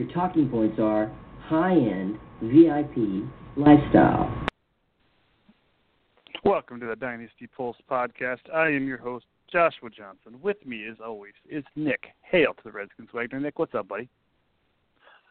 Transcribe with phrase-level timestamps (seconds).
[0.00, 1.12] Your talking points are
[1.44, 3.28] high-end, VIP,
[3.60, 4.32] lifestyle.
[6.48, 8.38] Welcome to the Dynasty Pulse podcast.
[8.54, 10.40] I am your host, Joshua Johnson.
[10.40, 12.06] With me, as always, is Nick.
[12.22, 13.38] Hail to the Redskins, Wagner.
[13.38, 14.08] Nick, what's up, buddy?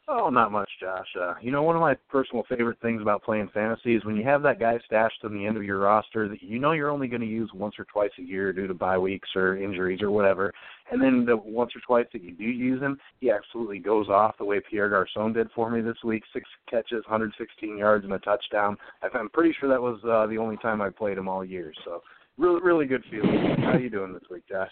[0.09, 1.07] Oh, not much, Josh.
[1.19, 4.23] Uh, you know, one of my personal favorite things about playing fantasy is when you
[4.23, 7.09] have that guy stashed on the end of your roster that you know you're only
[7.09, 10.09] going to use once or twice a year due to bye weeks or injuries or
[10.09, 10.53] whatever,
[10.91, 14.37] and then the once or twice that you do use him, he absolutely goes off
[14.37, 16.23] the way Pierre Garcon did for me this week.
[16.31, 18.77] Six catches, 116 yards, and a touchdown.
[19.13, 21.73] I'm pretty sure that was uh, the only time I played him all year.
[21.83, 22.01] So,
[22.37, 23.57] really, really good feeling.
[23.57, 24.71] How are you doing this week, Josh?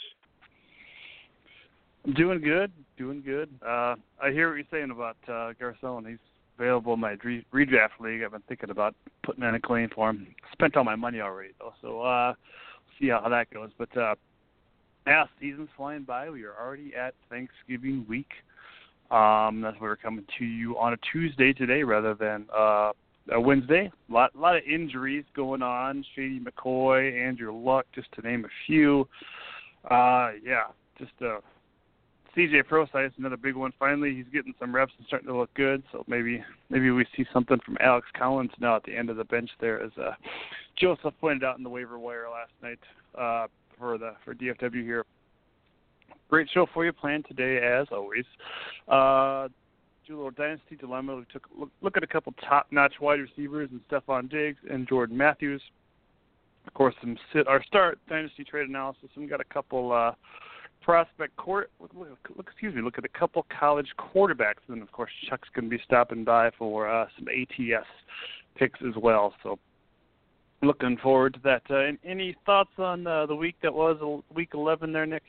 [2.13, 3.49] Doing good, doing good.
[3.65, 6.05] Uh, I hear what you're saying about uh, Garcon.
[6.05, 6.19] He's
[6.59, 8.21] available in my redraft league.
[8.23, 10.27] I've been thinking about putting in a claim for him.
[10.51, 12.35] Spent all my money already though, so uh,
[12.99, 13.71] see how that goes.
[13.79, 14.13] But uh,
[15.07, 16.29] yeah, season's flying by.
[16.29, 18.29] We are already at Thanksgiving week.
[19.09, 22.91] Um, that's why we're coming to you on a Tuesday today rather than uh,
[23.31, 23.91] a Wednesday.
[24.09, 26.05] A lot, a lot of injuries going on.
[26.15, 29.07] Shady McCoy, Andrew Luck, just to name a few.
[29.89, 30.65] Uh, yeah,
[30.99, 31.39] just a
[32.35, 33.71] CJ Prosise, another big one.
[33.79, 35.83] Finally, he's getting some reps and starting to look good.
[35.91, 39.23] So maybe maybe we see something from Alex Collins now at the end of the
[39.23, 40.11] bench there, as uh,
[40.77, 42.79] Joseph pointed out in the waiver wire last night
[43.17, 43.47] uh,
[43.79, 45.05] for the for DFW here.
[46.29, 48.25] Great show for you planned today, as always.
[48.87, 49.47] Uh,
[50.07, 51.15] do a little dynasty dilemma.
[51.15, 54.87] We took a look, look at a couple top-notch wide receivers and Stefon Diggs and
[54.87, 55.61] Jordan Matthews.
[56.67, 59.91] Of course, some sit our start dynasty trade analysis, and we got a couple.
[59.91, 60.11] Uh,
[60.85, 61.71] prospect court.
[61.79, 61.91] Look,
[62.37, 62.83] look, excuse me.
[62.83, 66.51] Look at a couple college quarterbacks, and of course Chuck's going to be stopping by
[66.59, 67.87] for uh, some ATS
[68.55, 69.33] picks as well.
[69.41, 69.57] So
[70.61, 71.63] looking forward to that.
[71.71, 75.23] Uh, any thoughts on uh, the week that was week 11 there, Nick?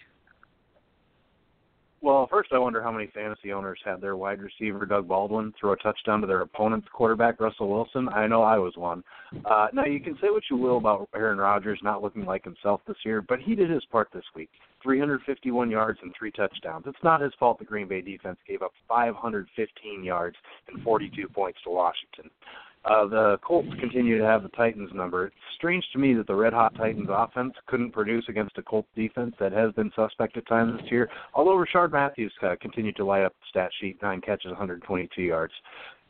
[2.02, 5.72] Well, first, I wonder how many fantasy owners had their wide receiver Doug Baldwin throw
[5.72, 8.08] a touchdown to their opponent's quarterback Russell Wilson.
[8.10, 9.02] I know I was one.
[9.44, 12.82] Uh, now, you can say what you will about Aaron Rodgers not looking like himself
[12.86, 14.50] this year, but he did his part this week.
[14.86, 16.84] 351 yards and three touchdowns.
[16.86, 20.36] It's not his fault the Green Bay defense gave up 515 yards
[20.68, 22.30] and 42 points to Washington.
[22.84, 25.26] Uh, the Colts continue to have the Titans number.
[25.26, 28.88] It's strange to me that the red hot Titans offense couldn't produce against a Colts
[28.94, 31.10] defense that has been suspect at times this year.
[31.34, 35.52] Although Rishard Matthews uh, continued to light up the stat sheet, nine catches, 122 yards.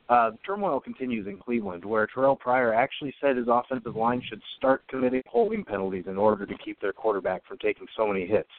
[0.08, 4.40] Uh, the turmoil continues in Cleveland, where Terrelle Pryor actually said his offensive line should
[4.56, 8.50] start committing holding penalties in order to keep their quarterback from taking so many hits.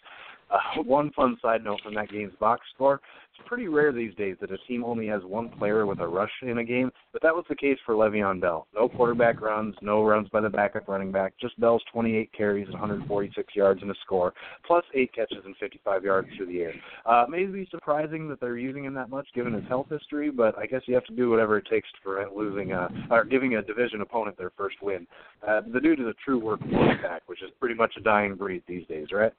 [0.50, 3.02] Uh, one fun side note from that game's box score
[3.38, 6.32] it's pretty rare these days that a team only has one player with a rush
[6.42, 8.68] in a game, but that was the case for Le'Veon Bell.
[8.74, 13.56] No quarterback runs, no runs by the backup running back, just Bell's 28 carries, 146
[13.56, 14.34] yards, and a score,
[14.66, 16.74] plus eight catches and 55 yards through the air.
[17.06, 20.66] Uh, maybe surprising that they're using him that much given his health history, but I
[20.66, 24.02] guess you have to do whatever it takes prevent losing a, or giving a division
[24.02, 25.06] opponent their first win.
[25.48, 28.64] Uh, the dude is a true work quarterback, which is pretty much a dying breed
[28.68, 29.32] these days, right?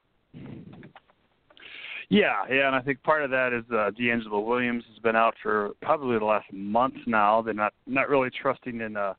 [2.09, 5.34] Yeah, yeah, and I think part of that is uh, DeAngelo Williams has been out
[5.42, 7.42] for probably the last month now.
[7.42, 9.15] They're not not really trusting in uh,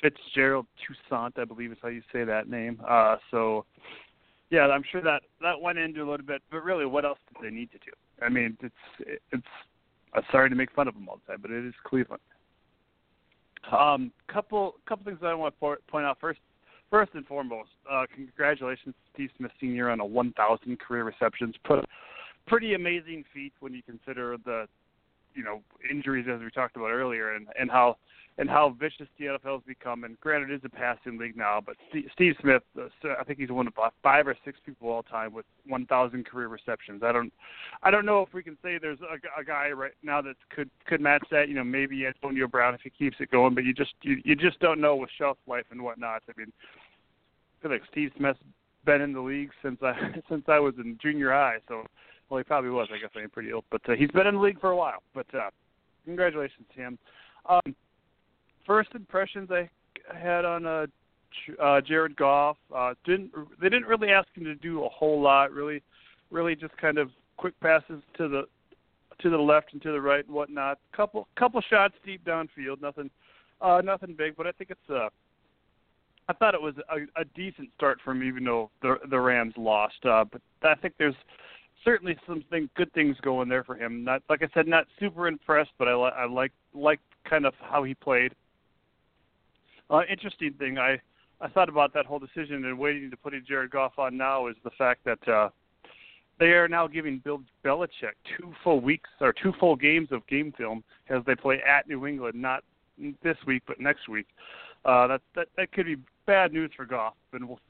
[0.00, 2.80] Fitzgerald Toussaint, I believe is how you say that name.
[2.88, 3.66] Uh, so,
[4.50, 6.42] yeah, I'm sure that that went into a little bit.
[6.50, 7.92] But really, what else did they need to do?
[8.24, 9.46] I mean, it's it's.
[10.14, 12.22] I'm sorry to make fun of them all the time, but it is Cleveland.
[13.70, 16.40] Um, couple couple things that I want to point out first
[16.92, 19.90] first and foremost, uh, congratulations, Steve Smith Sr.
[19.90, 21.54] on a 1,000 career receptions.
[21.64, 21.84] Put
[22.46, 24.68] pretty amazing feat when you consider the,
[25.34, 27.96] you know, injuries as we talked about earlier, and and how
[28.38, 30.04] and how vicious the NFL has become.
[30.04, 31.76] And granted, it is a passing league now, but
[32.12, 32.86] Steve Smith, uh,
[33.20, 37.02] I think he's one of five or six people all time with 1,000 career receptions.
[37.02, 37.32] I don't,
[37.82, 40.70] I don't know if we can say there's a, a guy right now that could
[40.86, 41.48] could match that.
[41.48, 44.34] You know, maybe Antonio Brown if he keeps it going, but you just you, you
[44.34, 46.22] just don't know with shelf life and whatnot.
[46.28, 46.52] I mean,
[47.58, 48.40] I feel like Steve Smith's
[48.84, 49.94] been in the league since I
[50.28, 51.58] since I was in junior high.
[51.68, 51.84] So,
[52.32, 52.88] well, he probably was.
[52.90, 55.02] I guess I'm pretty old, but uh, he's been in the league for a while.
[55.14, 55.50] But uh,
[56.06, 56.98] congratulations to him.
[57.46, 57.76] Um,
[58.66, 59.68] first impressions I
[60.18, 60.86] had on uh,
[61.62, 65.52] uh, Jared Goff uh, didn't they didn't really ask him to do a whole lot.
[65.52, 65.82] Really,
[66.30, 68.44] really just kind of quick passes to the
[69.20, 70.78] to the left and to the right and whatnot.
[70.96, 72.80] Couple couple shots deep downfield.
[72.80, 73.10] Nothing
[73.60, 75.10] uh, nothing big, but I think it's uh,
[76.30, 79.52] I thought it was a, a decent start for him, even though the the Rams
[79.58, 80.02] lost.
[80.02, 81.14] Uh, but I think there's
[81.84, 84.04] certainly some thing, good things going there for him.
[84.04, 87.54] Not like I said, not super impressed, but I, li- I like like kind of
[87.60, 88.34] how he played.
[89.90, 91.00] Uh, interesting thing, I
[91.40, 94.56] I thought about that whole decision and waiting to put Jared Goff on now is
[94.64, 95.48] the fact that uh,
[96.38, 100.52] they are now giving Bill Belichick two full weeks or two full games of game
[100.56, 102.62] film as they play at New England, not
[103.22, 104.26] this week but next week.
[104.84, 105.96] Uh, that that that could be
[106.26, 107.60] bad news for Goff, and we'll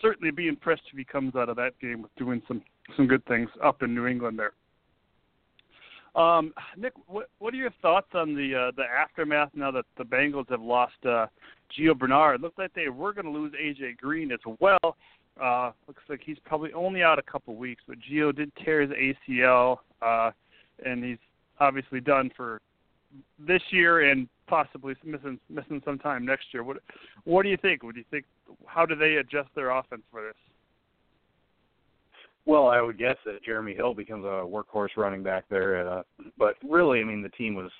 [0.00, 2.62] certainly be impressed if he comes out of that game with doing some
[2.96, 4.52] some good things up in New England there.
[6.14, 10.04] Um, Nick, what what are your thoughts on the uh, the aftermath now that the
[10.04, 11.26] Bengals have lost uh,
[11.76, 12.36] Gio Bernard?
[12.36, 14.96] It looked like they were going to lose AJ Green as well.
[15.40, 18.90] Uh, looks like he's probably only out a couple weeks, but Gio did tear his
[18.90, 20.32] ACL, uh,
[20.84, 21.18] and he's
[21.60, 22.60] obviously done for
[23.38, 26.64] this year and possibly missing missing some time next year.
[26.64, 26.78] What
[27.24, 27.82] what do you think?
[27.82, 28.24] Do you think?
[28.68, 30.36] How do they adjust their offense for this?
[32.44, 36.02] Well, I would guess that Jeremy Hill becomes a workhorse running back there, uh,
[36.38, 37.70] but really, I mean, the team was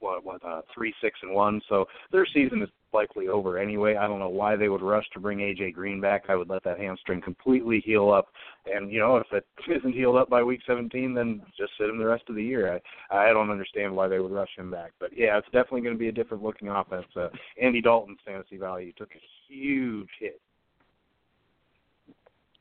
[0.00, 3.96] what what uh, three six and one, so their season is likely over anyway.
[3.96, 6.24] I don't know why they would rush to bring AJ Green back.
[6.28, 8.28] I would let that hamstring completely heal up,
[8.66, 9.46] and you know if it
[9.78, 12.80] isn't healed up by week 17, then just sit him the rest of the year.
[13.10, 15.94] I I don't understand why they would rush him back, but yeah, it's definitely going
[15.94, 17.06] to be a different looking offense.
[17.16, 17.28] Uh,
[17.60, 20.40] Andy Dalton's fantasy value took a huge hit.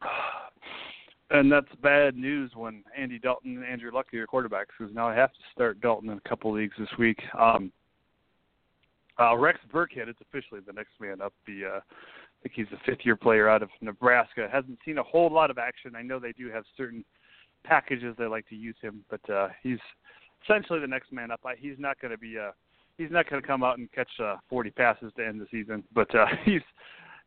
[1.33, 5.07] and that's bad news when Andy Dalton and Andrew Luck are your quarterbacks, because now
[5.07, 7.19] I have to start Dalton in a couple leagues this week.
[7.37, 7.71] Um,
[9.19, 11.33] uh, Rex Burkhead is officially the next man up.
[11.45, 14.47] The uh, I think he's a fifth-year player out of Nebraska.
[14.51, 15.95] Hasn't seen a whole lot of action.
[15.95, 17.03] I know they do have certain
[17.63, 19.79] packages they like to use him, but uh, he's
[20.43, 21.39] essentially the next man up.
[21.45, 22.51] I, he's not going to be uh,
[22.97, 25.83] he's not going to come out and catch uh, 40 passes to end the season,
[25.93, 26.61] but uh, he's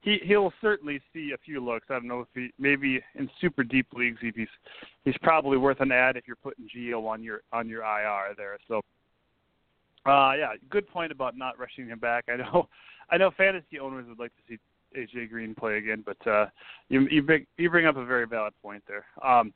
[0.00, 1.86] he he'll certainly see a few looks.
[1.90, 4.48] I don't know if he maybe in super deep leagues if he's
[5.04, 8.58] he's probably worth an ad if you're putting Gio on your on your IR there.
[8.68, 8.78] So
[10.06, 12.26] uh yeah, good point about not rushing him back.
[12.28, 12.68] I know
[13.10, 14.58] I know fantasy owners would like to see
[14.96, 16.46] AJ Green play again, but uh
[16.88, 19.04] you you bring you bring up a very valid point there.
[19.24, 19.52] Um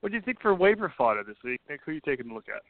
[0.00, 1.62] what do you think for waiver fodder this week?
[1.68, 2.60] Nick, who are you taking a look at?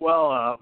[0.00, 0.56] Well, uh,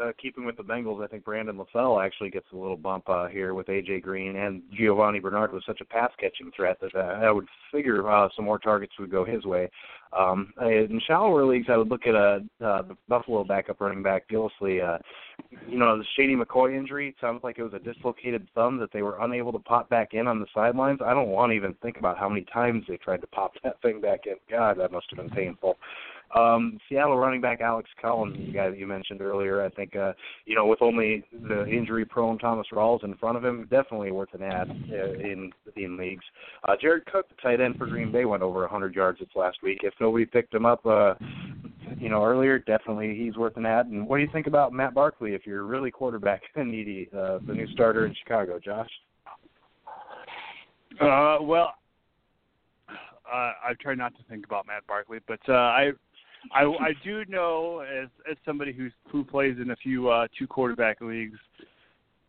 [0.00, 3.28] uh, keeping with the Bengals, I think Brandon LaFell actually gets a little bump uh,
[3.28, 7.18] here with AJ Green and Giovanni Bernard was such a pass catching threat that uh,
[7.22, 9.70] I would figure uh, some more targets would go his way.
[10.12, 14.28] Um, in shallower leagues, I would look at uh, uh, the Buffalo backup running back
[14.28, 14.86] Gillislee.
[14.86, 14.98] Uh,
[15.66, 19.02] you know, the Shady McCoy injury sounds like it was a dislocated thumb that they
[19.02, 21.00] were unable to pop back in on the sidelines.
[21.04, 23.80] I don't want to even think about how many times they tried to pop that
[23.80, 24.34] thing back in.
[24.50, 25.78] God, that must have been painful.
[26.34, 30.12] Um, Seattle running back Alex Collins, the guy that you mentioned earlier, I think uh,
[30.46, 34.42] you know with only the injury-prone Thomas Rawls in front of him, definitely worth an
[34.42, 36.24] ad uh, in in leagues.
[36.66, 39.58] Uh, Jared Cook, the tight end for Green Bay, went over 100 yards this last
[39.62, 39.80] week.
[39.82, 41.14] If nobody picked him up, uh,
[41.98, 43.86] you know earlier, definitely he's worth an ad.
[43.86, 47.52] And what do you think about Matt Barkley if you're really quarterback needy, uh, the
[47.52, 48.90] new starter in Chicago, Josh?
[51.00, 51.74] Uh, well,
[53.32, 55.92] uh, I try not to think about Matt Barkley, but uh, I
[56.50, 60.46] I I do know as as somebody who's who plays in a few uh two
[60.46, 61.38] quarterback leagues.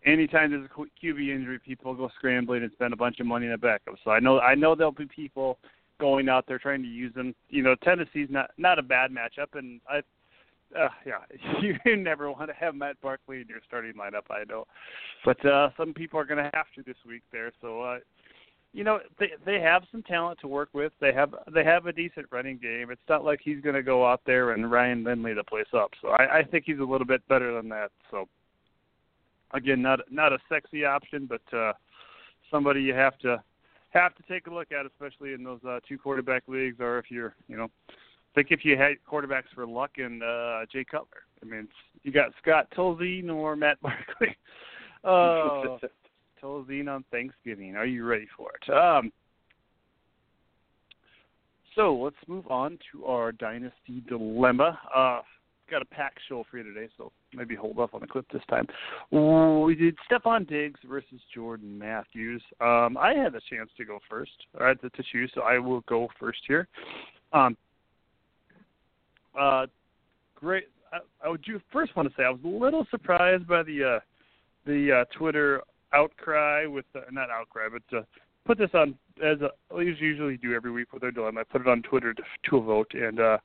[0.05, 3.53] Anytime there's a QB injury, people go scrambling and spend a bunch of money in
[3.53, 3.95] a backup.
[4.03, 5.57] So I know I know there'll be people
[5.99, 7.33] going out there trying to use them.
[7.49, 9.99] You know, Tennessee's not not a bad matchup, and I,
[10.77, 11.19] uh, yeah,
[11.61, 14.29] you never want to have Matt Barkley in your starting lineup.
[14.29, 14.65] I know,
[15.23, 17.51] but uh, some people are going to have to this week there.
[17.61, 17.99] So uh,
[18.73, 20.91] you know they they have some talent to work with.
[20.99, 22.89] They have they have a decent running game.
[22.91, 25.91] It's not like he's going to go out there and Ryan Lindley the place up.
[26.01, 27.91] So I, I think he's a little bit better than that.
[28.09, 28.27] So
[29.53, 31.73] again, not not a sexy option, but uh,
[32.49, 33.41] somebody you have to
[33.91, 37.11] have to take a look at, especially in those uh, two quarterback leagues, or if
[37.11, 37.69] you're you know
[38.33, 41.23] think if you had quarterbacks for Luck and uh, Jay Cutler.
[41.41, 41.67] I mean,
[42.03, 44.35] you got Scott Tolzien or Matt Barkley.
[45.03, 45.77] Oh,
[46.43, 47.75] Tolzien on Thanksgiving.
[47.75, 48.73] Are you ready for it?
[48.73, 49.11] Um,
[51.75, 54.77] so let's move on to our dynasty dilemma.
[54.95, 55.21] Uh,
[55.71, 58.43] got a packed show for you today, so maybe hold off on the clip this
[58.49, 58.67] time.
[59.11, 62.43] We did Stefon Diggs versus Jordan Matthews.
[62.61, 65.57] Um, I had a chance to go first, or right, to, to choose, so I
[65.57, 66.67] will go first here.
[67.31, 67.57] Um,
[69.39, 69.65] uh,
[70.35, 70.65] great.
[70.91, 73.95] I, I would you first want to say I was a little surprised by the
[73.95, 73.99] uh,
[74.65, 75.61] the uh, Twitter
[75.93, 78.01] outcry with uh, not outcry, but uh,
[78.45, 79.37] put this on as
[79.75, 81.41] I usually do every week with their dilemma.
[81.41, 83.37] I put it on Twitter to, to a vote, and uh,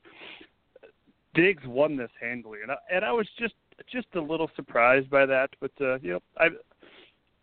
[1.33, 3.53] Diggs won this handily, and I, and I was just
[3.91, 5.49] just a little surprised by that.
[5.59, 6.47] But uh, you know, I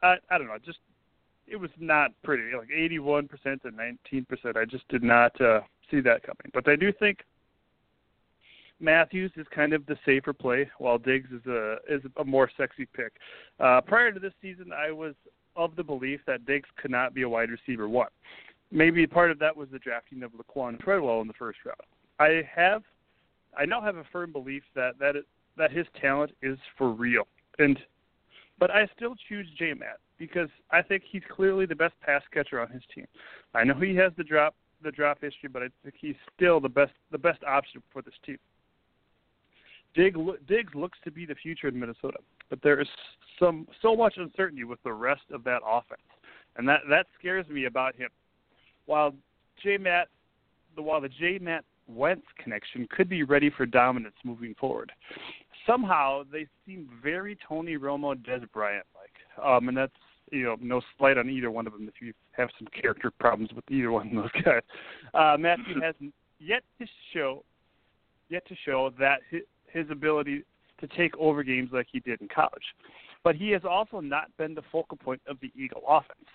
[0.02, 0.78] I I don't know, just
[1.46, 2.44] it was not pretty.
[2.56, 3.28] Like 81%
[3.62, 4.56] to 19%.
[4.56, 5.60] I just did not uh,
[5.90, 6.50] see that coming.
[6.52, 7.20] But I do think
[8.78, 12.86] Matthews is kind of the safer play, while Diggs is a is a more sexy
[12.86, 13.12] pick.
[13.58, 15.14] Uh, prior to this season, I was
[15.56, 18.08] of the belief that Diggs could not be a wide receiver one.
[18.70, 21.80] Maybe part of that was the drafting of Laquan Treadwell in the first round.
[22.18, 22.82] I have,
[23.56, 27.26] I now have a firm belief that that it, that his talent is for real,
[27.58, 27.78] and
[28.58, 32.60] but I still choose J Matt because I think he's clearly the best pass catcher
[32.60, 33.06] on his team.
[33.54, 36.68] I know he has the drop the drop history, but I think he's still the
[36.68, 38.38] best the best option for this team.
[39.96, 42.18] Diggs, Diggs looks to be the future in Minnesota,
[42.50, 42.88] but there is
[43.40, 46.02] some so much uncertainty with the rest of that offense,
[46.56, 48.10] and that that scares me about him.
[48.84, 49.14] While
[49.62, 50.08] J Matt,
[50.76, 54.92] the while the J Matt Wentz connection could be ready for dominance moving forward,
[55.66, 59.92] somehow they seem very Tony Romo, Dez Bryant like, um, and that's
[60.30, 63.50] you know no slight on either one of them if you have some character problems
[63.54, 64.62] with either one of those guys.
[65.14, 65.94] Uh, Matthew has
[66.38, 67.44] yet to show
[68.28, 69.42] yet to show that his,
[69.72, 70.44] his ability
[70.80, 72.64] to take over games like he did in college.
[73.24, 76.26] But he has also not been the focal point of the Eagle offense.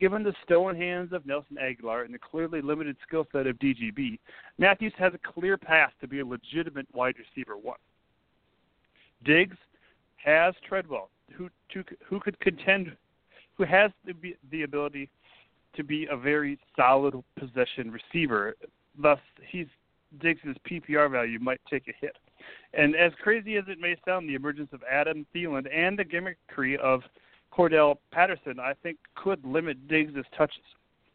[0.00, 4.18] Given the stolen hands of Nelson Agholor and the clearly limited skill set of DGB,
[4.56, 7.78] Matthews has a clear path to be a legitimate wide receiver one.
[9.24, 9.56] Diggs
[10.16, 12.96] has Treadwell, who to, who could contend,
[13.56, 14.14] who has the,
[14.52, 15.10] the ability
[15.74, 18.54] to be a very solid possession receiver.
[18.96, 19.18] Thus,
[19.48, 19.66] he's
[20.20, 22.16] Diggs' PPR value might take a hit.
[22.74, 26.78] And as crazy as it may sound, the emergence of Adam Thielen and the gimmickry
[26.78, 27.02] of
[27.52, 30.62] Cordell Patterson, I think, could limit Diggs' touches.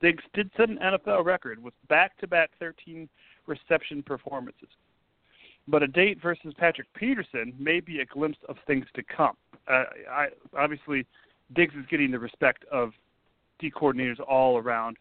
[0.02, 3.08] Diggs did set an NFL record with back-to-back 13
[3.48, 4.70] reception performances.
[5.68, 9.38] But a date versus Patrick Peterson may be a glimpse of things to come.
[9.68, 10.28] Uh, I,
[10.58, 11.06] obviously,
[11.56, 12.92] Diggs is getting the respect of
[13.60, 14.98] D coordinators all around,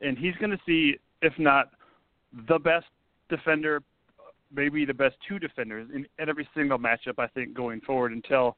[0.00, 1.70] and he's going to see, if not
[2.48, 2.86] the best
[3.28, 3.82] defender
[4.54, 7.18] maybe the best two defenders in, in every single matchup.
[7.18, 8.56] I think going forward until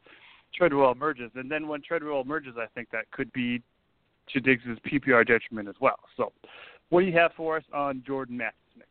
[0.55, 3.63] Treadwell emerges, and then when Treadwell emerges, I think that could be
[4.33, 5.99] to Diggs' PPR detriment as well.
[6.17, 6.33] So,
[6.91, 8.87] what do you have for us on Jordan Matthews, Nick?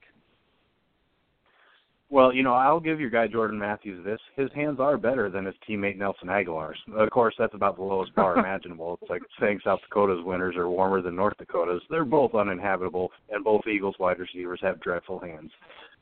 [2.09, 4.19] Well, you know, I'll give your guy Jordan Matthews this.
[4.35, 6.77] His hands are better than his teammate Nelson Agholor's.
[6.95, 8.99] Of course, that's about the lowest bar imaginable.
[9.01, 11.81] It's like saying South Dakota's winters are warmer than North Dakota's.
[11.89, 15.51] They're both uninhabitable, and both Eagles wide receivers have dreadful hands.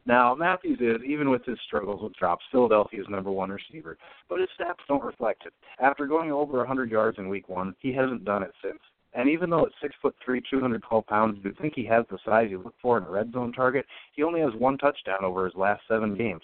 [0.05, 3.97] Now, Matthews is, even with his struggles with drops, Philadelphia's number one receiver,
[4.29, 5.53] but his stats don't reflect it.
[5.79, 8.79] After going over 100 yards in week one, he hasn't done it since.
[9.13, 12.47] And even though at six foot three, 212 pounds, you'd think he has the size
[12.49, 15.55] you look for in a red zone target, he only has one touchdown over his
[15.55, 16.41] last seven games.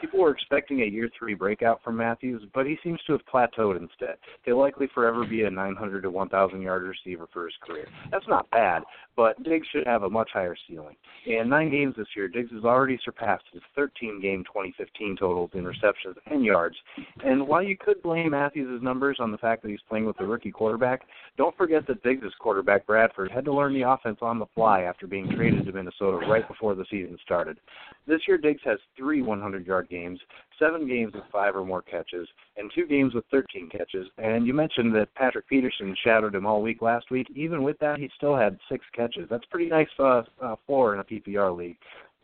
[0.00, 3.76] People were expecting a year three breakout from Matthews, but he seems to have plateaued
[3.78, 4.16] instead.
[4.44, 7.86] He'll likely forever be a 900 to 1,000 yard receiver for his career.
[8.10, 8.82] That's not bad,
[9.16, 10.96] but Diggs should have a much higher ceiling.
[11.26, 15.64] In nine games this year, Diggs has already surpassed his 13 game 2015 totals in
[15.64, 16.76] receptions and yards.
[17.22, 20.26] And while you could blame Matthews' numbers on the fact that he's playing with a
[20.26, 21.02] rookie quarterback,
[21.36, 25.06] don't forget that Diggs' quarterback Bradford had to learn the offense on the fly after
[25.06, 27.58] being traded to Minnesota right before the season started.
[28.06, 30.20] This year, Diggs has three 100 yard games,
[30.58, 34.06] seven games with five or more catches, and two games with 13 catches.
[34.18, 37.28] And you mentioned that Patrick Peterson shadowed him all week last week.
[37.34, 39.28] Even with that, he still had six catches.
[39.30, 41.76] That's pretty nice uh, uh, floor in a PPR league.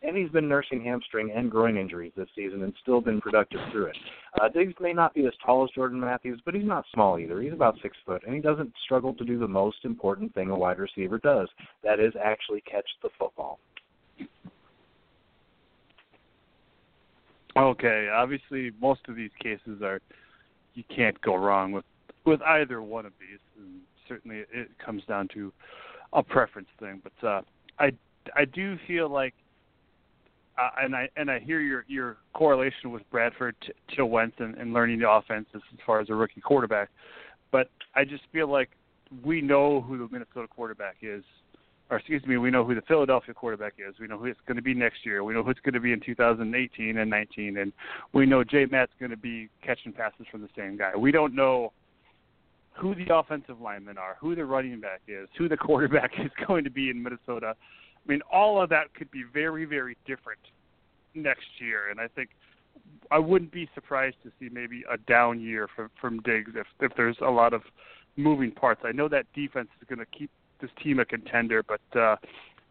[0.02, 3.86] And he's been nursing hamstring and groin injuries this season and still been productive through
[3.86, 3.96] it.
[4.40, 7.40] Uh, Diggs may not be as tall as Jordan Matthews, but he's not small either.
[7.40, 10.56] He's about six foot, and he doesn't struggle to do the most important thing a
[10.56, 11.48] wide receiver does.
[11.82, 13.58] That is actually catch the football.
[17.56, 20.00] Okay, obviously most of these cases are
[20.74, 21.84] you can't go wrong with
[22.26, 25.52] with either one of these, and certainly it comes down to
[26.12, 27.00] a preference thing.
[27.02, 27.40] But uh,
[27.78, 27.92] I
[28.34, 29.32] I do feel like,
[30.58, 34.54] uh, and I and I hear your your correlation with Bradford to, to Wentz and,
[34.56, 36.90] and learning the offense as far as a rookie quarterback,
[37.52, 38.70] but I just feel like
[39.24, 41.22] we know who the Minnesota quarterback is
[41.90, 43.94] or excuse me, we know who the Philadelphia quarterback is.
[44.00, 45.22] We know who it's going to be next year.
[45.22, 47.72] We know who it's going to be in 2018 and 19, and
[48.12, 50.96] we know J Matt's going to be catching passes from the same guy.
[50.96, 51.72] We don't know
[52.72, 56.64] who the offensive linemen are, who the running back is, who the quarterback is going
[56.64, 57.54] to be in Minnesota.
[57.56, 60.40] I mean, all of that could be very, very different
[61.14, 62.30] next year, and I think
[63.10, 66.92] I wouldn't be surprised to see maybe a down year from from Diggs if if
[66.96, 67.62] there's a lot of
[68.16, 68.82] moving parts.
[68.84, 72.16] I know that defense is going to keep this team a contender, but uh,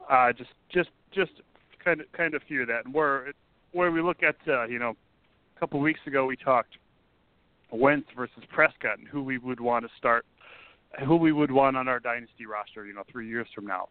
[0.10, 1.32] uh, just just just
[1.84, 2.86] kind of kind of fear that.
[2.86, 3.32] And where
[3.72, 4.96] where we look at uh, you know
[5.56, 6.78] a couple weeks ago we talked
[7.72, 10.26] Wentz versus Prescott and who we would want to start,
[11.06, 13.90] who we would want on our dynasty roster, you know, three years from now.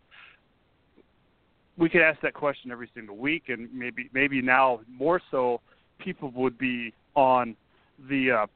[1.77, 5.61] We could ask that question every single week, and maybe maybe now more so,
[5.99, 7.57] people would be on
[8.09, 8.47] the uh,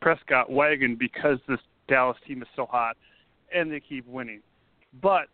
[0.00, 2.96] Prescott wagon because this Dallas team is so hot
[3.54, 4.40] and they keep winning.
[5.00, 5.28] But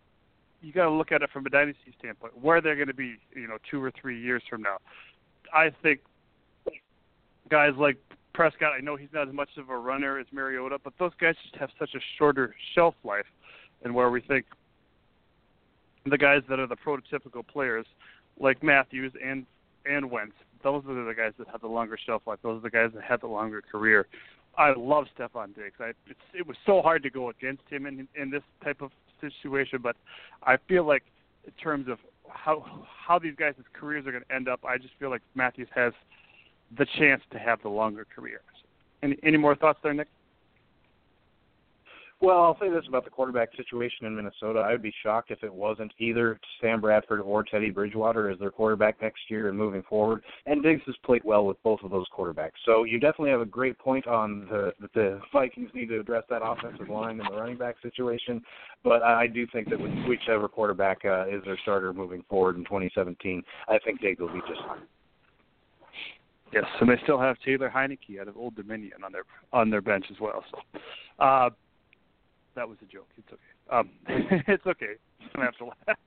[0.62, 3.16] you got to look at it from a dynasty standpoint, where they're going to be,
[3.34, 4.76] you know, two or three years from now.
[5.52, 6.00] I think
[7.48, 7.96] guys like
[8.34, 11.34] Prescott, I know he's not as much of a runner as Mariota, but those guys
[11.42, 13.26] just have such a shorter shelf life,
[13.82, 14.46] and where we think
[16.06, 17.86] the guys that are the prototypical players,
[18.38, 19.46] like Matthews and
[19.86, 22.38] and Wentz, those are the guys that have the longer shelf life.
[22.42, 24.06] Those are the guys that have the longer career.
[24.58, 25.76] I love Stefon Diggs.
[25.80, 28.90] I, it's, it was so hard to go against him in in this type of
[29.20, 29.96] situation, but
[30.42, 31.04] I feel like
[31.46, 34.94] in terms of how how these guys' careers are going to end up, I just
[34.98, 35.92] feel like Matthews has
[36.76, 38.40] the chance to have the longer career.
[39.02, 40.08] Any any more thoughts there, Nick?
[42.22, 44.58] Well, I'll say this about the quarterback situation in Minnesota.
[44.58, 48.50] I would be shocked if it wasn't either Sam Bradford or Teddy Bridgewater as their
[48.50, 50.22] quarterback next year and moving forward.
[50.44, 52.60] And Diggs has played well with both of those quarterbacks.
[52.66, 56.24] So you definitely have a great point on the that the Vikings need to address
[56.28, 58.42] that offensive line and the running back situation.
[58.84, 62.64] But I do think that with whichever quarterback uh, is their starter moving forward in
[62.64, 64.80] 2017, I think Diggs will be just fine.
[66.52, 69.22] Yes, and they still have Taylor Heinicke out of Old Dominion on their
[69.54, 70.44] on their bench as well.
[70.50, 70.80] So,
[71.18, 71.50] uh,
[72.60, 73.08] that was a joke.
[73.16, 73.78] It's okay.
[73.78, 73.90] Um,
[74.46, 74.92] it's okay.
[75.18, 75.98] You have to laugh.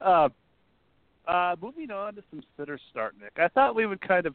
[0.00, 3.32] Uh, uh, moving on to some sitter start, Nick.
[3.36, 4.34] I thought we would kind of,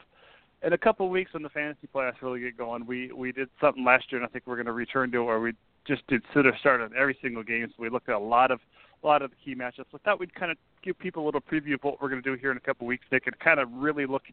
[0.62, 3.50] in a couple of weeks when the fantasy playoffs really get going, we we did
[3.60, 5.54] something last year, and I think we're going to return to where we
[5.88, 7.66] just did sitter start on every single game.
[7.70, 8.60] So we looked at a lot of
[9.04, 9.86] a lot of the key matchups.
[9.96, 12.30] I thought we'd kind of give people a little preview of what we're going to
[12.30, 13.06] do here in a couple of weeks.
[13.10, 14.24] They can kind of really look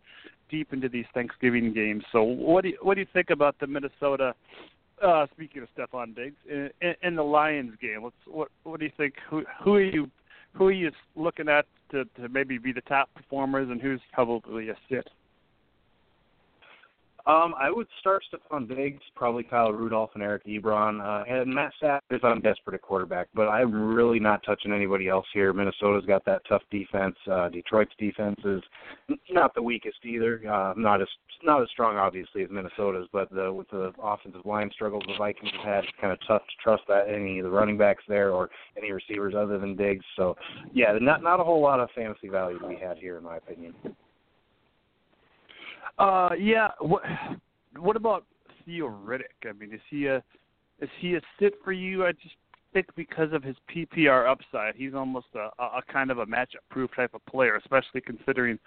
[0.50, 2.04] deep into these Thanksgiving games.
[2.12, 4.34] So what do you, what do you think about the Minnesota?
[5.02, 8.86] Uh, speaking of Stefon Diggs in, in, in the Lions game, what's, what what do
[8.86, 9.14] you think?
[9.28, 10.10] Who who are you
[10.54, 14.70] who are you looking at to, to maybe be the top performers, and who's probably
[14.70, 15.08] a sit?
[17.26, 21.72] Um, I would start Stefon Diggs, probably Kyle Rudolph and Eric Ebron, uh, and Matt
[21.76, 25.52] Stafford I'm desperate at quarterback, but I'm really not touching anybody else here.
[25.52, 27.16] Minnesota's got that tough defense.
[27.28, 28.62] Uh, Detroit's defense is
[29.28, 30.40] not the weakest either.
[30.48, 31.08] Uh, not as
[31.42, 35.50] not as strong, obviously, as Minnesota's, but the, with the offensive line struggles the Vikings
[35.56, 38.30] have had, it's kind of tough to trust that any of the running backs there
[38.30, 40.04] or any receivers other than Diggs.
[40.16, 40.36] So,
[40.72, 43.36] yeah, not not a whole lot of fantasy value to be had here, in my
[43.38, 43.74] opinion.
[45.98, 46.68] Uh, yeah.
[46.80, 47.02] What
[47.78, 48.24] What about
[48.64, 49.48] Theo Riddick?
[49.48, 50.22] I mean, is he a
[50.80, 52.04] is he a sit for you?
[52.04, 52.34] I just
[52.72, 56.90] think because of his PPR upside, he's almost a, a kind of a matchup proof
[56.94, 58.58] type of player, especially considering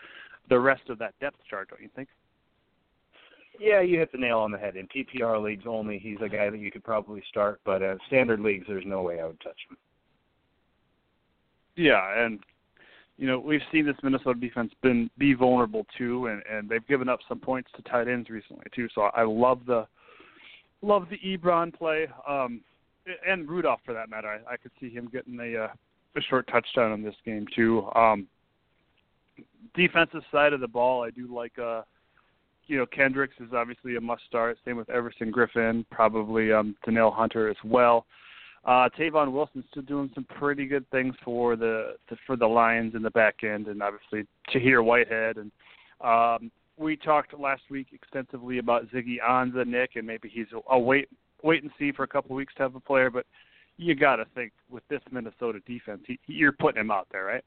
[0.49, 1.69] the rest of that depth chart.
[1.69, 2.09] Don't you think?
[3.59, 4.75] Yeah, you hit the nail on the head.
[4.77, 8.39] In PPR leagues only, he's a guy that you could probably start, but in standard
[8.39, 9.77] leagues, there's no way I would touch him.
[11.75, 12.39] Yeah, and
[13.19, 17.09] you know, we've seen this Minnesota defense been be vulnerable too, and and they've given
[17.09, 18.87] up some points to tight ends recently too.
[18.95, 19.85] So I love the
[20.81, 22.61] love the Ebron play, um,
[23.27, 24.29] and Rudolph for that matter.
[24.29, 25.67] I, I could see him getting a uh,
[26.15, 27.89] a short touchdown in this game too.
[27.93, 28.25] Um,
[29.75, 31.59] defensive side of the ball, I do like.
[31.59, 31.81] uh
[32.67, 34.55] you know, Kendricks is obviously a must start.
[34.63, 38.05] Same with Everson Griffen, probably um Danielle Hunter as well.
[38.65, 42.93] Uh, Tavon Wilson's still doing some pretty good things for the, the for the Lions
[42.95, 45.37] in the back end, and obviously Tahir Whitehead.
[45.37, 45.51] And
[46.01, 50.79] um, we talked last week extensively about Ziggy Ansah, Nick, and maybe he's a, a
[50.79, 51.09] wait
[51.41, 53.09] wait and see for a couple of weeks to have a player.
[53.09, 53.25] But
[53.77, 57.43] you got to think with this Minnesota defense, he, you're putting him out there, right?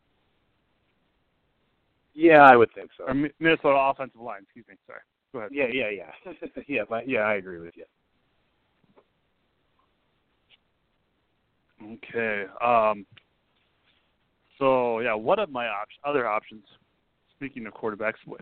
[2.14, 3.04] Yeah, I would think so.
[3.04, 4.74] Or Minnesota offensive line, excuse me.
[4.86, 5.00] Sorry.
[5.32, 5.50] Go ahead.
[5.52, 6.32] Yeah, yeah, yeah,
[6.68, 7.84] yeah, but yeah, I agree with you.
[11.82, 12.44] Okay.
[12.64, 13.06] Um,
[14.58, 16.64] so yeah, what are my op- other options?
[17.36, 18.40] Speaking of quarterbacks, what,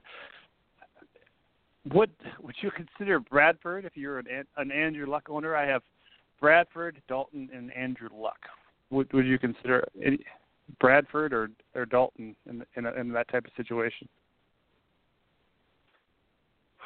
[1.90, 4.26] what would you consider Bradford if you're an
[4.56, 5.56] an Andrew Luck owner?
[5.56, 5.82] I have
[6.40, 8.38] Bradford, Dalton, and Andrew Luck.
[8.90, 10.18] Would would you consider any,
[10.78, 14.08] Bradford or or Dalton in in, a, in that type of situation?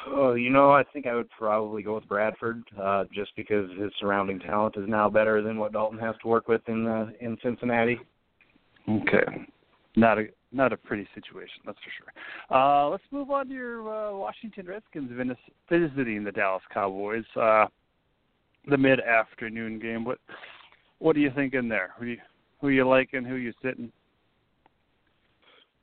[0.06, 3.90] Oh, you know, I think I would probably go with Bradford, uh, just because his
[3.98, 7.38] surrounding talent is now better than what Dalton has to work with in uh, in
[7.42, 7.98] Cincinnati.
[8.88, 9.24] Okay,
[9.96, 12.58] not a not a pretty situation, that's for sure.
[12.58, 15.10] Uh, let's move on to your uh, Washington Redskins
[15.70, 17.24] visiting the Dallas Cowboys.
[17.34, 17.66] Uh,
[18.68, 20.04] the mid afternoon game.
[20.04, 20.18] What
[20.98, 21.90] what are you thinking there?
[21.98, 22.18] Who you,
[22.60, 23.24] who you liking?
[23.24, 23.90] Who you sitting?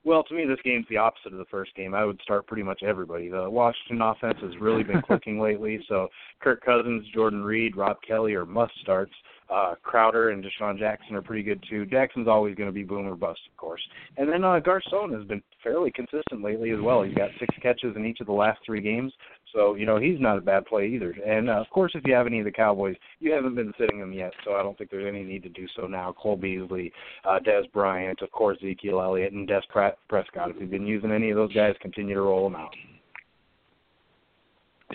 [0.03, 1.93] Well, to me, this game's the opposite of the first game.
[1.93, 3.29] I would start pretty much everybody.
[3.29, 6.07] The Washington offense has really been clicking lately, so
[6.41, 9.13] Kirk Cousins, Jordan Reed, Rob Kelley are must starts.
[9.51, 11.85] Uh, Crowder and DeSean Jackson are pretty good too.
[11.85, 13.81] Jackson's always going to be boom or bust, of course.
[14.17, 17.03] And then uh, Garcon has been fairly consistent lately as well.
[17.03, 19.11] He's got six catches in each of the last three games,
[19.53, 21.11] so you know he's not a bad play either.
[21.11, 23.99] And uh, of course, if you have any of the Cowboys, you haven't been sitting
[23.99, 26.13] them yet, so I don't think there's any need to do so now.
[26.17, 26.91] Cole Beasley,
[27.25, 30.49] uh, Dez Bryant, of course, Ezekiel Elliott, and Des Prescott.
[30.49, 32.73] If you've been using any of those guys, continue to roll them out.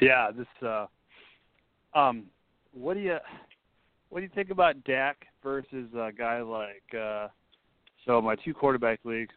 [0.01, 0.47] Yeah, this.
[0.67, 0.87] uh
[1.95, 2.25] um
[2.73, 3.17] What do you?
[4.11, 7.29] what do you think about Dak versus a guy like uh
[8.05, 9.31] so my two quarterback league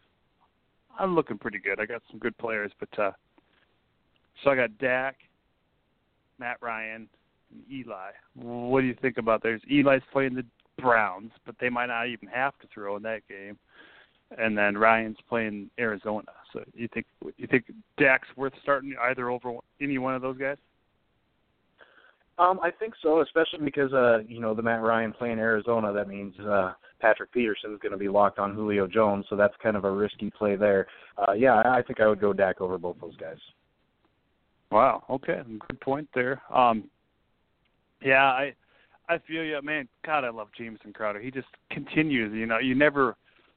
[0.98, 1.80] I'm looking pretty good.
[1.80, 3.12] I got some good players, but uh
[4.42, 5.16] so I got Dak,
[6.38, 7.08] Matt Ryan,
[7.50, 8.10] and Eli.
[8.34, 9.62] What do you think about theirs?
[9.70, 10.44] Eli's playing the
[10.80, 13.58] Browns, but they might not even have to throw in that game.
[14.38, 16.30] And then Ryan's playing Arizona.
[16.52, 17.64] So you think you think
[17.98, 20.56] Dak's worth starting either over any one of those guys?
[22.38, 25.92] Um, I think so, especially because uh, you know the Matt Ryan playing Arizona.
[25.92, 29.76] That means uh, Patrick is going to be locked on Julio Jones, so that's kind
[29.76, 30.86] of a risky play there.
[31.18, 33.36] Uh, yeah, I think I would go Dak over both those guys.
[34.70, 35.04] Wow.
[35.10, 35.40] Okay.
[35.68, 36.40] Good point there.
[36.52, 36.84] Um,
[38.02, 38.54] yeah, I
[39.08, 39.88] I feel you, man.
[40.06, 41.20] God, I love Jamison Crowder.
[41.20, 42.32] He just continues.
[42.32, 43.16] You know, you never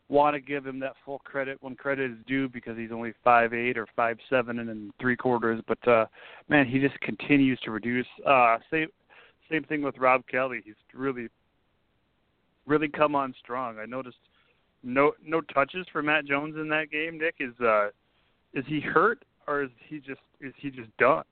[0.10, 3.54] want to give him that full credit when credit is due because he's only five
[3.54, 5.62] eight or five seven and three quarters.
[5.68, 6.06] But uh
[6.50, 8.08] man, he just continues to reduce.
[8.26, 8.88] Uh same
[9.50, 10.62] same thing with Rob Kelley.
[10.66, 11.30] He's really
[12.66, 13.80] really come on strong.
[13.80, 14.18] I noticed
[14.84, 17.18] no no touches for Matt Jones in that game.
[17.18, 17.88] Nick is uh
[18.54, 21.24] is he hurt or is he just is he just done?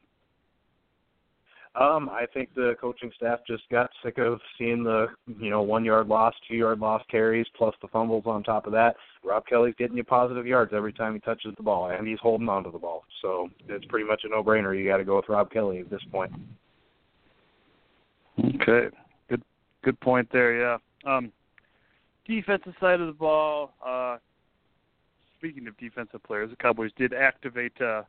[1.73, 5.07] Um, I think the coaching staff just got sick of seeing the
[5.39, 8.73] you know one yard loss, two yard loss carries, plus the fumbles on top of
[8.73, 8.95] that.
[9.23, 12.49] Rob Kelley's getting you positive yards every time he touches the ball, and he's holding
[12.49, 13.05] on to the ball.
[13.21, 14.77] So it's pretty much a no brainer.
[14.77, 16.33] You got to go with Rob Kelley at this point.
[18.37, 18.93] Okay,
[19.29, 19.41] good
[19.81, 20.59] good point there.
[20.59, 20.77] Yeah.
[21.05, 21.31] Um,
[22.27, 23.73] defensive side of the ball.
[23.85, 24.17] Uh,
[25.41, 28.03] speaking of defensive players, the Cowboys did activate uh,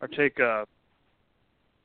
[0.00, 0.64] or take uh,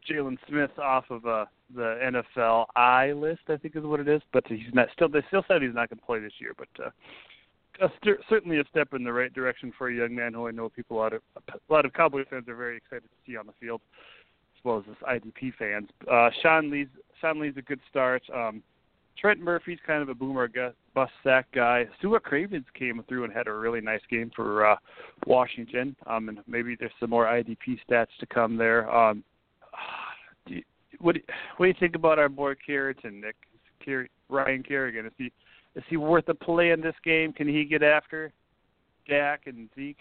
[0.09, 1.99] Jaylon Smith off of uh, the
[2.33, 4.21] NFL I list, I think is what it is.
[4.33, 5.07] But he's not still.
[5.07, 6.89] They still said he's not going to play this year, but uh,
[7.85, 10.51] a st- certainly a step in the right direction for a young man who I
[10.51, 13.37] know people a lot of a lot of Cowboy fans are very excited to see
[13.37, 13.81] on the field,
[14.57, 15.89] as well as this IDP fans.
[16.11, 16.87] Uh, Sean Lee's
[17.21, 18.23] Sean Lee's a good start.
[18.33, 18.63] Um,
[19.19, 20.49] Trent Murphy's kind of a boomer
[20.93, 21.85] bust sack guy.
[21.97, 24.75] Stuart Cravens came through and had a really nice game for uh,
[25.25, 25.95] Washington.
[26.05, 28.89] Um, and maybe there's some more IDP stats to come there.
[28.93, 29.23] Um,
[30.47, 30.63] do you,
[30.99, 33.35] what do you, what do you think about our boy Kerrigan, Nick?
[34.29, 35.31] Ryan Kerrigan is he
[35.75, 37.31] is he worth a play in this game?
[37.31, 38.33] Can he get after
[39.07, 39.99] Dak and Zeke?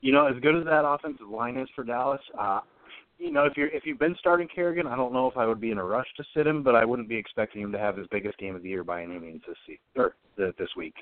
[0.00, 2.60] You know, as good as that offensive line is for Dallas, uh,
[3.18, 5.60] you know, if you're if you've been starting Kerrigan, I don't know if I would
[5.60, 7.96] be in a rush to sit him, but I wouldn't be expecting him to have
[7.96, 10.94] his biggest game of the year by any means this season or this week.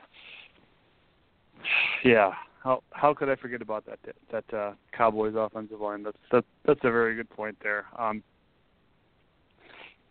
[2.04, 3.98] Yeah, how how could I forget about that
[4.30, 6.02] that uh, Cowboys offensive line?
[6.02, 7.86] That's that, that's a very good point there.
[7.98, 8.22] Um,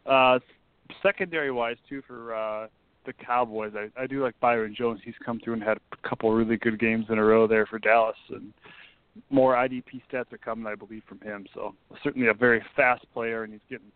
[0.05, 0.39] uh,
[1.03, 2.67] secondary wise too for uh,
[3.05, 4.99] the Cowboys, I, I do like Byron Jones.
[5.03, 7.79] He's come through and had a couple really good games in a row there for
[7.79, 8.53] Dallas, and
[9.29, 11.45] more IDP stats are coming, I believe, from him.
[11.53, 13.91] So certainly a very fast player, and he's getting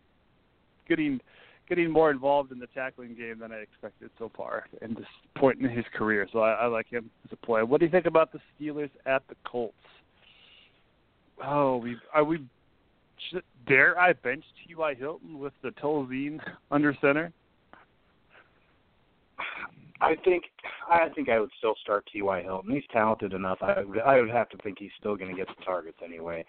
[0.87, 1.19] getting
[1.67, 5.59] getting more involved in the tackling game than I expected so far in this point
[5.59, 6.27] in his career.
[6.31, 7.65] So I, I like him as a player.
[7.65, 9.73] What do you think about the Steelers at the Colts?
[11.43, 12.45] Oh, we are we
[13.67, 14.93] dare I bench T.Y.
[14.95, 16.39] Hilton with the Tolzien
[16.71, 17.31] under center?
[20.01, 20.43] I think
[20.89, 22.43] I think I would still start T.Y.
[22.43, 22.71] Hilton.
[22.71, 23.59] He's talented enough.
[23.61, 26.43] I would, I would have to think he's still going to get the targets anyway.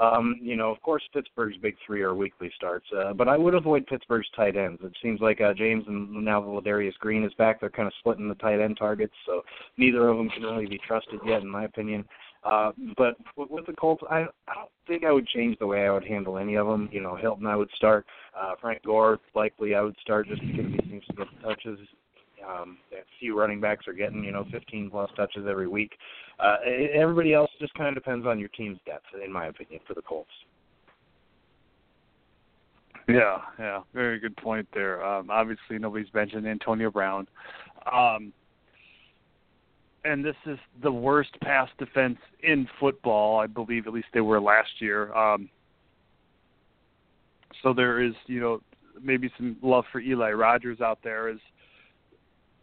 [0.00, 3.54] Um, you know, of course, Pittsburgh's big three are weekly starts, uh, but I would
[3.54, 4.80] avoid Pittsburgh's tight ends.
[4.84, 7.60] It seems like uh, James and now Ladarius Green is back.
[7.60, 9.42] They're kind of splitting the tight end targets, so
[9.76, 12.04] neither of them can really be trusted yet, in my opinion.
[12.44, 15.92] Uh, but with the Colts, I, I don't think I would change the way I
[15.92, 16.88] would handle any of them.
[16.90, 18.06] You know, Hilton I would start.
[18.40, 21.78] Uh, Frank Gore likely I would start just because he seems to get the touches.
[22.42, 22.78] Um,
[23.18, 25.92] few running backs are getting you know 15 plus touches every week.
[26.40, 26.56] Uh,
[26.92, 30.02] everybody else just kind of depends on your team's depth, in my opinion, for the
[30.02, 30.30] Colts.
[33.08, 35.04] Yeah, yeah, very good point there.
[35.04, 37.26] Um, obviously, nobody's mentioned Antonio Brown,
[37.92, 38.32] um,
[40.04, 43.38] and this is the worst pass defense in football.
[43.38, 45.12] I believe, at least they were last year.
[45.14, 45.48] Um,
[47.62, 48.60] so there is, you know,
[49.02, 51.38] maybe some love for Eli Rogers out there as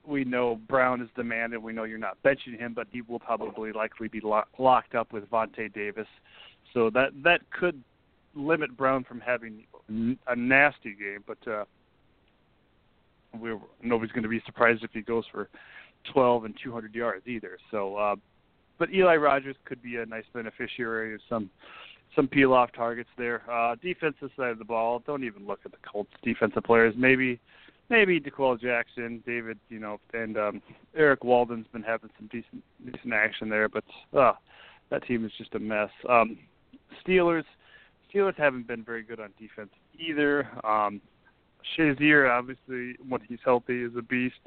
[0.10, 1.62] we know Brown is demanded.
[1.62, 5.14] We know you're not benching him, but he will probably likely be lo- locked up
[5.14, 6.08] with Vontae Davis.
[6.74, 7.82] So that that could
[8.36, 9.64] limit Brown from having
[10.28, 11.24] a nasty game.
[11.26, 11.66] But uh,
[13.40, 15.50] we're, nobody's going to be surprised if he goes for
[16.12, 17.58] 12 and 200 yards either.
[17.72, 18.16] So, uh,
[18.78, 21.50] but Eli Rogers could be a nice beneficiary of some
[22.16, 23.44] some peel off targets there.
[23.50, 26.96] Uh, defensive side of the ball, don't even look at the Colts defensive players.
[26.98, 27.40] Maybe
[27.90, 30.62] maybe D'Qwell Jackson, David, you know, and um,
[30.96, 33.84] Erik Walden's been having some decent decent action there, but
[34.18, 34.34] uh,
[34.90, 35.90] that team is just a mess.
[36.08, 36.38] Um,
[37.06, 37.46] Steelers,
[38.12, 40.48] Steelers haven't been very good on defense either.
[40.66, 41.02] Um,
[41.78, 44.40] Shazier, obviously, when he's healthy, is a beast.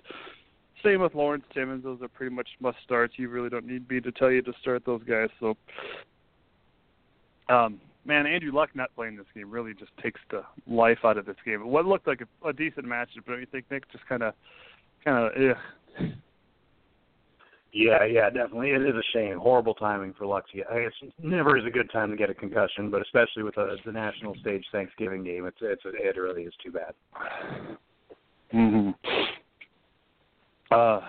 [0.83, 3.15] Same with Lawrence Timmons; those are pretty much must starts.
[3.17, 5.29] You really don't need me to tell you to start those guys.
[5.39, 5.57] So,
[7.49, 11.27] um, man, Andrew Luck not playing this game really just takes the life out of
[11.27, 11.67] this game.
[11.67, 13.91] What looked like a, a decent matchup, don't you think, Nick?
[13.93, 14.35] Just kind of,
[15.05, 16.09] kind of, yeah.
[17.75, 18.71] Yeah, yeah, definitely.
[18.71, 19.39] It is a shame.
[19.39, 20.45] Horrible timing for Luck.
[20.71, 23.77] I guess never is a good time to get a concussion, but especially with a,
[23.87, 26.93] the national stage Thanksgiving game, it's it's it really is too bad.
[28.53, 28.95] Mhm.
[30.71, 31.01] Uh,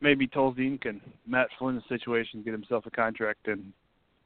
[0.00, 3.72] maybe Tolzien can Matt Flynn's situation get himself a contract in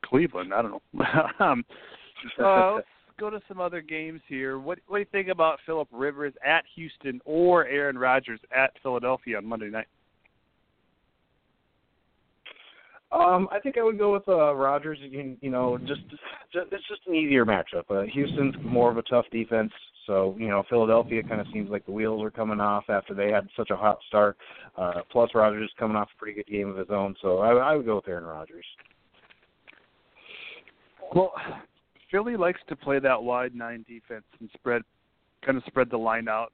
[0.08, 0.52] Cleveland.
[0.54, 1.04] I don't know.
[1.44, 1.64] um,
[2.42, 2.86] uh, let's
[3.18, 4.58] go to some other games here.
[4.58, 9.38] What what do you think about Philip Rivers at Houston or Aaron Rodgers at Philadelphia
[9.38, 9.86] on Monday night?
[13.10, 14.98] Um, I think I would go with uh, Rodgers.
[15.00, 16.02] You, you know, just,
[16.52, 17.90] just it's just an easier matchup.
[17.90, 19.72] Uh, Houston's more of a tough defense,
[20.06, 23.30] so you know Philadelphia kind of seems like the wheels are coming off after they
[23.30, 24.36] had such a hot start.
[24.76, 27.52] Uh, plus Rodgers is coming off a pretty good game of his own, so I,
[27.54, 28.66] I would go with Aaron Rodgers.
[31.14, 31.32] Well,
[32.10, 34.82] Philly likes to play that wide nine defense and spread,
[35.44, 36.52] kind of spread the line out,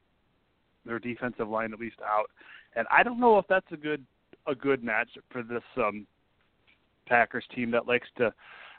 [0.85, 2.31] their defensive line at least out,
[2.77, 4.05] and I don't know if that's a good
[4.47, 6.07] a good matchup for this um
[7.07, 8.33] Packers team that likes to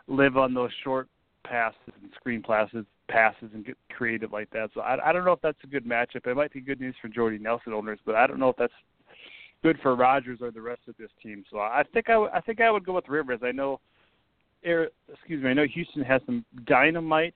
[0.07, 1.07] live on those short
[1.43, 4.69] passes and screen passes, passes and get creative like that.
[4.73, 6.25] So I, I don't know if that's a good matchup.
[6.25, 8.73] It might be good news for Jordy Nelson owners, but I don't know if that's
[9.63, 11.43] good for Rodgers or the rest of this team.
[11.51, 13.39] So I think I, think I would go with Rivers.
[13.43, 13.79] I know,
[14.63, 17.35] excuse me, I know Houston has some dynamite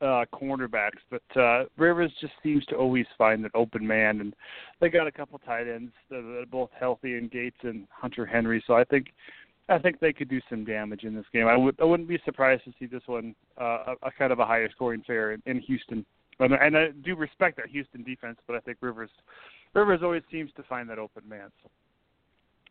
[0.00, 4.34] uh cornerbacks, but uh Rivers just seems to always find an open man and
[4.80, 8.64] they got a couple tight ends that are both healthy in Gates and Hunter Henry.
[8.66, 9.08] So I think
[9.68, 11.46] I think they could do some damage in this game.
[11.46, 14.38] I would I wouldn't be surprised to see this one uh, a, a kind of
[14.38, 16.04] a higher scoring affair in, in Houston.
[16.40, 19.10] And, and I do respect that Houston defense, but I think Rivers
[19.74, 21.50] Rivers always seems to find that open man.
[21.62, 21.70] So,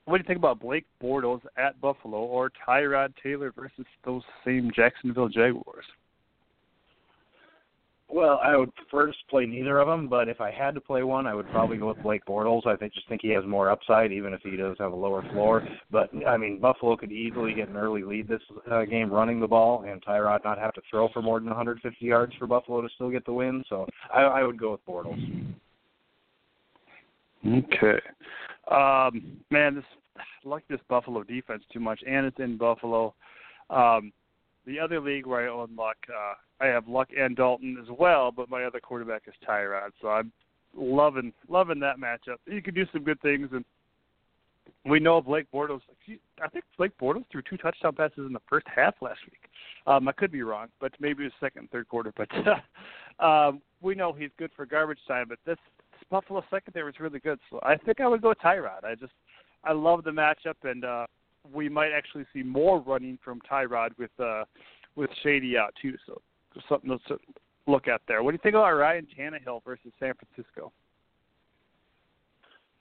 [0.09, 4.71] what do you think about Blake Bortles at Buffalo or Tyrod Taylor versus those same
[4.75, 5.85] Jacksonville Jaguars?
[8.11, 11.03] Well, I would prefer to play neither of them, but if I had to play
[11.03, 12.65] one, I would probably go with Blake Bortles.
[12.65, 15.21] I think just think he has more upside, even if he does have a lower
[15.31, 15.63] floor.
[15.91, 18.41] But I mean, Buffalo could easily get an early lead this
[18.71, 22.03] uh, game running the ball, and Tyrod not have to throw for more than 150
[22.03, 23.63] yards for Buffalo to still get the win.
[23.69, 25.53] So I, I would go with Bortles.
[27.45, 27.99] Okay,
[28.69, 29.98] um, man, this I
[30.43, 33.13] like this Buffalo defense too much, and it's in Buffalo.
[33.69, 34.12] Um,
[34.65, 38.32] the other league where I own Luck, uh, I have Luck and Dalton as well,
[38.32, 40.32] but my other quarterback is Tyrod, so I'm
[40.75, 42.38] loving loving that matchup.
[42.45, 43.65] You can do some good things, and
[44.86, 45.82] we know Blake Bortles.
[46.43, 49.49] I think Blake Bortles threw two touchdown passes in the first half last week.
[49.88, 52.13] Um, I could be wrong, but maybe it was second third quarter.
[52.15, 52.29] But
[53.25, 55.25] um, we know he's good for garbage time.
[55.29, 55.58] But this,
[56.10, 58.84] Buffalo secondary is really good, so I think I would go Tyrod.
[58.84, 59.13] I just
[59.63, 61.05] I love the matchup, and uh,
[61.53, 64.45] we might actually see more running from Tyrod with uh,
[64.95, 65.95] with Shady out too.
[66.05, 66.21] So
[66.67, 67.17] something to
[67.67, 68.23] look at there.
[68.23, 70.71] What do you think about Ryan Tannehill versus San Francisco?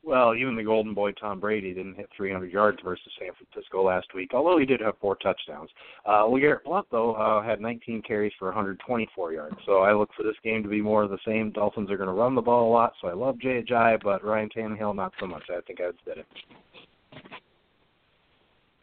[0.05, 4.07] Well, even the golden boy Tom Brady didn't hit 300 yards versus San Francisco last
[4.15, 5.69] week, although he did have four touchdowns.
[6.07, 9.57] Uh, LeGarrette Blount, though, uh, had 19 carries for 124 yards.
[9.67, 11.51] So I look for this game to be more of the same.
[11.51, 14.25] Dolphins are going to run the ball a lot, so I love Jay Ajayi, but
[14.25, 15.43] Ryan Tannehill, not so much.
[15.51, 16.27] I think I would sit it.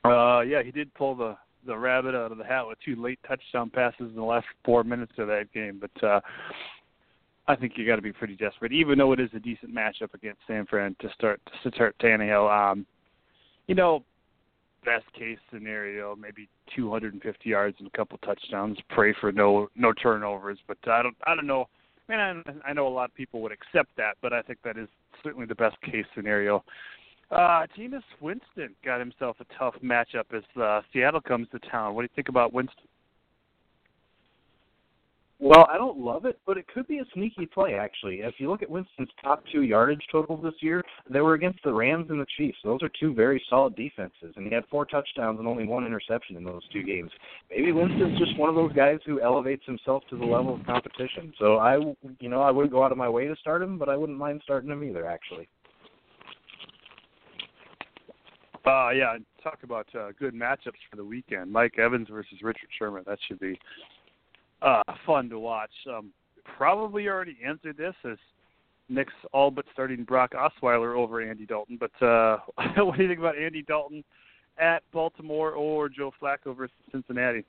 [0.04, 1.36] Uh, yeah, he did pull the
[1.66, 4.84] the rabbit out of the hat with two late touchdown passes in the last four
[4.84, 5.82] minutes of that game.
[5.82, 6.20] But uh,
[7.48, 10.14] I think you got to be pretty desperate, even though it is a decent matchup
[10.14, 12.72] against San Fran to start to start Tannehill.
[12.72, 12.86] Um,
[13.68, 14.04] you know,
[14.84, 18.78] best case scenario, maybe 250 yards and a couple touchdowns.
[18.90, 21.68] Pray for no no turnovers, but I don't I don't know.
[22.08, 24.78] Man, I, I know a lot of people would accept that, but I think that
[24.78, 24.88] is
[25.24, 26.64] certainly the best case scenario.
[27.32, 31.96] Jameis Winston got himself a tough matchup as uh, Seattle comes to town.
[31.96, 32.86] What do you think about Winston?
[35.38, 38.22] Well, I don't love it, but it could be a sneaky play actually.
[38.22, 41.74] If you look at Winston's top two yardage totals this year, they were against the
[41.74, 42.58] Rams and the Chiefs.
[42.64, 46.38] Those are two very solid defenses, and he had four touchdowns and only one interception
[46.38, 47.12] in those two games.
[47.50, 51.34] Maybe Winston's just one of those guys who elevates himself to the level of competition.
[51.38, 51.80] So I,
[52.22, 54.18] you know, I wouldn't go out of my way to start him, but I wouldn't
[54.18, 55.50] mind starting him either actually.
[58.66, 61.52] Uh, yeah, talk about uh, good matchups for the weekend.
[61.52, 63.04] Mike Evans versus Richard Sherman.
[63.06, 63.60] That should be
[64.62, 65.72] uh, fun to watch.
[65.88, 66.12] Um,
[66.58, 68.18] probably already answered this as
[68.90, 71.80] Nick's all but starting Brock Osweiler over Andy Dalton.
[71.80, 72.38] But uh,
[72.84, 74.04] what do you think about Andy Dalton
[74.58, 77.46] at Baltimore or Joe Flacco versus Cincinnati?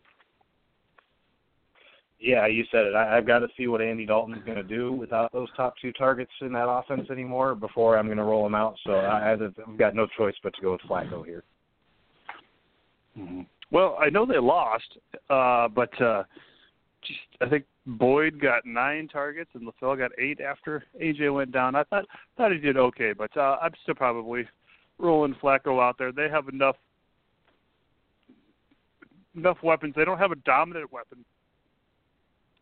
[2.19, 2.95] Yeah, you said it.
[2.95, 5.93] I, I've got to see what Andy Dalton's going to do without those top two
[5.93, 8.77] targets in that offense anymore before I'm going to roll him out.
[8.87, 11.45] So I, I've got no choice but to go with Flacco here.
[13.19, 13.43] Mm-hmm.
[13.71, 14.97] Well, I know they lost,
[15.29, 16.23] uh, but uh,
[17.05, 21.75] just, I think Boyd got nine targets and LaFell got eight after AJ went down.
[21.75, 22.05] I thought
[22.37, 24.47] thought he did okay, but uh, I'm still probably
[24.99, 26.13] rolling Flacco out there.
[26.13, 26.77] They have enough
[29.37, 29.95] enough weapons.
[29.97, 31.25] They don't have a dominant weapon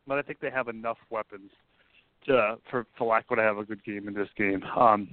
[0.07, 1.51] but I think they have enough weapons
[2.27, 4.63] to for Flacco to have a good game in this game.
[4.79, 5.09] Um,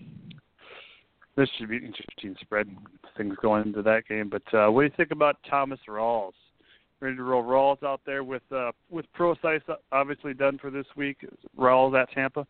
[1.35, 2.67] this should be an interesting spread
[3.17, 4.29] things going into that game.
[4.29, 6.33] But uh, what do you think about Thomas Rawls?
[6.99, 11.17] Ready to roll Rawls out there with uh, with Prosise obviously done for this week.
[11.57, 12.45] Rawls at Tampa.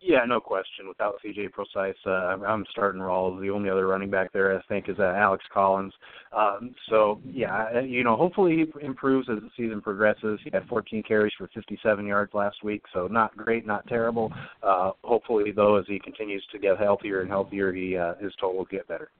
[0.00, 0.88] Yeah, no question.
[0.88, 3.40] Without CJ Prosise, uh, I'm starting Rawls.
[3.40, 5.92] The only other running back there, I think, is uh, Alex Collins.
[6.36, 10.38] Um, so, yeah, you know, hopefully he improves as the season progresses.
[10.44, 14.30] He had 14 carries for 57 yards last week, so not great, not terrible.
[14.62, 18.58] Uh, hopefully, though, as he continues to get healthier and healthier, he uh, his total
[18.58, 19.10] will get better.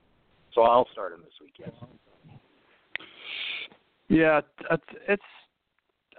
[0.53, 1.53] So I'll start him this week.
[1.59, 1.71] Yes.
[4.09, 5.23] Yeah, it's, it's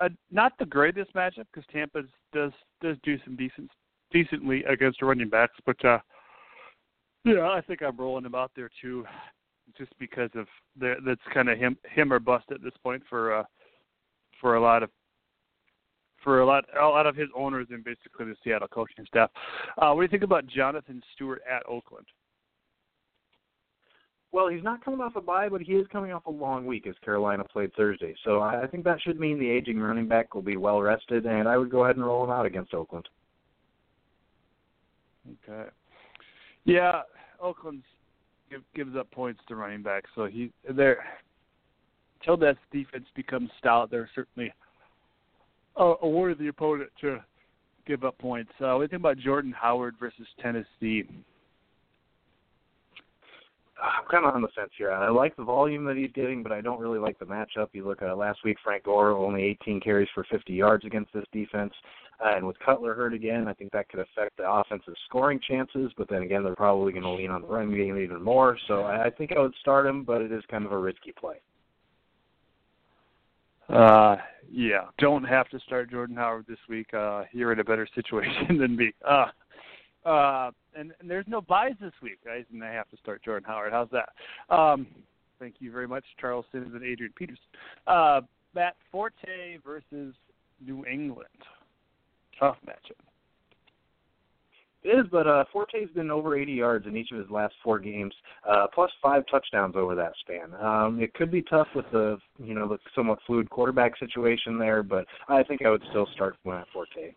[0.01, 3.71] uh, not the greatest matchup because Tampa does does do some decent
[4.11, 5.99] decently against running backs, but uh
[7.25, 9.05] yeah, I think I'm rolling him out there too,
[9.77, 10.47] just because of
[10.79, 13.45] the, that's kind of him him or bust at this point for uh
[14.41, 14.91] for a lot of
[16.23, 19.31] for a lot a lot of his owners and basically the Seattle coaching staff.
[19.79, 22.07] Uh, what do you think about Jonathan Stewart at Oakland?
[24.31, 26.87] Well, he's not coming off a bye, but he is coming off a long week
[26.87, 28.15] as Carolina played Thursday.
[28.25, 31.49] So I think that should mean the aging running back will be well rested, and
[31.49, 33.09] I would go ahead and roll him out against Oakland.
[35.29, 35.69] Okay.
[36.65, 37.03] Yeah,
[37.41, 37.83] Oakland
[38.51, 41.05] give, gives up points to running backs, so he they're
[42.21, 44.53] until that defense becomes stout, they're certainly
[45.77, 47.19] a, a worthy opponent to
[47.87, 48.51] give up points.
[48.61, 51.05] Uh, you think about Jordan Howard versus Tennessee?
[53.81, 54.91] I'm kind of on the fence here.
[54.91, 57.69] I like the volume that he's getting, but I don't really like the matchup.
[57.73, 61.25] You look at last week, Frank Gore only 18 carries for 50 yards against this
[61.33, 61.73] defense.
[62.21, 65.93] Uh, and with Cutler hurt again, I think that could affect the offensive scoring chances.
[65.97, 68.59] But then again, they're probably going to lean on the run game even more.
[68.67, 71.13] So I, I think I would start him, but it is kind of a risky
[71.13, 71.37] play.
[73.69, 74.17] Uh,
[74.51, 76.93] yeah, don't have to start Jordan Howard this week.
[76.95, 78.93] Uh, you're in a better situation than me.
[79.07, 79.27] Uh,
[80.05, 83.45] uh, and, and there's no buys this week, guys, and I have to start Jordan
[83.47, 83.73] Howard.
[83.73, 84.55] How's that?
[84.55, 84.87] Um,
[85.39, 87.39] thank you very much, Charles Sims and Adrian Peters.
[87.87, 88.21] Uh,
[88.55, 90.15] Matt Forte versus
[90.65, 91.29] New England
[92.39, 92.99] tough matchup.
[94.85, 97.81] It is, but uh, Forte's been over 80 yards in each of his last four
[97.81, 98.15] games,
[98.49, 100.55] uh, plus five touchdowns over that span.
[100.55, 104.85] Um, it could be tough with the you know the somewhat fluid quarterback situation there,
[104.85, 107.15] but I think I would still start Matt Forte.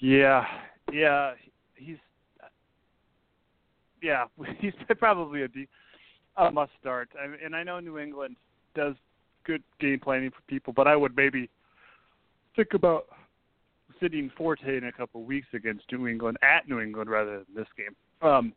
[0.00, 0.44] Yeah,
[0.92, 1.32] yeah,
[1.76, 1.98] he's
[4.02, 4.24] yeah,
[4.58, 5.48] he's probably a,
[6.42, 7.10] a must start.
[7.20, 8.36] I and I know New England
[8.74, 8.94] does
[9.44, 11.48] good game planning for people, but I would maybe
[12.56, 13.06] think about
[14.00, 17.46] sitting Forte in a couple of weeks against New England at New England rather than
[17.54, 17.94] this game.
[18.28, 18.52] Um,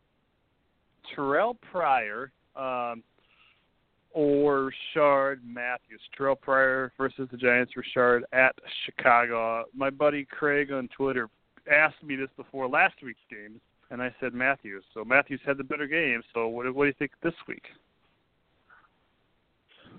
[1.14, 3.02] Terrelle Pryor um,
[4.12, 6.00] or Rishard Matthews.
[6.18, 7.72] Terrelle Pryor versus the Giants.
[7.76, 8.54] Rishard at
[8.86, 9.64] Chicago.
[9.74, 11.28] My buddy Craig on Twitter
[11.70, 14.84] asked me this before last week's game, and I said Matthews.
[14.92, 16.22] So Matthews had the better game.
[16.32, 17.64] So what, what do you think this week?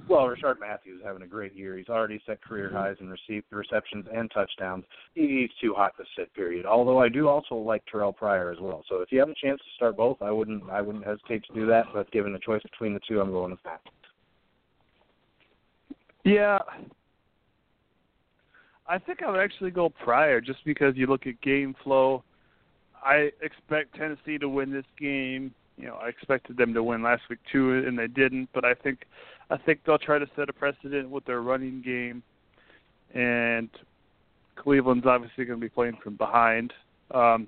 [0.08, 1.78] Well, Rishard Matthews is having a great year.
[1.78, 4.84] He's already set career highs in receive, receptions and touchdowns.
[5.16, 6.32] He's too hot to sit.
[6.36, 6.66] Period.
[6.66, 8.84] Although I do also like Terrelle Pryor as well.
[8.88, 11.54] So if you have a chance to start both, I wouldn't I wouldn't hesitate to
[11.56, 11.86] do that.
[11.92, 13.82] But given the choice between the two, I'm going with that.
[16.24, 16.60] Yeah,
[18.88, 22.24] I think I would actually go Pryor just because you look at game flow.
[23.04, 25.54] I expect Tennessee to win this game.
[25.78, 28.50] You know, I expected them to win last week too, and they didn't.
[28.54, 29.06] But I think
[29.50, 32.24] I think they'll try to set a precedent with their running game,
[33.14, 33.70] and
[34.56, 36.74] Cleveland's obviously going to be playing from behind.
[37.12, 37.48] Um,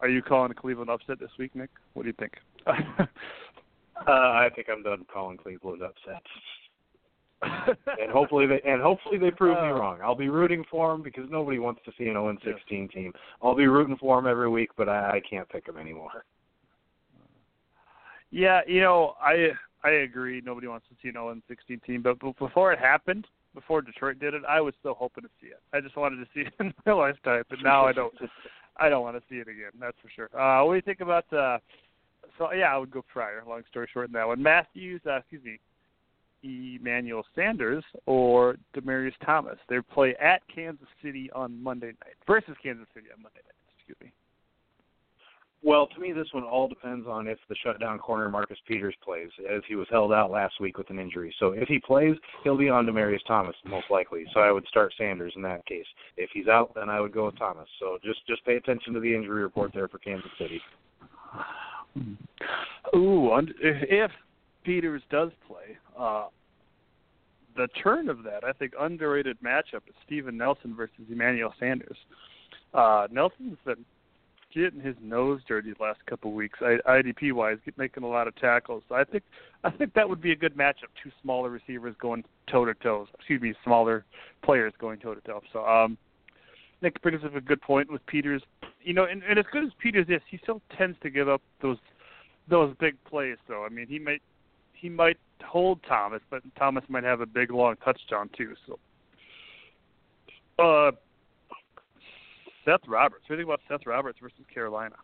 [0.00, 1.70] are you calling a Cleveland upset this week, Nick?
[1.94, 2.32] What do you think?
[2.66, 3.06] uh,
[4.06, 6.22] I think I'm done calling Cleveland upset.
[7.42, 9.72] And hopefully they and hopefully they prove me uh.
[9.72, 9.98] wrong.
[10.02, 13.12] I'll be rooting for them because nobody wants to see an 0 16 team.
[13.42, 16.24] I'll be rooting for them every week, but I, I can't pick them anymore.
[18.30, 19.50] Yeah, you know, I
[19.84, 20.40] I agree.
[20.44, 24.34] Nobody wants to see an 0 16 team, but before it happened, before Detroit did
[24.34, 25.60] it, I was still hoping to see it.
[25.72, 28.14] I just wanted to see it in my lifetime, but now I don't.
[28.78, 29.72] I don't want to see it again.
[29.78, 30.40] That's for sure.
[30.40, 31.30] Uh, what do you think about?
[31.32, 31.58] Uh,
[32.38, 33.42] so yeah, I would go Pryor.
[33.46, 35.00] Long story short, in that one, Matthews.
[35.06, 35.58] Uh, excuse me,
[36.42, 39.58] Emmanuel Sanders or Demaryius Thomas.
[39.68, 43.54] They play at Kansas City on Monday night versus Kansas City on Monday night.
[43.78, 44.12] Excuse me.
[45.64, 49.28] Well, to me, this one all depends on if the shutdown corner Marcus Peters plays,
[49.48, 51.32] as he was held out last week with an injury.
[51.38, 54.24] So if he plays, he'll be on Demaryius Thomas most likely.
[54.34, 55.86] So I would start Sanders in that case.
[56.16, 57.68] If he's out, then I would go with Thomas.
[57.78, 60.60] So just just pay attention to the injury report there for Kansas City.
[62.96, 63.30] Ooh,
[63.60, 64.10] if
[64.64, 66.26] Peters does play, uh,
[67.56, 71.96] the turn of that, I think, underrated matchup is Steven Nelson versus Emmanuel Sanders.
[72.72, 73.84] Uh, Nelson's been
[74.54, 78.36] getting his nose dirty the last couple of weeks, IDP wise, making a lot of
[78.36, 78.82] tackles.
[78.88, 79.24] So I think
[79.64, 80.90] I think that would be a good matchup.
[81.02, 83.06] Two smaller receivers going toe to toe.
[83.18, 84.04] Excuse me, smaller
[84.42, 85.40] players going toe to toe.
[85.52, 85.96] So um,
[86.82, 88.42] Nick brings up a good point with Peters.
[88.82, 91.42] You know, and, and as good as Peters is, he still tends to give up
[91.60, 91.78] those
[92.48, 93.36] those big plays.
[93.46, 94.22] So I mean, he might
[94.82, 95.16] he might
[95.46, 98.54] hold Thomas, but Thomas might have a big long touchdown too.
[98.66, 98.78] So.
[100.58, 100.90] Uh,
[102.64, 103.22] Seth Roberts.
[103.28, 104.96] What do you think about Seth Roberts versus Carolina?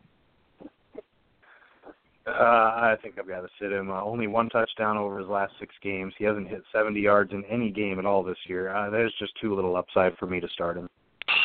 [2.26, 3.90] Uh, I think I've got to sit him.
[3.90, 6.12] Uh, only one touchdown over his last six games.
[6.18, 8.74] He hasn't hit 70 yards in any game at all this year.
[8.74, 10.90] Uh, there's just too little upside for me to start him.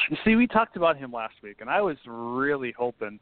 [0.09, 3.19] You see, we talked about him last week, and I was really hoping,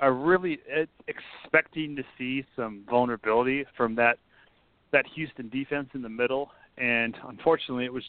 [0.00, 0.58] I really
[1.08, 4.18] expecting to see some vulnerability from that
[4.92, 8.04] that Houston defense in the middle, and unfortunately, it was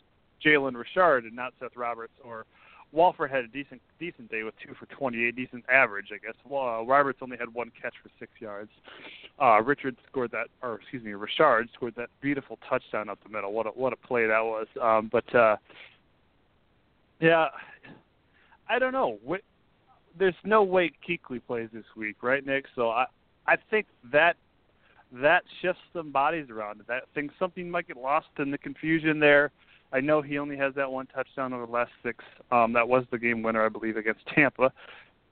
[0.45, 2.45] Jalen Richard and not Seth Roberts or
[2.91, 6.35] Wolford had a decent decent day with two for 28, decent average, I guess.
[6.47, 8.69] Well, Roberts only had one catch for six yards.
[9.41, 13.51] Uh, Richard scored that, or excuse me, Richard scored that beautiful touchdown up the middle.
[13.51, 14.67] What a what a play that was.
[14.81, 15.57] Um, but uh,
[17.19, 17.47] yeah,
[18.69, 19.19] I don't know.
[19.23, 19.41] What,
[20.17, 22.65] there's no way Kuechly plays this week, right, Nick?
[22.75, 23.05] So I
[23.45, 24.35] I think that
[25.11, 26.81] that shifts some bodies around.
[26.87, 29.51] That thing something might get lost in the confusion there.
[29.93, 32.23] I know he only has that one touchdown over the last six.
[32.51, 34.71] Um, that was the game winner, I believe, against Tampa.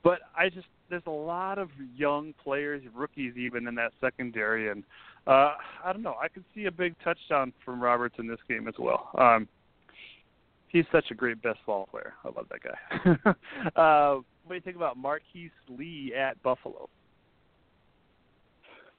[0.02, 4.84] But I just there's a lot of young players, rookies even in that secondary, and
[5.28, 6.16] uh, I don't know.
[6.22, 9.10] I could see a big touchdown from Roberts in this game as well.
[9.18, 9.48] Um,
[10.68, 12.14] he's such a great best ball player.
[12.24, 13.76] I love that guy.
[13.82, 16.88] uh, what do you think about Marquise Lee at Buffalo?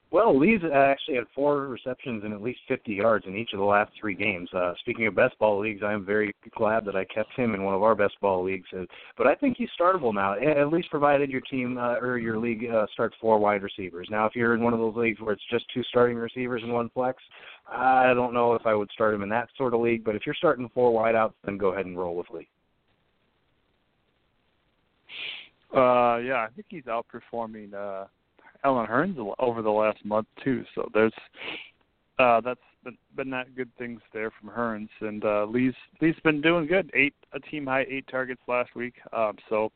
[0.09, 3.65] Well, Lee's actually had four receptions and at least 50 yards in each of the
[3.65, 4.49] last three games.
[4.53, 7.63] Uh, speaking of best ball leagues, I am very glad that I kept him in
[7.63, 8.67] one of our best ball leagues.
[8.73, 8.85] Uh,
[9.17, 12.65] but I think he's startable now, at least provided your team uh, or your league
[12.73, 14.07] uh, starts four wide receivers.
[14.09, 16.71] Now, if you're in one of those leagues where it's just two starting receivers and
[16.71, 17.21] one flex,
[17.69, 20.05] I don't know if I would start him in that sort of league.
[20.05, 22.47] But if you're starting four wideouts, then go ahead and roll with Lee.
[25.77, 27.73] Uh, yeah, I think he's outperforming.
[27.73, 28.07] Uh
[28.63, 30.63] Allen Hurns over the last month too.
[30.75, 31.13] So there's
[32.19, 36.41] uh, that's been, been not good things there from Hurns, and uh, Lee's Lee's been
[36.41, 36.89] doing good.
[36.93, 38.95] Eight a team high eight targets last week.
[39.13, 39.71] Um, so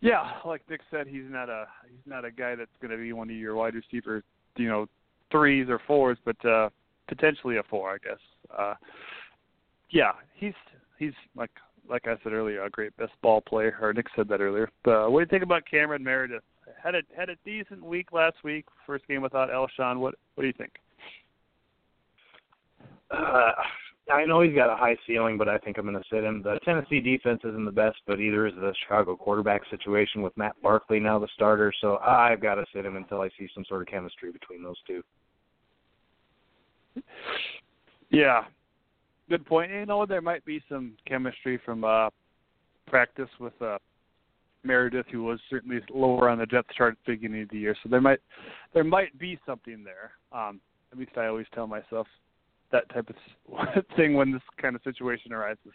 [0.00, 3.12] yeah, like Nick said, he's not a he's not a guy that's going to be
[3.12, 4.22] one of your wide receiver,
[4.56, 4.86] you know,
[5.30, 6.68] threes or fours, but uh,
[7.08, 8.20] potentially a four, I guess.
[8.56, 8.74] Uh,
[9.90, 10.54] yeah, he's
[10.98, 11.50] he's like
[11.88, 13.76] like I said earlier, a great best ball player.
[13.80, 14.70] Or Nick said that earlier.
[14.84, 16.42] But uh, what do you think about Cameron Meredith?
[16.82, 18.66] had a had a decent week last week.
[18.86, 19.98] First game without Alshon.
[19.98, 20.72] What what do you think?
[23.10, 23.52] Uh,
[24.12, 26.42] I know he's got a high ceiling, but I think I'm going to sit him.
[26.42, 30.56] The Tennessee defense isn't the best, but either is the Chicago quarterback situation with Matt
[30.62, 31.72] Barkley now the starter.
[31.80, 34.76] So I've got to sit him until I see some sort of chemistry between those
[34.86, 35.02] two.
[38.10, 38.44] Yeah,
[39.28, 39.70] good point.
[39.70, 42.10] You know, there might be some chemistry from uh
[42.86, 43.78] practice with uh
[44.64, 47.76] Meredith, who was certainly lower on the depth chart at the beginning of the year.
[47.82, 48.20] So there might
[48.74, 50.12] there might be something there.
[50.38, 50.60] Um,
[50.92, 52.06] at least I always tell myself
[52.72, 55.72] that type of thing when this kind of situation arises.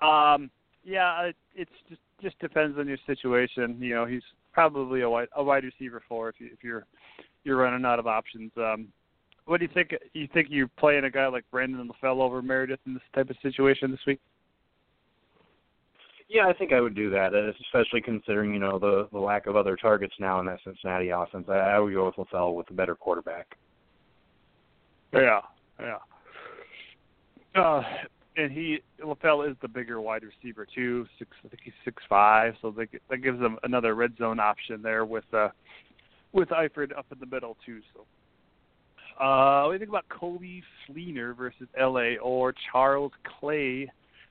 [0.00, 0.50] Um,
[0.84, 3.76] yeah, it it's just just depends on your situation.
[3.80, 4.22] You know, he's
[4.52, 6.86] probably a wide a wide receiver for if you if you're
[7.44, 8.52] you're running out of options.
[8.56, 8.88] Um,
[9.46, 9.94] what do you think?
[10.12, 13.36] You think you're playing a guy like Brandon LaFell over Meredith in this type of
[13.42, 14.20] situation this week?
[16.28, 17.34] Yeah, I think I would do that,
[17.66, 21.46] especially considering you know the the lack of other targets now in that Cincinnati offense.
[21.48, 23.56] I, I would go with LaFell with a better quarterback.
[25.12, 25.40] Yeah,
[25.78, 25.98] yeah.
[27.54, 27.82] Uh,
[28.36, 31.06] and he LaFell is the bigger wide receiver too.
[31.18, 34.80] Six, I think he's six five, so that that gives them another red zone option
[34.80, 35.48] there with uh
[36.32, 37.80] with Eifert up in the middle too.
[37.92, 38.06] So,
[39.20, 42.16] uh, what do you think about Coby Fleener versus L.A.
[42.18, 43.90] or Charles Clay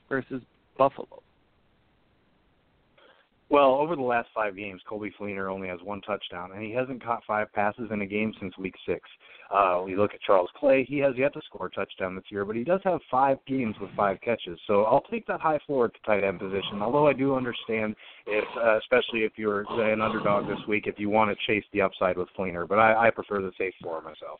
[0.10, 0.42] versus
[0.78, 1.22] Buffalo?
[3.52, 7.04] Well, over the last five games, Coby Fleener only has one touchdown, and he hasn't
[7.04, 9.02] caught five passes in a game since Week Six.
[9.54, 12.46] Uh, we look at Charles Clay; he has yet to score a touchdown this year,
[12.46, 14.58] but he does have five games with five catches.
[14.68, 16.82] So I'll take that high floor at the tight end position.
[16.82, 17.94] Although I do understand
[18.26, 21.82] if, uh, especially if you're an underdog this week, if you want to chase the
[21.82, 24.40] upside with Fleener, but I, I prefer the safe floor myself.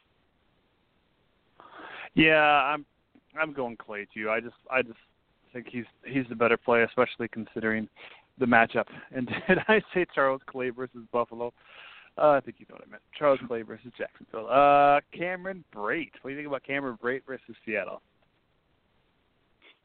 [2.14, 2.86] Yeah, I'm
[3.40, 4.30] I'm going Clay too.
[4.30, 5.00] I just I just
[5.54, 7.88] think he's he's the better play, especially considering
[8.38, 8.86] the matchup.
[9.16, 11.54] And did I say Charles Clay versus Buffalo?
[12.18, 13.04] Uh, I think you know what I meant.
[13.18, 14.48] Charles Clay versus Jacksonville.
[14.50, 16.12] Uh, Cameron Brate.
[16.22, 18.02] What do you think about Cameron Brate versus Seattle?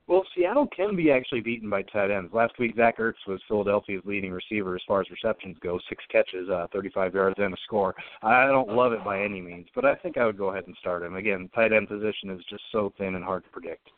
[0.09, 2.33] Well, Seattle can be actually beaten by tight ends.
[2.33, 6.49] Last week, Zach Ertz was Philadelphia's leading receiver as far as receptions go, six catches,
[6.49, 7.93] uh, 35 yards, and a score.
[8.23, 10.77] I don't love it by any means, but I think I would go ahead and
[10.79, 11.17] start him.
[11.17, 13.89] Again, tight end position is just so thin and hard to predict.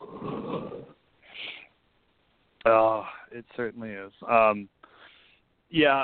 [2.65, 4.11] Oh, it certainly is.
[4.27, 4.67] Um,
[5.69, 6.03] yeah,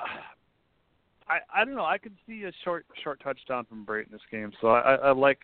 [1.28, 1.86] I I don't know.
[1.86, 4.96] I could see a short short touchdown from Brate in this game, so I, I,
[4.96, 5.40] I like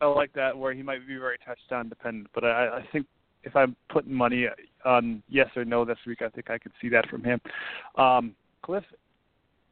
[0.00, 2.28] I like that where he might be very touchdown dependent.
[2.34, 3.06] But I, I think
[3.44, 4.46] if I'm putting money
[4.84, 7.40] on yes or no this week, I think I could see that from him.
[7.96, 8.84] Um, Cliff,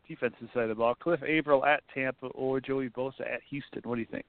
[0.09, 0.95] defensive side of the ball.
[0.95, 3.83] Cliff Avril at Tampa or Joey Bosa at Houston.
[3.85, 4.27] What do you think?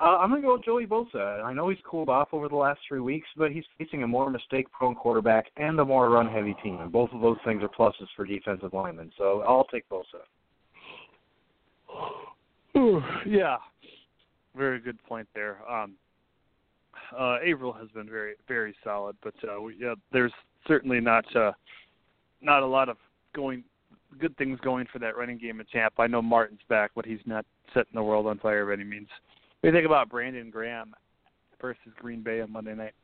[0.00, 1.44] Uh, I'm going to go with Joey Bosa.
[1.44, 4.28] I know he's cooled off over the last three weeks, but he's facing a more
[4.30, 8.26] mistake-prone quarterback and a more run-heavy team, and both of those things are pluses for
[8.26, 9.12] defensive linemen.
[9.16, 10.22] So I'll take Bosa.
[13.26, 13.58] yeah,
[14.56, 15.58] very good point there.
[15.70, 15.92] Um,
[17.18, 20.32] uh, Avril has been very, very solid, but uh, we, yeah, there's
[20.66, 21.52] certainly not uh,
[22.40, 22.96] not a lot of
[23.34, 23.64] going
[24.18, 26.02] good things going for that running game in Tampa.
[26.02, 29.08] I know Martin's back, but he's not setting the world on fire by any means.
[29.60, 30.94] What do you think about Brandon Graham
[31.60, 32.94] versus Green Bay on Monday night?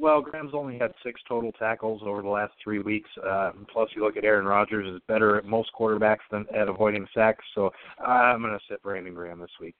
[0.00, 3.10] Well, Graham's only had six total tackles over the last three weeks.
[3.28, 7.06] Uh, plus, you look at Aaron Rodgers is better at most quarterbacks than at avoiding
[7.12, 7.44] sacks.
[7.56, 9.74] So I'm going to sit Brandon Graham this week.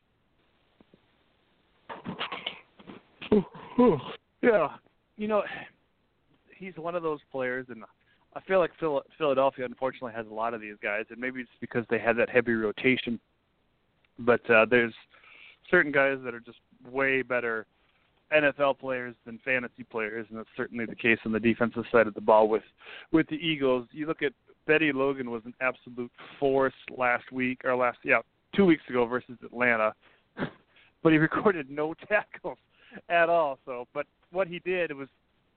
[4.42, 4.68] yeah,
[5.16, 5.42] you know,
[6.56, 7.84] he's one of those players, and
[8.34, 8.72] I feel like
[9.16, 12.28] Philadelphia unfortunately has a lot of these guys, and maybe it's because they have that
[12.28, 13.18] heavy rotation.
[14.18, 14.94] But uh, there's
[15.70, 16.58] certain guys that are just
[16.90, 17.66] way better
[18.32, 22.14] NFL players than fantasy players, and that's certainly the case on the defensive side of
[22.14, 22.62] the ball with
[23.12, 23.86] with the Eagles.
[23.92, 24.32] You look at
[24.66, 28.20] Bennie Logan was an absolute force last week or last yeah
[28.54, 29.94] two weeks ago versus Atlanta,
[31.02, 32.58] but he recorded no tackles
[33.08, 33.58] at all.
[33.64, 35.08] So, but what he did was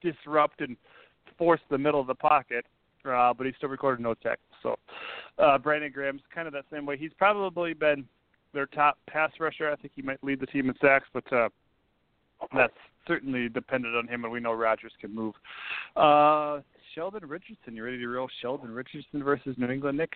[0.02, 0.76] disrupt and
[1.38, 2.66] force the middle of the pocket,
[3.06, 4.40] uh, but he still recorded no tackles.
[4.64, 4.76] So,
[5.38, 6.98] uh, Brandon Graham's kind of that same way.
[6.98, 8.06] He's probably been
[8.54, 9.70] their top pass rusher.
[9.72, 11.50] I think he might lead the team in sacks, but uh,
[12.56, 12.74] that's
[13.08, 15.34] certainly dependent on him, and we know Rodgers can move.
[15.96, 16.60] Uh,
[16.94, 20.14] Sheldon Richardson, you ready to roll Sheldon Richardson versus New England, Nick?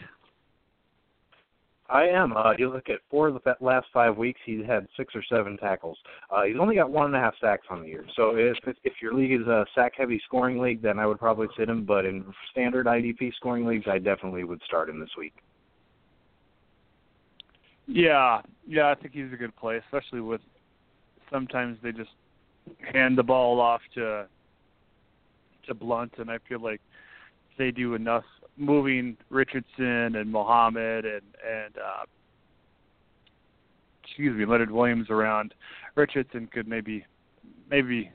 [1.88, 2.36] I am.
[2.36, 5.56] Uh, you look at four of the last five weeks, he's had six or seven
[5.58, 5.98] tackles.
[6.32, 8.06] Uh, he's only got one and a half sacks on the year.
[8.16, 11.70] So if if your league is a sack-heavy scoring league, then I would probably sit
[11.70, 11.86] him.
[11.86, 15.34] But in standard IDP scoring leagues, I definitely would start him this week.
[17.88, 20.42] Yeah, yeah, I think he's a good play, especially with
[21.32, 22.10] sometimes they just
[22.92, 24.28] hand the ball off to
[25.68, 26.82] to Blount, and I feel like
[27.58, 28.24] they do enough
[28.58, 32.06] moving Richardson and Muhammad and and uh,
[34.04, 35.54] excuse me Leonard Williams around.
[35.96, 37.06] Richardson could maybe
[37.70, 38.12] maybe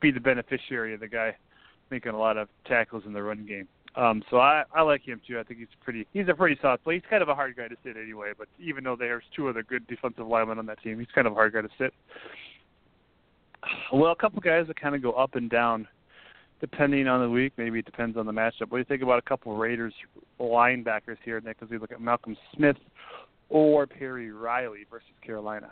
[0.00, 1.36] be the beneficiary of the guy
[1.90, 3.68] making a lot of tackles in the run game.
[3.96, 5.38] Um, so I, I like him too.
[5.38, 6.94] I think he's pretty he's a pretty soft play.
[6.94, 9.62] He's kind of a hard guy to sit anyway, but even though there's two other
[9.62, 11.94] good defensive linemen on that team, he's kind of a hard guy to sit.
[13.92, 15.86] Well, a couple guys that kind of go up and down
[16.60, 17.52] depending on the week.
[17.56, 18.68] Maybe it depends on the matchup.
[18.68, 19.94] What do you think about a couple of Raiders
[20.40, 21.58] linebackers here, Nick?
[21.62, 22.76] As we look at Malcolm Smith
[23.48, 25.70] or Perry Riley versus Carolina.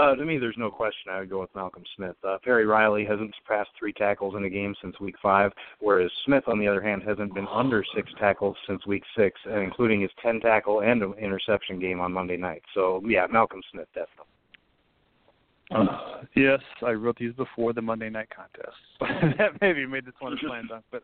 [0.00, 2.16] Uh, to me, there's no question I would go with Malcolm Smith.
[2.26, 6.44] Uh, Perry Riley hasn't surpassed three tackles in a game since week five, whereas Smith,
[6.46, 10.40] on the other hand, hasn't been under six tackles since week six, including his 10
[10.40, 12.62] tackle and interception game on Monday night.
[12.72, 14.24] So, yeah, Malcolm Smith, definitely.
[15.70, 18.76] Uh, yes, I wrote these before the Monday night contest.
[19.38, 20.84] that maybe made this one a slam dunk.
[20.90, 21.02] But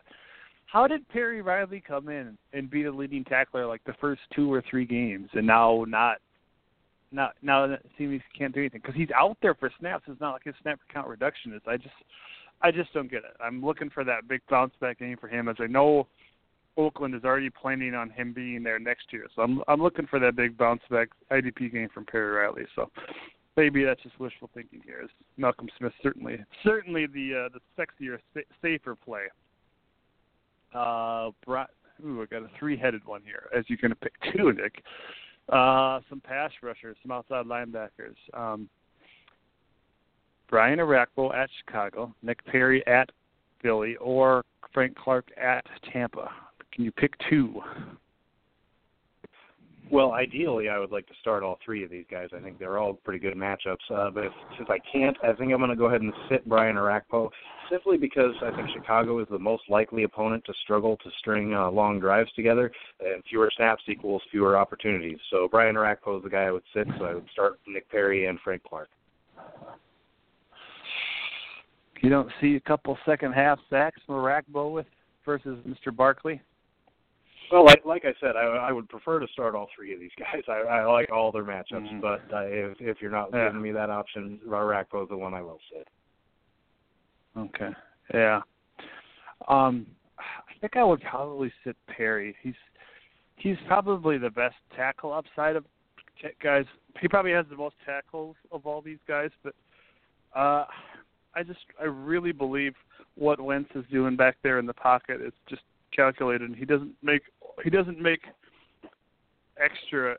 [0.66, 4.52] how did Perry Riley come in and be the leading tackler like the first two
[4.52, 6.18] or three games, and now not
[7.12, 10.04] not now it seems he can't do anything because he's out there for snaps.
[10.08, 11.62] It's not like his snap count reduction is.
[11.66, 11.94] I just
[12.62, 13.36] I just don't get it.
[13.42, 16.08] I'm looking for that big bounce back game for him, as I know
[16.76, 19.26] Oakland is already planning on him being there next year.
[19.34, 22.66] So I'm I'm looking for that big bounce back IDP game from Perry Riley.
[22.74, 22.90] So
[23.56, 25.00] maybe that's just wishful thinking here.
[25.02, 28.18] Is Malcolm Smith certainly certainly the uh, the sexier,
[28.62, 29.24] safer play.
[30.74, 31.66] Uh, Bra-
[32.04, 33.48] ooh, I got a three-headed one here.
[33.56, 34.82] As you're going to pick two, Nick.
[35.48, 38.16] Uh, some pass rushers, some outside linebackers.
[38.34, 38.68] Um,
[40.48, 43.10] Brian Orakpo at Chicago, Nick Perry at
[43.62, 46.30] Philly, or Frank Clark at Tampa.
[46.72, 47.60] Can you pick two?
[49.90, 52.30] Well, ideally, I would like to start all three of these guys.
[52.36, 53.76] I think they're all pretty good matchups.
[53.88, 56.48] Uh, but if, since I can't, I think I'm going to go ahead and sit
[56.48, 57.30] Brian Orakpo
[57.70, 61.70] simply because I think Chicago is the most likely opponent to struggle to string uh,
[61.70, 65.18] long drives together, and fewer snaps equals fewer opportunities.
[65.30, 66.88] So Brian Orakpo is the guy I would sit.
[66.98, 68.88] So I would start Nick Perry and Frank Clark.
[72.02, 74.86] You don't see a couple second half sacks from Orakpo with
[75.24, 75.94] versus Mr.
[75.94, 76.40] Barkley.
[77.52, 80.10] Well, like like I said, I, I would prefer to start all three of these
[80.18, 80.42] guys.
[80.48, 82.00] I, I like all their matchups, mm-hmm.
[82.00, 83.46] but uh, if if you're not yeah.
[83.46, 85.86] giving me that option, Orakpo is the one I will sit.
[87.36, 87.70] Okay.
[88.14, 88.40] Yeah.
[89.48, 89.86] Um,
[90.18, 92.34] I think I would probably sit Perry.
[92.42, 92.54] He's
[93.36, 95.64] he's probably the best tackle upside of
[96.42, 96.64] guys.
[97.00, 99.54] He probably has the most tackles of all these guys, but
[100.34, 100.64] uh,
[101.34, 102.74] I just I really believe
[103.14, 105.62] what Wentz is doing back there in the pocket is just
[105.96, 106.48] calculated.
[106.48, 107.22] And he doesn't make
[107.64, 108.20] he doesn't make
[109.58, 110.16] extra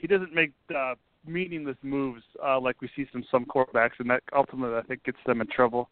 [0.00, 0.94] he doesn't make uh,
[1.26, 5.18] meaningless moves uh, like we see from some quarterbacks, and that ultimately I think gets
[5.26, 5.90] them in trouble.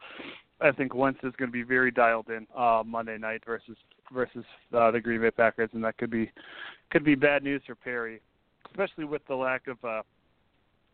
[0.61, 3.77] I think Wentz is going to be very dialed in uh, Monday night versus
[4.13, 6.31] versus uh, the Green Bay Packers, and that could be
[6.91, 8.21] could be bad news for Perry,
[8.71, 10.03] especially with the lack of uh,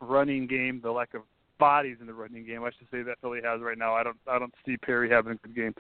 [0.01, 1.23] running game, the lack of
[1.59, 2.65] bodies in the running game.
[2.65, 3.95] I should say that Philly has right now.
[3.95, 5.75] I don't I don't see Perry having a good game.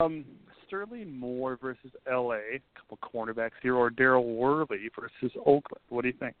[0.00, 0.24] Um,
[0.66, 2.36] Sterling Moore versus L.A.
[2.36, 5.82] A couple cornerbacks here, or Daryl Worley versus Oakland.
[5.88, 6.36] What do you think?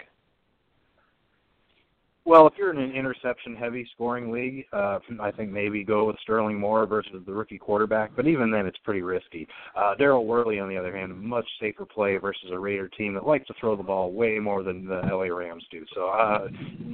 [2.24, 6.60] Well, if you're in an interception-heavy scoring league, uh, I think maybe go with Sterling
[6.60, 8.14] Moore versus the rookie quarterback.
[8.14, 9.48] But even then, it's pretty risky.
[9.74, 13.26] Uh, Daryl Worley, on the other hand, much safer play versus a Raider team that
[13.26, 15.86] likes to throw the ball way more than the LA Rams do.
[15.94, 16.48] So, uh,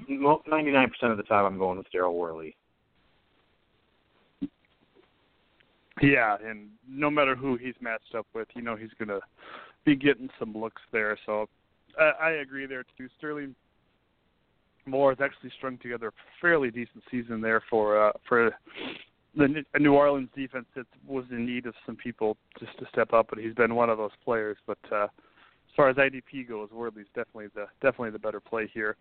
[0.08, 2.54] 99% of the time, I'm going with Daryl Worley.
[6.02, 9.20] Yeah, and no matter who he's matched up with, you know he's going to
[9.84, 11.16] be getting some looks there.
[11.24, 11.48] So
[11.98, 13.08] I, I agree there too.
[13.18, 13.54] Sterling
[14.86, 18.54] Moore has actually strung together a fairly decent season there for uh, for
[19.36, 23.26] the New Orleans defense that was in need of some people just to step up,
[23.30, 24.56] but he's been one of those players.
[24.66, 28.96] But uh, as far as IDP goes, Worley's definitely the definitely the better play here.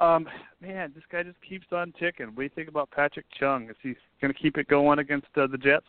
[0.00, 0.28] Um,
[0.60, 2.26] man, this guy just keeps on ticking.
[2.26, 3.68] What do you think about Patrick Chung?
[3.70, 5.86] Is he going to keep it going against uh, the Jets?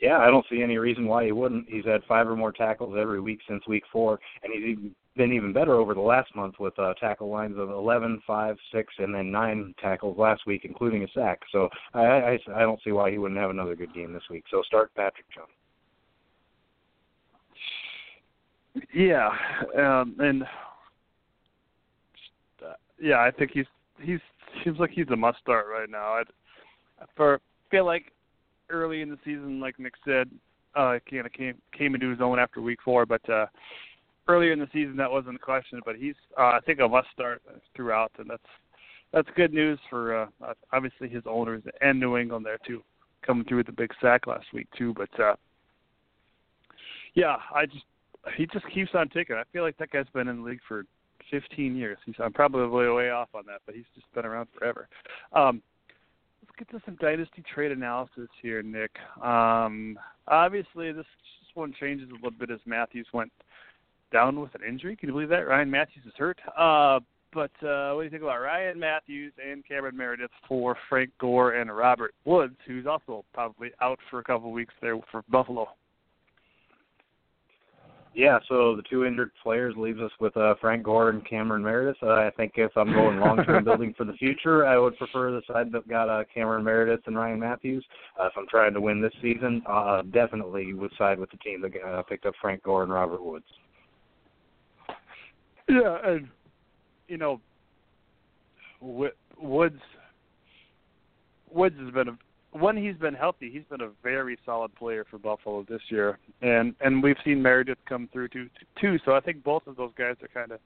[0.00, 1.66] Yeah, I don't see any reason why he wouldn't.
[1.68, 5.52] He's had five or more tackles every week since week four, and he's been even
[5.52, 9.32] better over the last month with uh, tackle lines of 11, 5, 6, and then
[9.32, 11.40] 9 tackles last week, including a sack.
[11.50, 14.44] So I, I, I don't see why he wouldn't have another good game this week.
[14.50, 15.46] So start Patrick Chung.
[18.92, 19.30] Yeah,
[19.78, 20.42] um, and
[22.62, 23.64] uh, yeah, I think he's
[24.02, 24.20] he's
[24.64, 26.12] seems like he's a must start right now.
[26.12, 26.22] I
[27.16, 27.40] for
[27.70, 28.12] feel like
[28.70, 30.30] early in the season, like Nick said,
[30.74, 33.06] uh, kind of came came into his own after week four.
[33.06, 33.46] But uh,
[34.28, 35.80] earlier in the season, that wasn't the question.
[35.84, 37.42] But he's, uh, I think, a must start
[37.74, 38.42] throughout, and that's
[39.12, 42.82] that's good news for uh, obviously his owners and New England there too,
[43.24, 44.94] coming through with the big sack last week too.
[44.94, 45.36] But uh,
[47.14, 47.84] yeah, I just
[48.36, 49.36] he just keeps on ticking.
[49.36, 50.84] I feel like that guy's been in the league for
[51.30, 51.98] 15 years.
[52.04, 54.88] He's I'm probably way off on that, but he's just been around forever.
[55.32, 55.62] Um,
[56.58, 58.92] get to some dynasty trade analysis here, Nick.
[59.22, 59.98] Um,
[60.28, 61.06] obviously, this
[61.54, 63.32] one changes a little bit as Mathews went
[64.12, 64.96] down with an injury.
[64.96, 65.46] Can you believe that?
[65.46, 66.38] Ryan Mathews is hurt.
[66.56, 67.00] Uh,
[67.32, 71.54] but uh, what do you think about Ryan Mathews and Cameron Meredith for Frank Gore
[71.54, 75.68] and Robert Woods, who's also probably out for a couple of weeks there for Buffalo?
[78.16, 81.98] Yeah, so the two injured players leaves us with uh, Frank Gore and Cameron Meredith.
[82.02, 85.42] Uh, I think if I'm going long-term building for the future, I would prefer the
[85.46, 87.84] side that got uh, Cameron Meredith and Ryan Mathews.
[88.18, 91.60] Uh, if I'm trying to win this season, uh, definitely would side with the team
[91.60, 93.44] that uh, picked up Frank Gore and Robert Woods.
[95.68, 96.26] Yeah, and
[97.08, 97.38] you know,
[98.80, 99.12] Woods
[99.42, 99.76] Woods
[101.78, 102.18] has been a
[102.58, 106.74] when he's been healthy, he's been a very solid player for Buffalo this year, and
[106.80, 108.48] and we've seen Meredith come through too.
[108.80, 110.60] too so I think both of those guys are kind of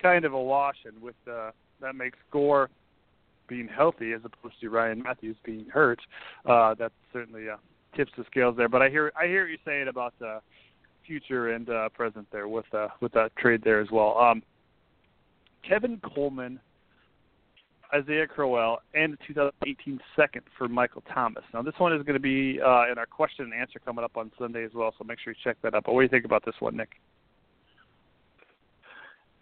[0.00, 1.50] kind of a wash, and with uh,
[1.80, 2.70] that makes Gore
[3.48, 6.00] being healthy as opposed to Ryan Mathews being hurt.
[6.46, 7.56] Uh, that certainly uh,
[7.96, 8.68] tips the scales there.
[8.68, 10.40] But I hear I hear you're saying about uh,
[11.06, 14.16] future and uh, present there with uh, with that trade there as well.
[14.18, 14.42] Um,
[15.68, 16.60] Tevin Coleman
[17.94, 21.44] Isaiah Crowell, and the 2018 second for Michael Thomas.
[21.52, 24.16] Now, this one is going to be uh, in our question and answer coming up
[24.16, 25.84] on Sunday as well, so make sure you check that out.
[25.84, 26.90] But what do you think about this one, Nick?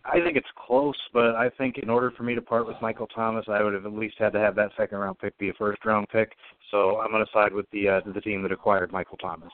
[0.04, 3.06] I think it's close, but I think in order for me to part with Michael
[3.08, 5.54] Thomas, I would have at least had to have that second round pick be a
[5.54, 6.32] first round pick.
[6.70, 9.52] So I'm going to side with the uh, the team that acquired Michael Thomas.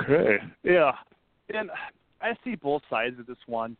[0.00, 0.36] Okay.
[0.62, 0.92] Yeah,
[1.52, 1.70] and
[2.20, 3.76] I see both sides of this one.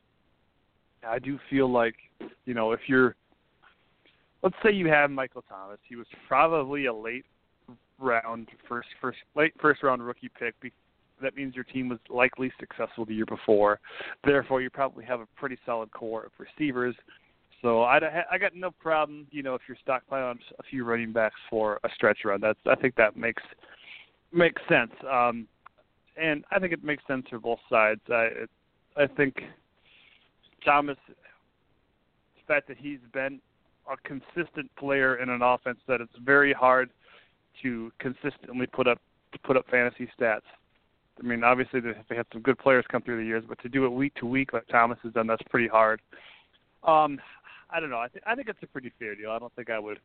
[1.06, 1.94] I do feel like
[2.46, 3.14] you know if you're
[4.42, 5.78] let's say you have Michael Thomas.
[5.88, 7.24] He was probably a late
[7.98, 10.54] round first first late first round rookie pick.
[11.22, 13.78] That means your team was likely successful the year before.
[14.24, 16.94] Therefore, you probably have a pretty solid core of receivers.
[17.60, 21.34] So I, I got no problem, you know, if you're stockpiling a few running backs
[21.50, 22.40] for a stretch run.
[22.40, 23.42] That's I think that makes
[24.32, 24.92] makes sense.
[25.10, 25.46] Um,
[26.16, 28.00] and I think it makes sense for both sides.
[28.08, 28.28] I
[28.96, 29.36] I think
[30.64, 31.14] Thomas, the
[32.46, 33.40] fact that he's been
[33.90, 36.90] a consistent player in an offense that it's very hard
[37.62, 38.98] to consistently put up
[39.32, 40.40] to put up fantasy stats.
[41.18, 43.84] I mean, obviously they had some good players come through the years, but to do
[43.84, 46.00] it week to week like Thomas has done, that's pretty hard.
[46.82, 47.20] Um,
[47.68, 47.98] I don't know.
[47.98, 49.30] I think I think it's a pretty fair deal.
[49.30, 49.98] I don't think I would.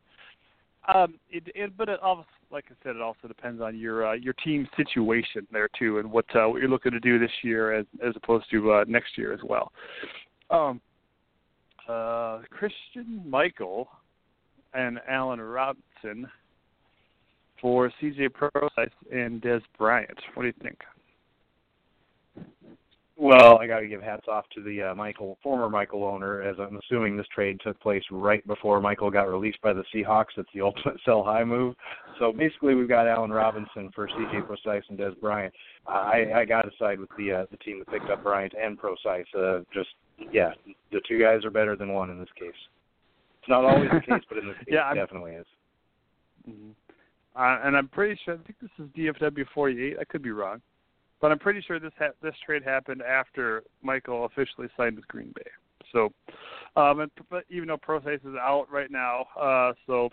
[0.93, 4.13] Um, it, it, but it also, like I said, it also depends on your uh,
[4.13, 7.73] your team situation there too, and what uh, what you're looking to do this year
[7.73, 9.71] as as opposed to uh, next year as well.
[10.51, 10.81] Um,
[11.87, 13.87] uh, Christine Michael
[14.73, 16.29] and Allen Robinson
[17.61, 20.19] for CJ Prosise and Dez Bryant.
[20.33, 20.79] What do you think?
[23.17, 26.57] Well, I got to give hats off to the uh, Michael former Michael owner, as
[26.59, 30.37] I'm assuming this trade took place right before Michael got released by the Seahawks.
[30.37, 31.75] It's the ultimate sell high move.
[32.19, 34.41] So basically, we've got Allen Robinson for C.J.
[34.41, 35.53] Prosise and Dez Bryant.
[35.87, 38.77] I, I got to side with the uh, the team that picked up Bryant and
[38.77, 39.25] Prosise.
[39.33, 39.89] Uh, just
[40.31, 40.51] yeah,
[40.91, 42.53] the two guys are better than one in this case.
[43.39, 45.45] It's not always the case, but in this case, yeah, it definitely is.
[46.49, 46.71] Mm-hmm.
[47.35, 48.35] Uh, and I'm pretty sure.
[48.35, 49.97] I think this is DFW 48.
[49.99, 50.61] I could be wrong
[51.25, 55.33] but I'm pretty sure this ha- this trade happened after Michael officially signed with Green
[55.35, 55.49] Bay.
[55.91, 56.13] So,
[56.75, 60.09] um, and, but even though Prosise is out right now, uh, so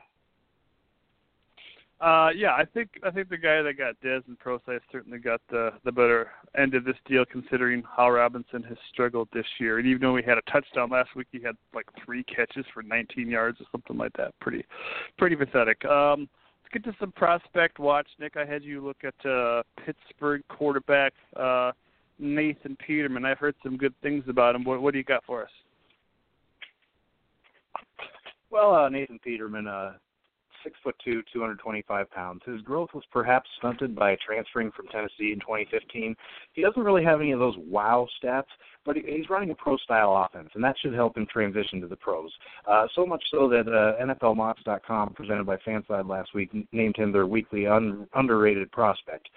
[2.02, 5.40] uh, yeah, I think I think the guy that got Dez and Prosise certainly got
[5.50, 9.78] the the better end of this deal, considering how Robinson has struggled this year.
[9.78, 12.82] And even though he had a touchdown last week, he had like three catches for
[12.82, 14.34] 19 yards or something like that.
[14.40, 14.64] Pretty,
[15.16, 15.84] pretty pathetic.
[15.84, 16.28] Um,
[16.64, 18.36] let's get to some prospect watch, Nick.
[18.36, 21.70] I had you look at uh, Pittsburgh quarterback uh,
[22.18, 23.24] Nathan Peterman.
[23.24, 24.64] I've heard some good things about him.
[24.64, 25.50] What, what do you got for us?
[28.50, 29.92] Well, uh, Nathan Peterman, uh,
[30.64, 32.42] six foot two, 225 pounds.
[32.44, 36.14] His growth was perhaps stunted by transferring from Tennessee in 2015.
[36.52, 38.44] He doesn't really have any of those wow stats,
[38.84, 41.96] but he's running a pro style offense, and that should help him transition to the
[41.96, 42.30] pros.
[42.68, 47.26] Uh, so much so that uh, NFLMocks.com, presented by Fanside last week, named him their
[47.26, 49.28] weekly un- underrated prospect.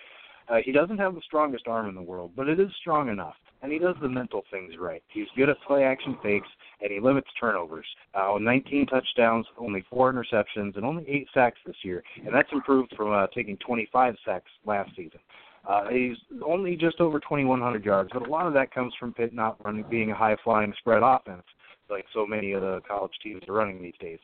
[0.47, 3.35] Uh, he doesn't have the strongest arm in the world, but it is strong enough
[3.65, 5.01] and he does the mental things right.
[5.07, 6.47] He's good at play action fakes,
[6.81, 7.85] and he limits turnovers.
[8.13, 12.93] Uh, 19 touchdowns, only four interceptions, and only eight sacks this year, and that's improved
[12.95, 15.19] from uh, taking 25 sacks last season.
[15.67, 16.15] Uh, he's
[16.45, 19.83] only just over 2,100 yards, but a lot of that comes from Pitt not running,
[19.89, 21.43] being a high flying spread offense
[21.89, 24.19] like so many of the college teams are running these days.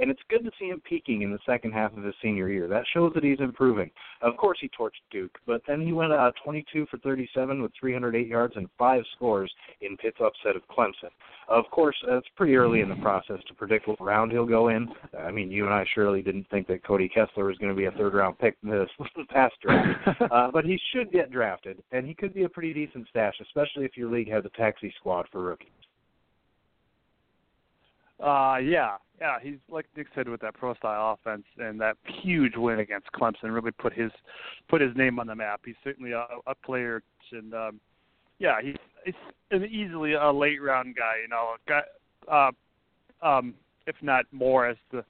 [0.00, 2.68] And it's good to see him peaking in the second half of his senior year.
[2.68, 3.90] That shows that he's improving.
[4.22, 8.26] Of course, he torched Duke, but then he went uh, 22 for 37 with 308
[8.26, 11.10] yards and five scores in Pitt's upset of Clemson.
[11.48, 14.68] Of course, uh, it's pretty early in the process to predict what round he'll go
[14.68, 14.88] in.
[15.18, 17.86] I mean, you and I surely didn't think that Cody Kessler was going to be
[17.86, 18.88] a third round pick this
[19.30, 23.06] past draft, uh, but he should get drafted, and he could be a pretty decent
[23.08, 25.68] stash, especially if your league has a taxi squad for rookies.
[28.22, 29.36] Uh, yeah, yeah.
[29.42, 33.54] He's like Nick said with that pro style offense and that huge win against Clemson
[33.54, 34.10] really put his
[34.68, 35.60] put his name on the map.
[35.64, 37.02] He's certainly a, a player,
[37.32, 37.80] and um,
[38.38, 39.14] yeah, he's, he's
[39.50, 41.16] an easily a late round guy.
[41.22, 41.82] You know, guy,
[43.22, 43.54] uh, um,
[43.86, 45.04] if not more, as the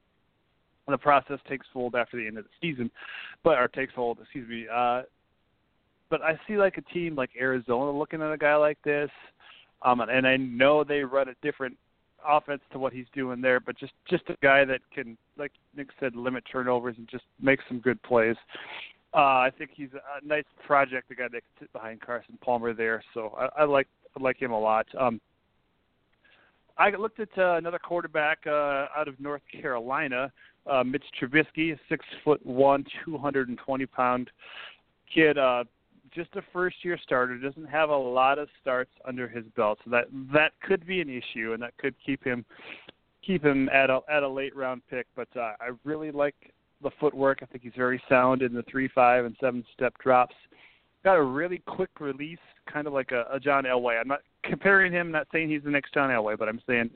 [0.88, 2.90] the process takes hold after the end of the season,
[3.42, 4.66] but or takes hold, excuse me.
[4.72, 5.02] Uh,
[6.10, 9.10] but I see like a team like Arizona looking at a guy like this,
[9.82, 11.76] um, and I know they run a different
[12.26, 15.88] offense to what he's doing there, but just just a guy that can, like Nick
[16.00, 18.36] said, limit turnovers and just make some good plays.
[19.14, 22.74] Uh, I think he's a nice project, the guy that can sit behind Carson Palmer
[22.74, 23.02] there.
[23.14, 23.88] So I, I like
[24.18, 24.86] I like him a lot.
[24.98, 25.20] Um,
[26.78, 30.30] I looked at uh, another quarterback uh, out of North Carolina,
[30.70, 34.30] uh, Mitch Trubisky, six foot one, two hundred and twenty pound
[35.12, 35.38] kid.
[35.38, 35.64] Uh,
[36.16, 39.90] just a first year starter, doesn't have a lot of starts under his belt, so
[39.90, 42.44] that that could be an issue, and that could keep him
[43.24, 45.06] keep him at a at a late round pick.
[45.14, 46.34] But uh, I really like
[46.82, 47.40] the footwork.
[47.42, 50.34] I think he's very sound in the three, five, and seven step drops.
[51.04, 52.38] Got a really quick release,
[52.72, 54.00] kind of like a, a John Elway.
[54.00, 56.90] I'm not comparing him, not saying he's the next John Elway, but I'm saying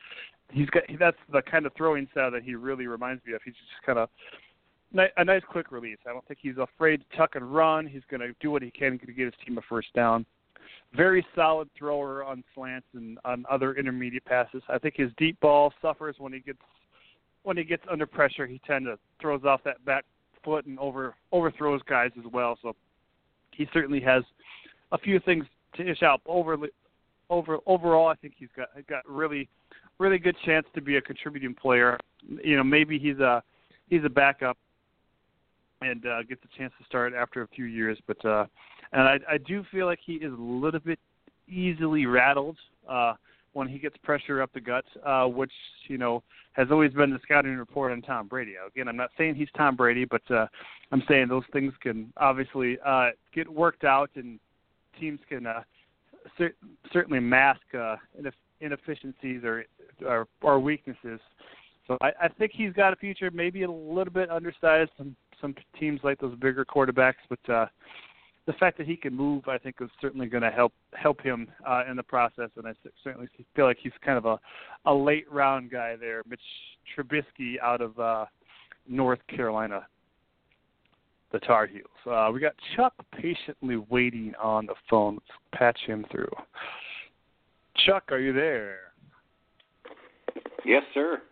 [0.51, 3.43] he's got that's the kind of throwing style that he really reminds me of.
[3.45, 4.09] He's just kind of
[4.95, 5.99] a nice quick release.
[6.07, 7.87] I don't think he's afraid to tuck and run.
[7.87, 10.27] He's going to do what he can to get his team a first down.
[10.95, 14.63] Very solid thrower on slants and on other intermediate passes.
[14.69, 16.59] I think his deep ball suffers when he gets
[17.45, 18.47] when he gets under pressure.
[18.47, 20.05] He tends to throws off that back
[20.45, 22.59] foot and over overthrows guys as well.
[22.61, 22.75] So
[23.53, 24.25] he certainly has
[24.91, 25.45] a few things
[25.77, 26.23] to ish out.
[26.27, 26.57] Over
[27.29, 29.49] over overall, I think he's got got really
[29.99, 31.99] really good chance to be a contributing player.
[32.43, 33.45] You know, maybe he's a
[33.89, 34.59] he's a backup
[35.81, 37.99] and uh, gets a chance to start after a few years.
[38.07, 38.47] But uh,
[38.93, 40.99] and I, I do feel like he is a little bit
[41.49, 42.57] easily rattled
[42.89, 43.15] uh,
[43.53, 45.53] when he gets pressure up the gut, uh, which
[45.89, 46.23] you know
[46.53, 48.55] has always been the scouting report on Tom Brady.
[48.67, 50.47] Again, I'm not saying he's Tom Brady, but uh,
[50.93, 54.39] I'm saying those things can obviously uh, get worked out, and
[54.99, 55.63] teams can uh,
[56.37, 56.55] cer-
[56.93, 57.97] certainly mask uh,
[58.61, 59.65] inefficiencies or,
[60.07, 61.21] or or weaknesses.
[61.87, 64.91] So I, I think he's got a future, maybe a little bit undersized.
[65.41, 67.67] Some teams like those bigger quarterbacks, but uh,
[68.47, 71.49] the fact that he can move, I think, is certainly going to help help him
[71.67, 72.51] uh, in the process.
[72.57, 72.73] And I
[73.05, 74.39] certainly feel like he's kind of a
[74.87, 76.41] a late round guy there, Mitch
[76.97, 78.27] Trubisky out of uh,
[78.89, 79.87] North Carolina,
[81.33, 81.87] the Tar Heels.
[82.11, 85.15] Uh, we got Chuck patiently waiting on the phone.
[85.15, 86.33] Let's patch him through.
[87.87, 88.79] Chuck, are you there?
[90.65, 91.23] Yes, sir.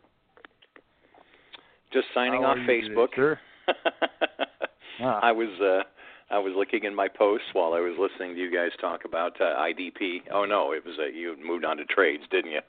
[1.92, 3.10] Just signing How off Facebook.
[3.14, 3.40] Today,
[5.02, 5.20] ah.
[5.22, 5.82] I was uh
[6.30, 9.40] I was looking in my posts while I was listening to you guys talk about
[9.40, 10.22] uh, IDP.
[10.32, 12.60] Oh no, it was uh, you moved on to trades, didn't you?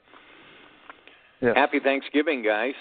[1.42, 1.52] Yes.
[1.56, 2.74] Happy Thanksgiving, guys.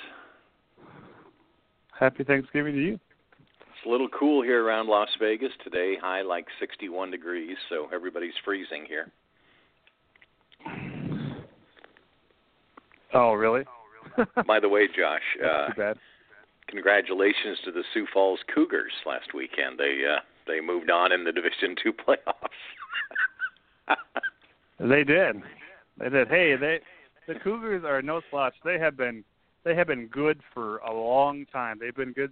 [1.97, 2.93] Happy Thanksgiving to you.
[2.93, 5.95] It's a little cool here around Las Vegas today.
[6.01, 9.11] High like 61 degrees, so everybody's freezing here.
[13.13, 13.63] Oh, really?
[14.47, 15.97] By the way, Josh, uh, too bad.
[16.69, 19.77] Congratulations to the Sioux Falls Cougars last weekend.
[19.79, 23.95] They uh, they moved on in the Division Two playoffs.
[24.79, 25.41] they did.
[25.99, 26.27] They did.
[26.27, 26.79] Hey, they
[27.27, 28.53] the Cougars are no slouch.
[28.63, 29.23] They have been
[29.63, 31.77] they have been good for a long time.
[31.79, 32.31] They've been good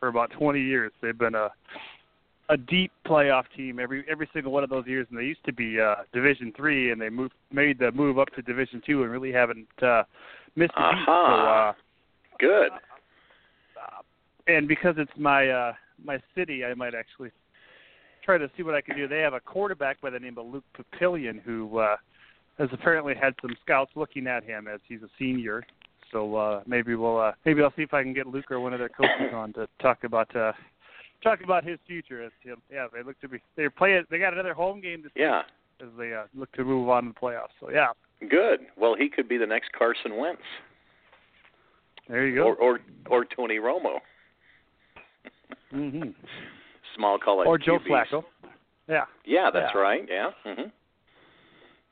[0.00, 0.92] for about 20 years.
[1.00, 1.50] They've been a
[2.50, 5.52] a deep playoff team every every single one of those years, and they used to
[5.52, 9.10] be uh, Division Three, and they moved made the move up to Division Two, and
[9.12, 10.02] really haven't uh,
[10.56, 11.04] missed a beat.
[11.06, 11.70] So, Uh-huh.
[11.70, 11.72] uh,
[12.40, 12.70] Good.
[14.46, 15.72] And because it's my uh,
[16.02, 17.30] my city, I might actually
[18.24, 19.06] try to see what I can do.
[19.08, 21.96] They have a quarterback by the name of Luke Papillion who uh,
[22.58, 25.64] has apparently had some scouts looking at him as he's a senior.
[26.12, 28.72] So uh, maybe we'll uh, maybe I'll see if I can get Luke or one
[28.72, 30.52] of their coaches on to talk about uh,
[31.22, 32.22] talk about his future.
[32.22, 32.56] As him.
[32.72, 34.04] Yeah, they look to be they're playing.
[34.10, 35.42] They got another home game this Yeah.
[35.80, 37.54] as they uh, look to move on to the playoffs.
[37.60, 37.88] So yeah,
[38.30, 38.60] Good.
[38.76, 40.40] Well, he could be the next Carson Wentz
[42.08, 42.44] there you go.
[42.44, 42.80] or or
[43.10, 43.98] or Tony Romo.
[45.74, 46.02] Hmm
[46.96, 47.88] Small college Or Joe QBs.
[47.88, 48.24] Flacco.
[48.88, 49.04] Yeah.
[49.24, 49.80] Yeah, that's Yeah.
[49.80, 50.06] right.
[50.08, 50.30] Yeah.
[50.46, 50.70] Mhm.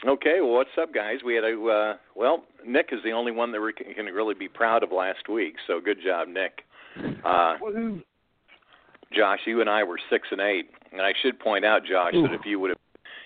[0.05, 1.19] Okay, well, what's up, guys?
[1.25, 4.49] We had a uh, well, Nick is the only one that we can, really be
[4.49, 5.57] proud of last week.
[5.67, 6.65] So good job, Nick.
[7.25, 8.03] Uh, Woohoo.
[9.13, 12.23] Josh, you and I were six and eight, and I should point out, Josh, Ooh.
[12.23, 12.79] that if you would have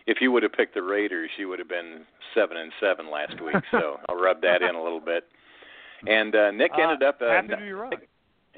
[0.06, 2.04] if you would have picked the Raiders, you would have been
[2.34, 3.56] seven and seven last week.
[3.70, 5.24] So I'll rub that in a little bit.
[6.06, 7.92] And uh, Nick Uh, ended up uh, happy to be wrong.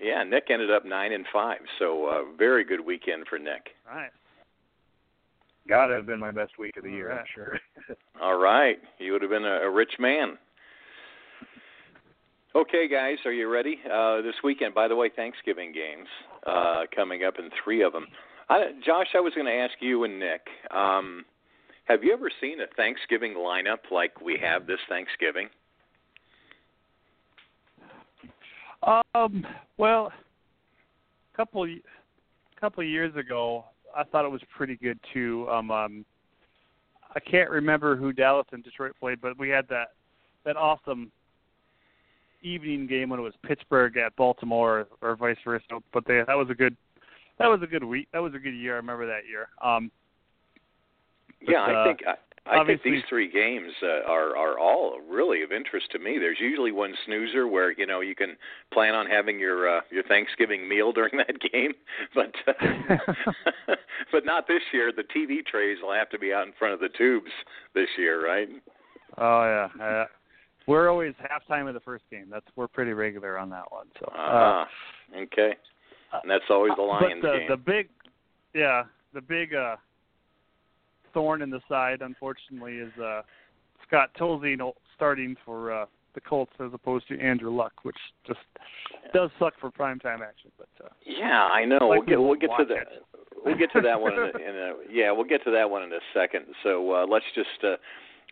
[0.03, 1.61] Yeah, Nick ended up nine and five.
[1.79, 3.71] So uh, very good weekend for Nick.
[3.93, 4.11] Nice.
[5.69, 7.59] Got to have been my best week of the year, All I'm sure.
[8.23, 10.39] All right, you would have been a, a rich man.
[12.55, 13.79] Okay, guys, are you ready?
[13.85, 16.09] Uh, this weekend, by the way, Thanksgiving games
[16.47, 18.07] uh, coming up, in three of them.
[18.49, 20.47] I, Josh, I was going to ask you and Nick.
[20.71, 21.27] Um,
[21.85, 25.49] Have you ever seen a Thanksgiving lineup like we have this Thanksgiving?
[28.89, 30.13] Um, well,
[31.33, 31.67] a couple
[32.59, 33.65] couple of years ago,
[33.97, 35.47] I thought it was pretty good too.
[35.51, 36.05] Um, um,
[37.15, 39.89] I can't remember who Dallas and Detroit played, but we had that
[40.45, 41.11] that awesome
[42.43, 45.65] evening game when it was Pittsburgh at Baltimore or vice versa.
[45.93, 46.77] But they that was a good
[47.39, 48.09] that was a good week.
[48.13, 48.75] That was a good year.
[48.75, 49.49] I remember that year.
[49.63, 49.91] Um,
[51.41, 52.01] but, yeah, I uh, think
[52.51, 56.19] I, think these three games uh, are are all really of interest to me.
[56.19, 58.37] There's usually one snoozer where you know you can
[58.73, 61.73] plan on having your uh, your Thanksgiving meal during that game,
[62.15, 62.97] but uh,
[64.13, 64.93] but not this year.
[64.95, 67.31] The TV trays will have to be out in front of the tubes
[67.75, 68.49] this year, right?
[69.19, 70.05] Oh yeah, uh,
[70.67, 72.27] we're always halftime of the first game.
[72.31, 73.87] That's we're pretty regular on that one.
[74.01, 74.65] So uh-huh.
[75.17, 75.57] uh, okay,
[76.23, 77.49] and that's always the Lions but the, game.
[77.49, 77.89] the big,
[78.55, 79.77] yeah, the big uh
[81.13, 83.23] thorn in the side, unfortunately, is uh,
[83.87, 87.97] Scott Tolzien starting for uh, the Colts as opposed to Andrew Luck, which
[88.27, 88.41] just
[89.13, 90.51] does suck for primetime action.
[90.59, 91.89] But uh, yeah, I know.
[91.89, 92.87] Like we'll get we'll get to that.
[93.45, 95.11] We'll get to that one in a, in a yeah.
[95.13, 96.47] We'll get to that one in a second.
[96.63, 97.77] So uh, let's just uh,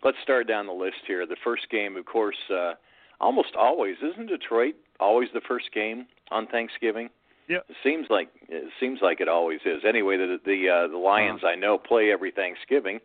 [0.02, 1.26] let's start down the list here.
[1.26, 2.74] The first game, of course, uh,
[3.20, 7.08] almost always isn't Detroit always the first game on Thanksgiving.
[7.48, 7.58] Yeah.
[7.68, 9.82] It seems like it seems like it always is.
[9.86, 11.52] Anyway, the the uh, the Lions uh-huh.
[11.52, 12.98] I know play every Thanksgiving,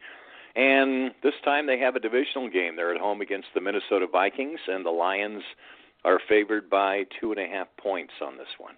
[0.56, 2.76] and this time they have a divisional game.
[2.76, 5.44] They're at home against the Minnesota Vikings, and the Lions
[6.04, 8.74] are favored by two and a half points on this one.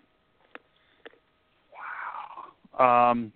[2.78, 3.12] Wow.
[3.12, 3.32] Um,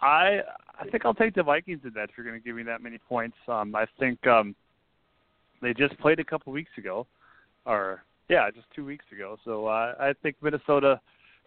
[0.00, 0.40] I
[0.80, 2.82] I think I'll take the Vikings in that if you're going to give me that
[2.82, 3.36] many points.
[3.48, 4.54] Um, I think um,
[5.62, 7.06] they just played a couple weeks ago,
[7.66, 9.36] or yeah, just two weeks ago.
[9.44, 11.00] So uh, I think Minnesota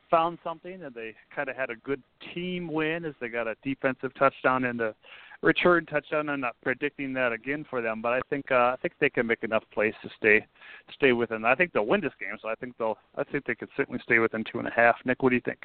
[0.09, 2.01] found something, and they kind of had a good
[2.33, 4.95] team win as they got a defensive touchdown and a
[5.41, 6.29] return touchdown.
[6.29, 9.27] I'm not predicting that again for them, but I think uh, I think they can
[9.27, 10.45] make enough plays to stay
[10.93, 11.45] stay within.
[11.45, 14.01] I think they'll win this game, so I think they'll I think they could certainly
[14.03, 14.95] stay within two and a half.
[15.05, 15.59] Nick, what do you think?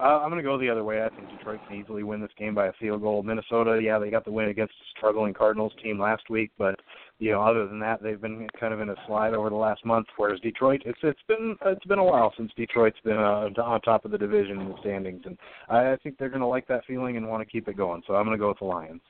[0.00, 1.02] Uh, I'm going to go the other way.
[1.02, 3.24] I think Detroit can easily win this game by a field goal.
[3.24, 6.78] Minnesota, yeah, they got the win against a struggling Cardinals team last week, but
[7.18, 9.84] you know, other than that, they've been kind of in a slide over the last
[9.84, 10.06] month.
[10.16, 14.04] Whereas Detroit, it's it's been it's been a while since Detroit's been uh, on top
[14.04, 15.36] of the division in the standings, and
[15.68, 18.02] I, I think they're going to like that feeling and want to keep it going.
[18.06, 19.00] So I'm going to go with the Lions.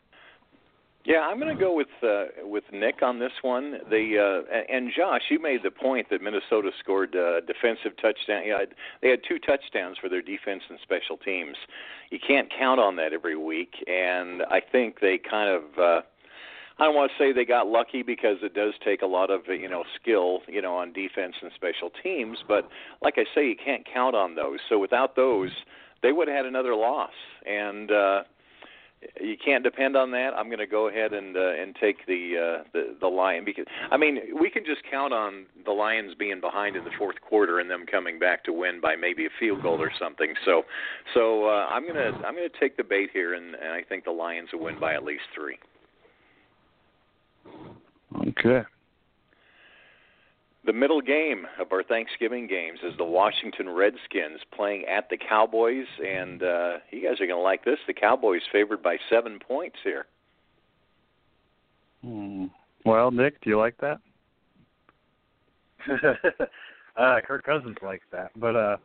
[1.08, 3.78] Yeah, I'm going to go with uh, with Nick on this one.
[3.88, 8.42] The uh, and Josh, you made the point that Minnesota scored uh, defensive touchdown.
[8.44, 8.58] Yeah,
[9.00, 11.56] they had two touchdowns for their defense and special teams.
[12.10, 15.62] You can't count on that every week, and I think they kind of.
[15.78, 16.02] Uh,
[16.78, 19.46] I don't want to say they got lucky because it does take a lot of
[19.48, 22.68] you know skill you know on defense and special teams, but
[23.00, 24.58] like I say, you can't count on those.
[24.68, 25.52] So without those,
[26.02, 28.22] they would have had another loss, and uh,
[29.20, 30.30] you can't depend on that.
[30.36, 33.66] I'm going to go ahead and uh, and take the uh, the the lion because
[33.90, 37.60] I mean we can just count on the Lions being behind in the fourth quarter
[37.60, 40.34] and them coming back to win by maybe a field goal or something.
[40.44, 40.62] So
[41.14, 44.10] so uh, I'm gonna I'm gonna take the bait here and, and I think the
[44.10, 45.58] Lions will win by at least three.
[48.28, 48.62] Okay.
[50.68, 55.86] The middle game of our Thanksgiving games is the Washington Redskins playing at the Cowboys,
[56.06, 57.78] and uh, you guys are going to like this.
[57.86, 60.04] The Cowboys favored by seven points here.
[62.04, 62.48] Hmm.
[62.84, 63.98] Well, Nick, do you like that?
[66.98, 68.76] uh, Kirk Cousins likes that, but uh,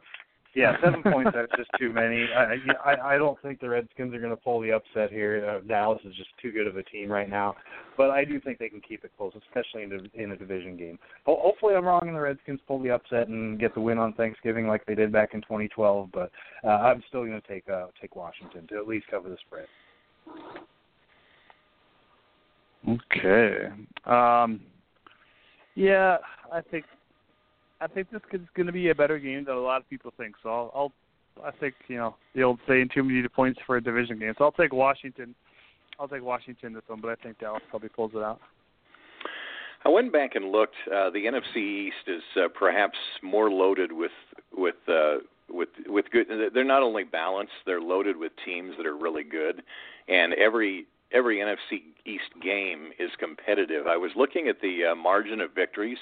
[0.55, 1.31] yeah, seven points.
[1.33, 2.27] That's just too many.
[2.35, 5.45] I, I I don't think the Redskins are going to pull the upset here.
[5.47, 7.55] Uh, Dallas is just too good of a team right now,
[7.97, 10.77] but I do think they can keep it close, especially in a, in a division
[10.77, 10.99] game.
[11.25, 14.13] Ho- hopefully, I'm wrong and the Redskins pull the upset and get the win on
[14.13, 16.09] Thanksgiving like they did back in 2012.
[16.13, 16.31] But
[16.63, 19.67] uh, I'm still going to take uh, take Washington to at least cover the spread.
[22.87, 23.67] Okay.
[24.05, 24.61] Um,
[25.75, 26.17] yeah,
[26.51, 26.85] I think
[27.83, 30.13] I think this is going to be a better game than a lot of people
[30.15, 30.35] think.
[30.41, 30.91] So I'll, I'll
[31.45, 34.33] I think you know the old saying, too many points for a division game.
[34.37, 35.35] So I'll take Washington.
[35.99, 38.39] I'll take Washington this one, but I think Dallas probably pulls it out.
[39.85, 40.75] I went back and looked.
[40.87, 41.57] Uh, the NFC
[41.87, 44.11] East is uh, perhaps more loaded with
[44.55, 45.15] with uh,
[45.49, 46.27] with with good.
[46.53, 49.61] They're not only balanced; they're loaded with teams that are really good,
[50.07, 53.87] and every every NFC East game is competitive.
[53.87, 55.97] I was looking at the uh, margin of victories.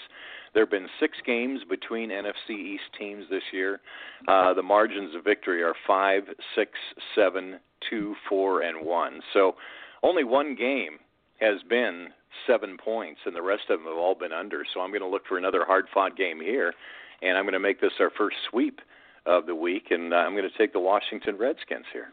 [0.54, 3.80] There have been six games between NFC East teams this year.
[4.28, 6.24] Uh, the margins of victory are five,
[6.56, 6.72] six,
[7.16, 7.60] seven,
[7.90, 9.22] two, four, and one.
[9.34, 9.56] So
[10.04, 10.98] only one game
[11.40, 12.08] has been
[12.48, 14.64] seven points, and the rest of them have all been under.
[14.74, 16.74] So I'm going to look for another hard-fought game here,
[17.22, 18.80] and I'm going to make this our first sweep
[19.26, 22.10] of the week, and uh, I'm going to take the Washington Redskins here.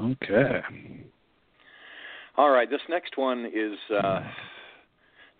[0.00, 0.60] Okay.
[2.36, 3.78] All right, this next one is.
[3.90, 4.20] Uh,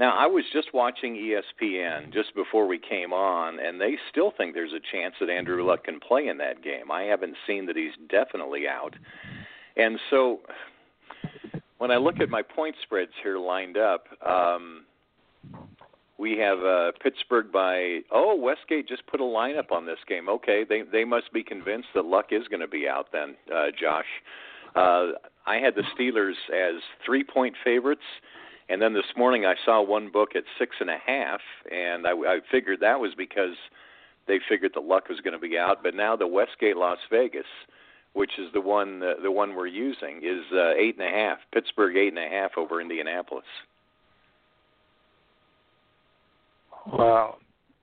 [0.00, 4.54] now, I was just watching ESPN just before we came on, and they still think
[4.54, 6.90] there's a chance that Andrew Luck can play in that game.
[6.90, 8.94] I haven't seen that he's definitely out.
[9.76, 10.40] And so
[11.78, 14.84] when I look at my point spreads here lined up, um,
[16.18, 20.28] we have uh, Pittsburgh by oh Westgate just put a lineup on this game.
[20.28, 23.66] Okay, they they must be convinced that Luck is going to be out then, uh,
[23.80, 24.06] Josh.
[24.78, 25.12] Uh,
[25.46, 28.02] I had the Steelers as three point favorites,
[28.68, 32.12] and then this morning I saw one book at six and a half, and I,
[32.12, 33.56] I figured that was because
[34.26, 35.82] they figured that Luck was going to be out.
[35.82, 37.46] But now the Westgate Las Vegas,
[38.12, 41.38] which is the one uh, the one we're using, is uh, eight and a half.
[41.52, 43.44] Pittsburgh eight and a half over Indianapolis.
[46.86, 47.36] Wow.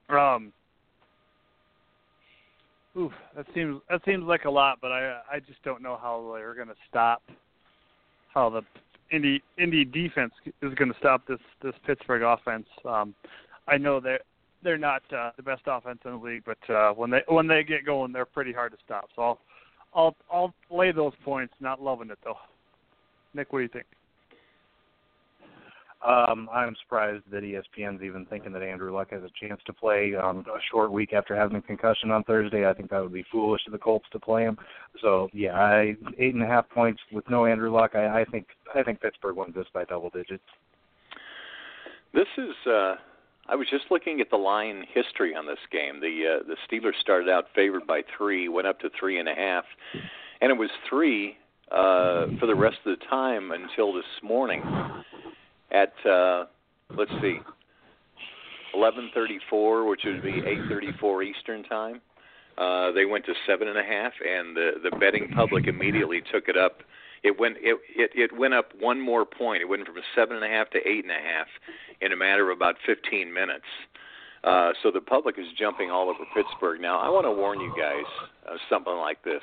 [0.09, 0.53] Um.
[2.97, 6.33] Ooh, that seems that seems like a lot, but I I just don't know how
[6.33, 7.21] they're going to stop
[8.33, 8.61] how the
[9.11, 12.67] Indy Indy defense is going to stop this this Pittsburgh offense.
[12.85, 13.15] Um,
[13.67, 14.19] I know they're
[14.63, 17.63] they're not uh, the best offense in the league, but uh, when they when they
[17.63, 19.09] get going, they're pretty hard to stop.
[19.15, 19.39] So I'll
[19.93, 21.53] I'll I'll lay those points.
[21.59, 22.37] Not loving it though.
[23.33, 23.85] Nick, what do you think?
[26.05, 30.13] Um, I'm surprised that ESPN's even thinking that Andrew Luck has a chance to play
[30.15, 32.69] um, a short week after having a concussion on Thursday.
[32.69, 34.55] I think that would be foolish of the Colts to play him.
[35.01, 37.95] So yeah, I, eight and a half points with no Andrew Luck.
[37.95, 38.45] I, I think
[38.75, 40.43] I think Pittsburgh wins this by double digits.
[42.13, 42.55] This is.
[42.67, 42.95] uh
[43.47, 46.01] I was just looking at the line history on this game.
[46.01, 49.35] The uh, the Steelers started out favored by three, went up to three and a
[49.35, 49.65] half,
[50.41, 51.37] and it was three
[51.71, 54.63] uh, for the rest of the time until this morning
[55.71, 56.45] at uh,
[56.95, 57.39] let's see,
[58.75, 62.01] 11:34, which would be 8:34 Eastern time.
[62.57, 66.47] Uh, they went to seven and a half, and the the betting public immediately took
[66.47, 66.83] it up.
[67.23, 69.61] It went it, it it went up one more point.
[69.61, 71.47] It went from seven and a half to eight and a half
[72.01, 73.65] in a matter of about 15 minutes.
[74.43, 76.79] Uh, so the public is jumping all over Pittsburgh.
[76.79, 78.05] Now I want to warn you guys
[78.47, 79.41] of something like this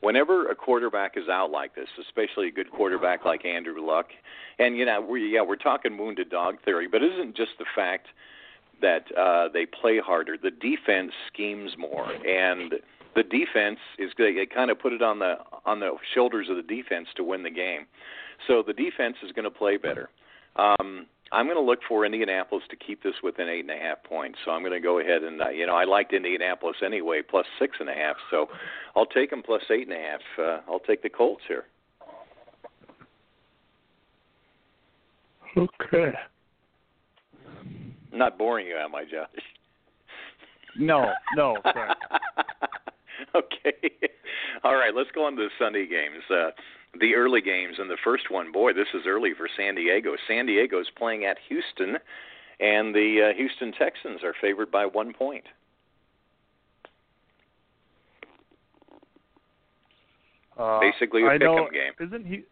[0.00, 4.06] whenever a quarterback is out like this, especially a good quarterback like Andrew Luck,
[4.58, 8.08] and you know, we yeah, we're talking wounded dog theory, but isn't just the fact
[8.80, 10.36] that uh, they play harder.
[10.36, 12.74] The defense schemes more, and
[13.14, 16.62] the defense is they kind of put it on the on the shoulders of the
[16.62, 17.86] defense to win the game.
[18.46, 20.10] So the defense is going to play better.
[20.56, 24.04] Um, I'm going to look for Indianapolis to keep this within eight and a half
[24.04, 24.38] points.
[24.44, 27.46] So I'm going to go ahead and uh, you know I liked Indianapolis anyway, plus
[27.58, 28.16] six and a half.
[28.30, 28.46] So
[28.94, 30.20] I'll take them plus eight and a half.
[30.38, 31.64] Uh, I'll take the Colts here.
[35.56, 36.12] Okay.
[38.12, 39.28] not boring you, am I, Josh?
[40.76, 41.56] No, no.
[43.34, 43.90] Okay.
[44.62, 46.22] All right, let's go on to the Sunday games.
[46.30, 46.50] Uh,
[47.00, 50.14] the early games, and the first one, boy, this is early for San Diego.
[50.28, 51.98] San Diego is playing at Houston,
[52.60, 55.44] and the uh, Houston Texans are favored by one point.
[60.58, 61.92] Uh, Basically, a pick'em game.
[62.00, 62.44] Isn't he?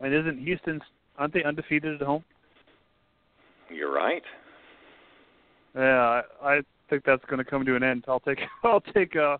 [0.00, 0.80] And isn't Houston?
[1.18, 2.24] Aren't they undefeated at home?
[3.70, 4.22] You're right.
[5.76, 6.60] Yeah, I, I
[6.90, 8.04] think that's going to come to an end.
[8.08, 9.38] I'll take I'll take uh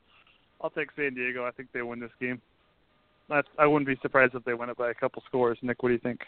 [0.61, 1.45] I'll take San Diego.
[1.45, 2.41] I think they win this game.
[3.29, 5.59] That's, I wouldn't be surprised if they win it by a couple scores.
[5.63, 6.21] Nick, what do you think?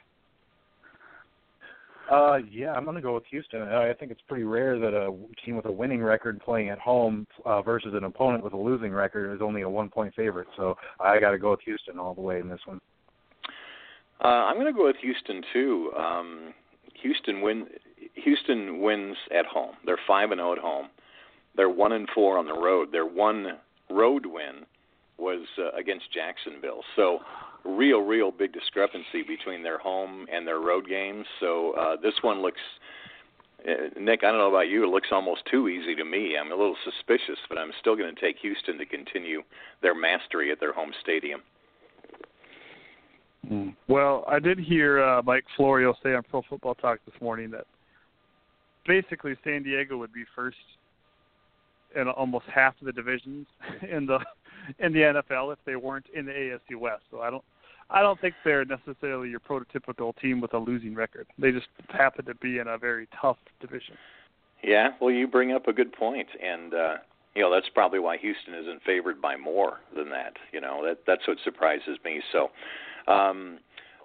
[2.11, 3.63] Uh, yeah, I'm going to go with Houston.
[3.63, 5.13] I think it's pretty rare that a
[5.45, 8.93] team with a winning record playing at home uh, versus an opponent with a losing
[8.93, 10.47] record is only a one point favorite.
[10.57, 12.81] So I got to go with Houston all the way in this one.
[14.25, 15.93] Uh, I'm going to go with Houston too.
[15.99, 16.55] Um,
[17.03, 17.67] Houston win.
[18.15, 19.75] Houston wins at home.
[19.85, 20.87] They're five and zero at home.
[21.57, 22.93] They're one and four on the road.
[22.93, 23.59] Their one
[23.91, 24.65] road win
[25.19, 26.83] was uh, against Jacksonville.
[26.95, 27.21] So
[27.65, 31.27] real, real big discrepancy between their home and their road games.
[31.41, 32.61] So uh, this one looks.
[33.67, 34.85] Uh, Nick, I don't know about you.
[34.85, 36.37] It looks almost too easy to me.
[36.39, 39.43] I'm a little suspicious, but I'm still going to take Houston to continue
[39.83, 41.41] their mastery at their home stadium.
[43.51, 43.75] Mm.
[43.89, 47.67] Well, I did hear uh, Mike Florio say on Pro Football Talk this morning that
[48.87, 50.57] basically San Diego would be first
[51.95, 53.47] in almost half of the divisions
[53.91, 54.19] in the
[54.79, 57.03] in the NFL if they weren't in the AFC West.
[57.11, 57.45] So I don't
[57.91, 61.27] I don't think they're necessarily your prototypical team with a losing record.
[61.39, 63.95] They just happen to be in a very tough division.
[64.63, 66.95] Yeah, well, you bring up a good point, and uh,
[67.35, 70.35] you know that's probably why Houston isn't favored by more than that.
[70.53, 72.21] You know that that's what surprises me.
[72.33, 72.51] So,
[73.07, 73.59] um,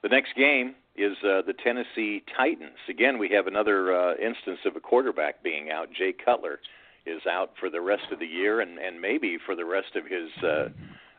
[0.03, 2.77] the next game is uh, the Tennessee Titans.
[2.89, 5.87] Again, we have another uh, instance of a quarterback being out.
[5.97, 6.59] Jay Cutler
[7.05, 10.05] is out for the rest of the year and and maybe for the rest of
[10.05, 10.69] his uh,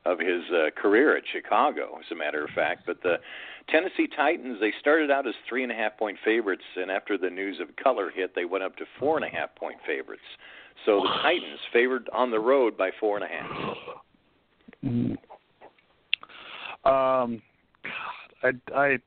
[0.04, 2.82] of his uh, career at Chicago, as a matter of fact.
[2.86, 3.16] But the
[3.68, 7.30] Tennessee Titans they started out as three and a half point favorites, and after the
[7.30, 10.22] news of Cutler hit, they went up to four and a half point favorites.
[10.86, 13.76] So the Titans favored on the road by four and a half.
[14.84, 15.16] Mm.
[16.84, 17.40] Um,
[18.42, 18.98] God, I I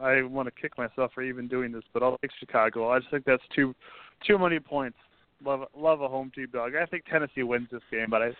[0.00, 2.90] I want to kick myself for even doing this, but I'll take Chicago.
[2.90, 3.74] I just think that's too
[4.26, 4.96] too many points.
[5.44, 6.72] Love love a home team dog.
[6.80, 8.30] I think Tennessee wins this game, but I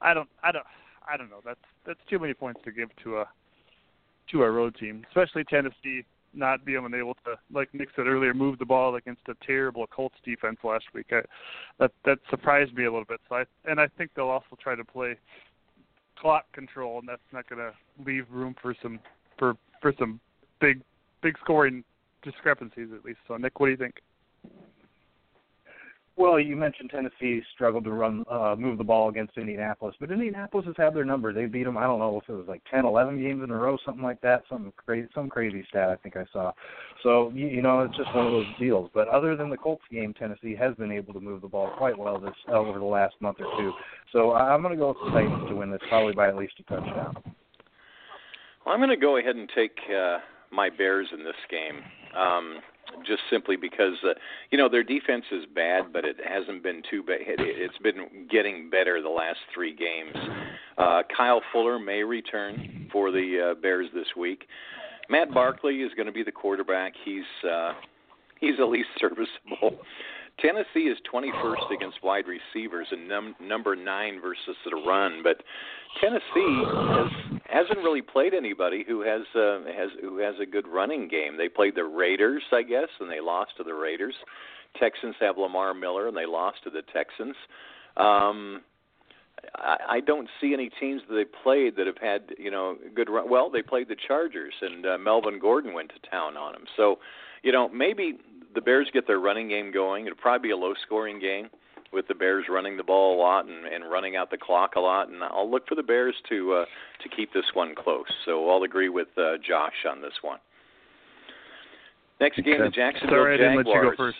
[0.00, 0.66] I don't I don't
[1.10, 1.40] I don't know.
[1.44, 3.28] That's that's too many points to give to a
[4.30, 8.58] to a road team, especially Tennessee not being able to, like Nick said earlier, move
[8.58, 11.06] the ball against a terrible Colts defense last week.
[11.12, 11.20] I,
[11.78, 13.20] that that surprised me a little bit.
[13.28, 15.16] So I and I think they'll also try to play
[16.18, 17.72] clock control, and that's not going to
[18.04, 18.98] leave room for some
[19.38, 20.20] for for some
[20.60, 20.80] big
[21.22, 21.84] big scoring
[22.22, 23.18] discrepancies at least.
[23.28, 23.96] So Nick, what do you think?
[26.14, 30.66] Well, you mentioned Tennessee struggled to run, uh, move the ball against Indianapolis, but Indianapolis
[30.66, 31.32] has had their number.
[31.32, 31.78] They beat them.
[31.78, 34.20] I don't know if it was like ten, eleven games in a row, something like
[34.20, 34.42] that.
[34.50, 36.52] Some crazy, some crazy stat I think I saw.
[37.02, 38.90] So you, you know, it's just one of those deals.
[38.92, 41.98] But other than the Colts game, Tennessee has been able to move the ball quite
[41.98, 43.72] well this uh, over the last month or two.
[44.12, 46.54] So I'm going to go with the Titans to win this, probably by at least
[46.60, 47.16] a touchdown.
[48.66, 50.18] Well, I'm going to go ahead and take uh,
[50.52, 51.82] my Bears in this game.
[52.16, 52.58] Um,
[53.06, 54.14] just simply because uh,
[54.50, 57.20] you know their defense is bad, but it hasn't been too bad.
[57.20, 60.14] It, it's been getting better the last three games.
[60.78, 64.46] Uh, Kyle Fuller may return for the uh, Bears this week.
[65.08, 66.94] Matt Barkley is going to be the quarterback.
[67.04, 67.72] He's uh,
[68.40, 69.80] he's at least serviceable.
[70.42, 75.42] Tennessee is 21st against wide receivers and num- number nine versus the run, but
[76.00, 81.06] Tennessee has hasn't really played anybody who has uh, has who has a good running
[81.06, 81.36] game.
[81.36, 84.14] They played the Raiders, I guess, and they lost to the Raiders.
[84.80, 87.36] Texans have Lamar Miller, and they lost to the Texans.
[87.96, 88.62] Um,
[89.54, 93.10] I, I don't see any teams that they played that have had you know good
[93.10, 93.28] run.
[93.30, 96.64] Well, they played the Chargers, and uh, Melvin Gordon went to town on them.
[96.76, 96.98] So,
[97.42, 98.18] you know, maybe
[98.54, 100.06] the Bears get their running game going.
[100.06, 101.48] It'll probably be a low-scoring game
[101.92, 104.80] with the Bears running the ball a lot and, and running out the clock a
[104.80, 105.08] lot.
[105.08, 106.64] And I'll look for the Bears to uh,
[107.02, 108.06] to keep this one close.
[108.24, 110.38] So I'll agree with uh, Josh on this one.
[112.20, 112.64] Next game, okay.
[112.64, 113.52] the Jacksonville Sorry, Jaguars.
[113.58, 114.18] I didn't let you go first.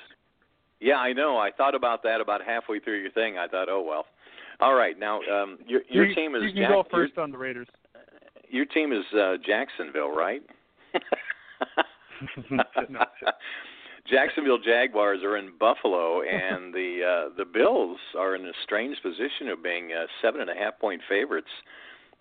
[0.80, 1.38] Yeah, I know.
[1.38, 3.38] I thought about that about halfway through your thing.
[3.38, 4.06] I thought, oh well.
[4.60, 7.24] All right, now um, your your you, team is you can Jack- go first your,
[7.24, 7.68] on the Raiders.
[8.48, 10.42] Your team is uh, Jacksonville, right?
[12.50, 13.04] no.
[14.10, 19.48] Jacksonville Jaguars are in Buffalo, and the uh, the Bills are in a strange position
[19.48, 21.48] of being uh, seven and a half point favorites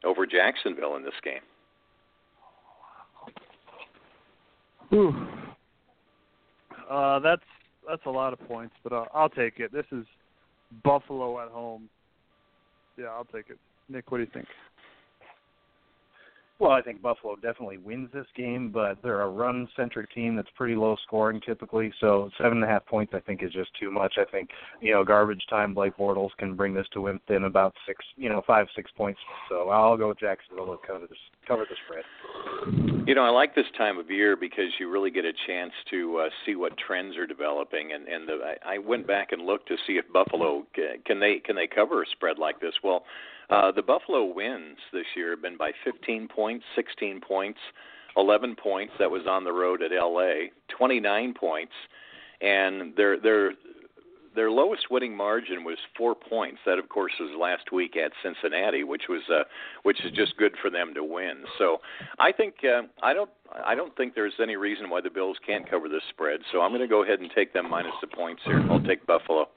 [0.04, 1.42] over Jacksonville in this game.
[4.94, 5.28] Ooh.
[6.90, 7.42] Uh, that's
[7.88, 9.74] that's a lot of points, but uh, I'll take it.
[9.74, 10.06] This is
[10.84, 11.90] Buffalo at home.
[12.98, 13.58] Yeah, I'll take it.
[13.90, 14.48] Nick, what do you think?
[16.62, 20.76] Well, I think Buffalo definitely wins this game, but they're a run-centric team that's pretty
[20.76, 21.92] low scoring typically.
[22.00, 24.14] So seven and a half points, I think, is just too much.
[24.20, 25.74] I think you know garbage time.
[25.74, 29.20] Blake Bortles can bring this to within about six, you know, five six points.
[29.50, 31.18] So I'll go with Jacksonville to cover this,
[31.48, 33.08] cover the spread.
[33.08, 36.18] You know, I like this time of year because you really get a chance to
[36.18, 37.94] uh, see what trends are developing.
[37.94, 41.56] And and the, I went back and looked to see if Buffalo can they can
[41.56, 42.74] they cover a spread like this.
[42.84, 43.04] Well.
[43.52, 47.60] Uh, the Buffalo wins this year have been by 15 points, 16 points,
[48.16, 48.94] 11 points.
[48.98, 50.48] That was on the road at LA.
[50.70, 51.74] 29 points,
[52.42, 53.52] and their their
[54.34, 56.60] their lowest winning margin was four points.
[56.66, 59.44] That, of course, was last week at Cincinnati, which was uh,
[59.84, 61.44] which is just good for them to win.
[61.58, 61.80] So,
[62.20, 63.30] I think uh, I don't
[63.66, 66.40] I don't think there's any reason why the Bills can't cover this spread.
[66.54, 68.62] So, I'm going to go ahead and take them minus the points here.
[68.70, 69.50] I'll take Buffalo.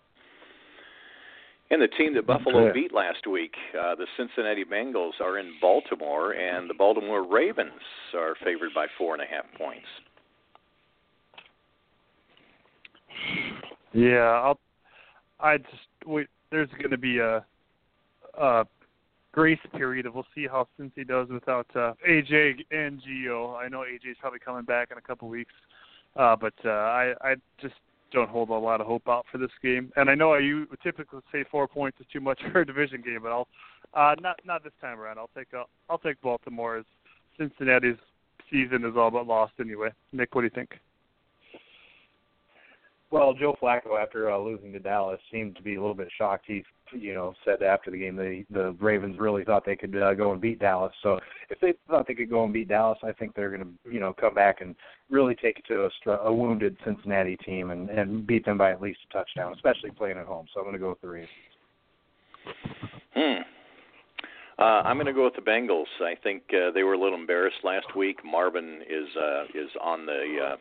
[1.71, 6.33] And the team that Buffalo beat last week, uh, the Cincinnati Bengals, are in Baltimore,
[6.33, 7.73] and the Baltimore Ravens
[8.15, 9.87] are favored by four and a half points.
[13.93, 14.59] Yeah, I'll.
[15.41, 16.29] I just wait.
[16.51, 17.45] There's going to be a,
[18.39, 18.67] a
[19.33, 20.07] grace period.
[20.13, 23.57] We'll see how Cincy does without uh, AJ and Gio.
[23.57, 25.53] I know AJ's probably coming back in a couple weeks,
[26.17, 27.75] uh, but uh, I I just
[28.15, 29.93] don't hold a lot of hope out for this game.
[29.97, 33.03] And I know I you typically say four points is too much for a division
[33.03, 33.49] game, but I'll
[33.93, 35.19] uh, not not this time around.
[35.19, 36.85] I'll take uh, I'll take Baltimore as
[37.39, 37.99] Cincinnati's
[38.51, 39.91] season is all but lost anyway.
[40.13, 40.71] Nick, what do you think?
[43.11, 46.47] Well, Joe Flacco, after uh, losing to Dallas, seemed to be a little bit shocked.
[46.49, 46.65] He,
[46.95, 50.33] you know, said after the game the the Ravens really thought they could uh, go
[50.33, 50.93] and beat Dallas.
[51.03, 51.19] So
[51.51, 54.01] if they thought they could go and beat Dallas, I think they're going to, you
[54.01, 54.75] know, come back and
[55.11, 58.71] really take it to a, str- a wounded Cincinnati team and and beat them by
[58.73, 60.47] at least a touchdown, especially playing at home.
[60.53, 61.31] So I'm going to go with the Ravens.
[63.15, 63.43] Hmm.
[64.57, 65.87] Uh, I'm going to go with the Bengals.
[66.01, 68.19] I think uh, they were a little embarrassed last week.
[68.25, 70.57] Marvin is uh, is on the uh,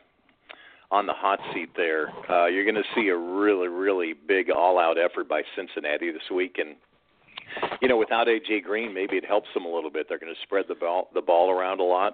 [0.94, 2.10] on the hot seat there.
[2.30, 6.30] Uh, you're going to see a really really big all out effort by Cincinnati this
[6.34, 6.76] week, and
[7.82, 10.06] you know without AJ Green, maybe it helps them a little bit.
[10.08, 12.14] They're going to spread the ball the ball around a lot,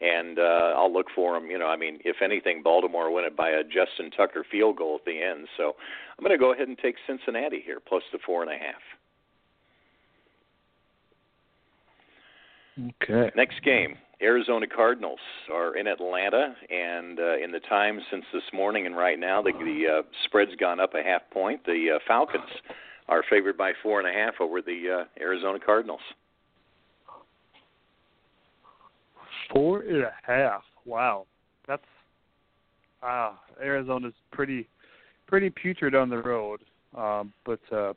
[0.00, 1.50] and uh, I'll look for them.
[1.50, 4.94] You know, I mean, if anything, Baltimore win it by a Justin Tucker field goal
[5.00, 5.48] at the end.
[5.56, 5.74] So
[6.16, 8.82] I'm going to go ahead and take Cincinnati here plus the four and a half.
[13.02, 13.30] Okay.
[13.36, 15.20] Next game, Arizona Cardinals
[15.52, 19.52] are in Atlanta, and uh, in the time since this morning and right now, the,
[19.52, 21.64] the uh, spread's gone up a half point.
[21.64, 22.44] The uh, Falcons
[23.08, 26.00] are favored by four and a half over the uh, Arizona Cardinals.
[29.52, 30.62] Four and a half.
[30.84, 31.26] Wow,
[31.66, 31.82] that's
[33.02, 33.40] ah.
[33.60, 34.68] Arizona's pretty
[35.26, 36.60] pretty putrid on the road,
[36.96, 37.92] um, but uh,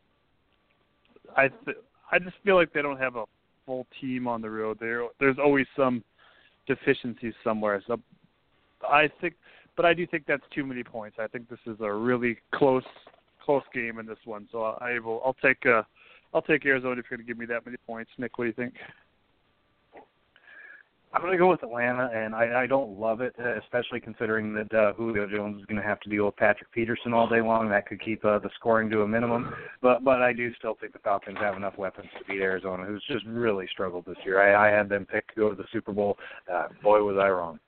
[1.37, 1.77] I th-
[2.11, 3.25] I just feel like they don't have a
[3.65, 4.77] full team on the road.
[4.79, 6.03] There, there's always some
[6.67, 7.81] deficiencies somewhere.
[7.87, 7.99] So
[8.87, 9.35] I think,
[9.75, 11.17] but I do think that's too many points.
[11.19, 12.83] I think this is a really close,
[13.43, 14.47] close game in this one.
[14.51, 15.83] So I will, I'll take, uh,
[16.33, 18.11] I'll take Arizona if you're going to give me that many points.
[18.17, 18.75] Nick, what do you think?
[21.13, 24.51] I'm going to go with Atlanta, and I, I don't love it, uh, especially considering
[24.55, 27.39] that uh, Julio Jones is going to have to deal with Patrick Peterson all day
[27.39, 27.69] long.
[27.69, 29.53] That could keep uh, the scoring to a minimum.
[29.81, 33.03] But but I do still think the Falcons have enough weapons to beat Arizona, who's
[33.07, 34.41] just really struggled this year.
[34.41, 36.17] I, I had them picked to go to the Super Bowl.
[36.51, 37.59] Uh, boy, was I wrong.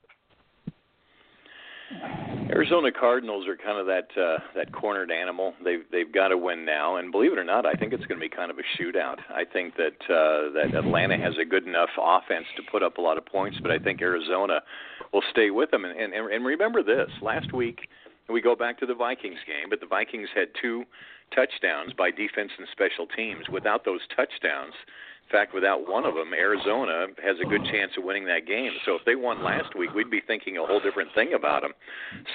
[2.50, 5.54] Arizona Cardinals are kind of that uh, that cornered animal.
[5.64, 8.20] They've they've got to win now, and believe it or not, I think it's going
[8.20, 9.18] to be kind of a shootout.
[9.30, 13.00] I think that uh, that Atlanta has a good enough offense to put up a
[13.00, 14.60] lot of points, but I think Arizona
[15.12, 15.84] will stay with them.
[15.84, 17.88] And and, and remember this: last week
[18.28, 20.84] we go back to the Vikings game, but the Vikings had two
[21.34, 23.48] touchdowns by defense and special teams.
[23.48, 24.74] Without those touchdowns,
[25.26, 28.70] in fact, without one of them, Arizona has a good chance of winning that game.
[28.84, 31.72] So if they won last week, we'd be thinking a whole different thing about them.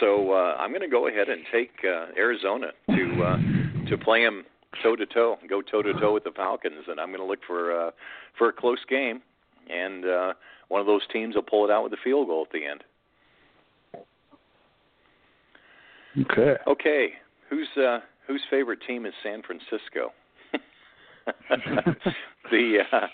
[0.01, 4.25] So uh, I'm going to go ahead and take uh, Arizona to uh, to play
[4.25, 4.43] them
[4.83, 7.39] toe to toe, go toe to toe with the Falcons, and I'm going to look
[7.47, 7.91] for uh,
[8.37, 9.21] for a close game,
[9.69, 10.33] and uh,
[10.67, 12.83] one of those teams will pull it out with a field goal at the end.
[16.29, 16.55] Okay.
[16.67, 17.13] Okay,
[17.49, 20.11] who's uh, whose favorite team is San Francisco?
[22.51, 23.07] the uh,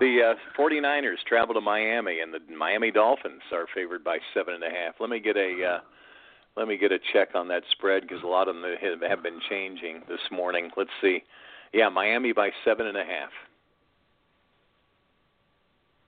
[0.00, 4.64] the uh, 49ers travel to Miami, and the Miami Dolphins are favored by seven and
[4.64, 4.94] a half.
[5.00, 5.80] Let me get a uh,
[6.56, 8.64] let me get a check on that spread because a lot of them
[9.08, 10.70] have been changing this morning.
[10.76, 11.22] Let's see.
[11.72, 13.30] Yeah, Miami by seven and a half.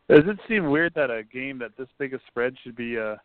[0.08, 3.16] Does it seem weird that a game that this big a spread should be uh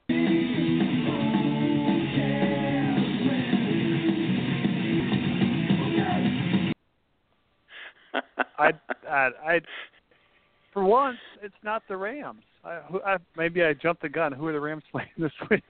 [8.57, 8.71] I,
[9.09, 9.61] I, I,
[10.73, 12.43] for once, it's not the Rams.
[12.63, 14.31] I, I, maybe I jumped the gun.
[14.31, 15.63] Who are the Rams playing this week?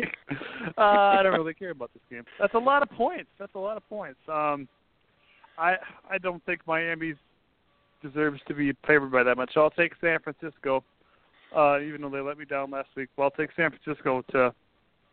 [0.77, 2.23] uh, I don't really care about this game.
[2.39, 3.29] That's a lot of points.
[3.37, 4.19] That's a lot of points.
[4.27, 4.67] Um,
[5.57, 5.75] I,
[6.09, 7.15] I don't think Miami
[8.01, 9.51] deserves to be favored by that much.
[9.53, 10.83] So I'll take San Francisco,
[11.55, 13.09] uh, even though they let me down last week.
[13.17, 14.53] Well, I'll take San Francisco to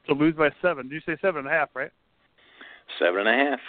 [0.09, 0.89] to lose by seven.
[0.89, 1.93] Did you say seven and a half, right?
[2.99, 3.61] Seven and a half.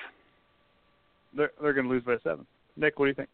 [1.35, 2.45] They're they're going to lose by seven.
[2.75, 3.29] Nick, what do you think?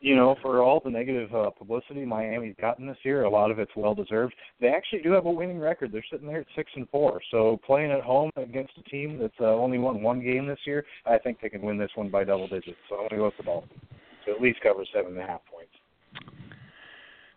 [0.00, 3.58] You know, for all the negative uh, publicity Miami's gotten this year, a lot of
[3.58, 4.34] it's well deserved.
[4.60, 5.90] They actually do have a winning record.
[5.92, 7.20] They're sitting there at six and four.
[7.30, 10.84] So playing at home against a team that's uh, only won one game this year,
[11.04, 12.78] I think they can win this one by double digits.
[12.88, 13.80] So I'm going to go with the Dolphins
[14.26, 15.72] to at least cover seven and a half points.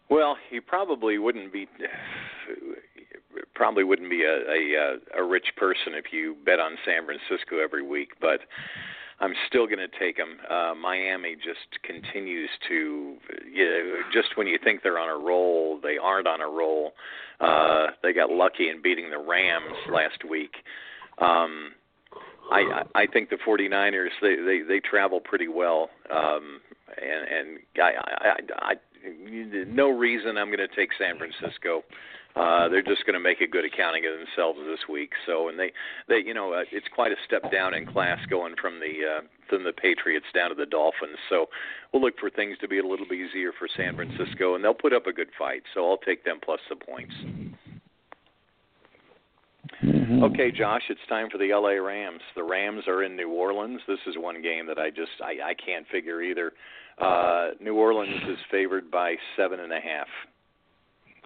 [0.09, 1.67] Well, you probably wouldn't be
[3.55, 7.81] probably wouldn't be a, a a rich person if you bet on San Francisco every
[7.81, 8.41] week, but
[9.21, 10.37] I'm still going to take them.
[10.49, 13.15] Uh, Miami just continues to,
[13.53, 16.93] you know, just when you think they're on a roll, they aren't on a roll.
[17.39, 20.55] Uh, they got lucky in beating the Rams last week.
[21.19, 21.73] Um,
[22.51, 26.59] I I think the 49ers they they they travel pretty well, um,
[26.97, 28.73] and and I I, I, I
[29.67, 31.83] no reason I'm going to take San Francisco.
[32.35, 35.11] Uh, they're just going to make a good accounting of themselves this week.
[35.25, 35.71] So, and they,
[36.07, 39.21] they, you know, uh, it's quite a step down in class going from the uh,
[39.49, 41.17] from the Patriots down to the Dolphins.
[41.29, 41.47] So,
[41.91, 44.73] we'll look for things to be a little bit easier for San Francisco, and they'll
[44.73, 45.63] put up a good fight.
[45.73, 47.13] So, I'll take them plus the points.
[49.83, 50.23] Mm-hmm.
[50.23, 52.21] Okay, Josh, it's time for the LA Rams.
[52.35, 53.81] The Rams are in New Orleans.
[53.87, 56.53] This is one game that I just I, I can't figure either.
[56.99, 60.07] Uh, New Orleans is favored by seven and a half.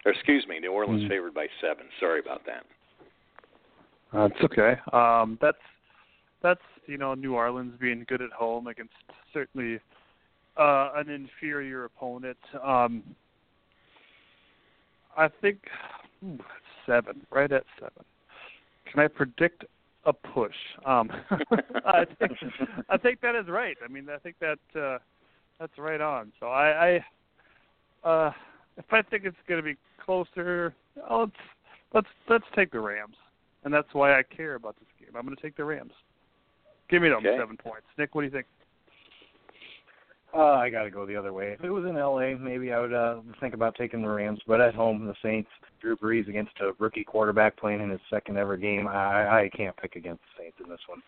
[0.06, 1.10] Or excuse me, New Orleans Mm.
[1.10, 1.88] favored by seven.
[2.00, 2.66] Sorry about that.
[4.14, 4.80] That's okay.
[4.94, 5.58] Um, that's
[6.42, 8.94] that's you know New Orleans being good at home against
[9.34, 9.80] certainly
[10.58, 12.38] uh, an inferior opponent.
[12.64, 13.04] Um,
[15.18, 15.58] I think
[16.24, 16.40] ooh,
[16.86, 18.06] seven, right at seven.
[18.86, 19.66] Can I predict
[20.06, 20.56] a push?
[20.86, 21.10] Um,
[21.86, 22.32] I think
[22.90, 23.78] I think that is right.
[23.84, 25.00] I mean, I think that uh,
[25.60, 26.32] that's right on.
[26.40, 27.00] So I,
[28.04, 28.32] I uh,
[28.78, 30.74] if I think it's going to be closer,
[31.10, 31.32] oh, let's
[31.94, 33.16] let's let's take the Rams,
[33.64, 35.16] and that's why I care about this game.
[35.16, 35.94] I'm going to take the Rams.
[36.90, 37.38] Give me them Okay.
[37.38, 37.88] seven points.
[37.98, 38.46] Nick, what do you think?
[40.36, 41.54] Uh, I got to go the other way.
[41.54, 44.42] If it was in L.A., maybe I would uh, think about taking the Rams.
[44.46, 45.50] But at home, the Saints,
[45.82, 49.76] Drew Brees against a rookie quarterback playing in his second ever game, I, I can't
[49.78, 51.02] pick against the Saints in this one.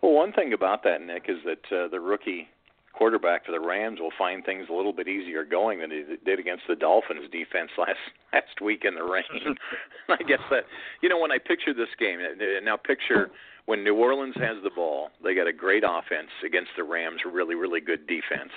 [0.00, 2.48] Well, one thing about that, Nick, is that uh, the rookie
[2.92, 6.38] quarterback for the Rams will find things a little bit easier going than he did
[6.38, 7.98] against the Dolphins defense last
[8.32, 9.56] last week in the rain.
[10.08, 10.64] I guess that
[11.00, 13.30] you know when I picture this game uh, now picture
[13.66, 17.54] when New Orleans has the ball, they got a great offense against the Rams, really
[17.54, 18.52] really good defense.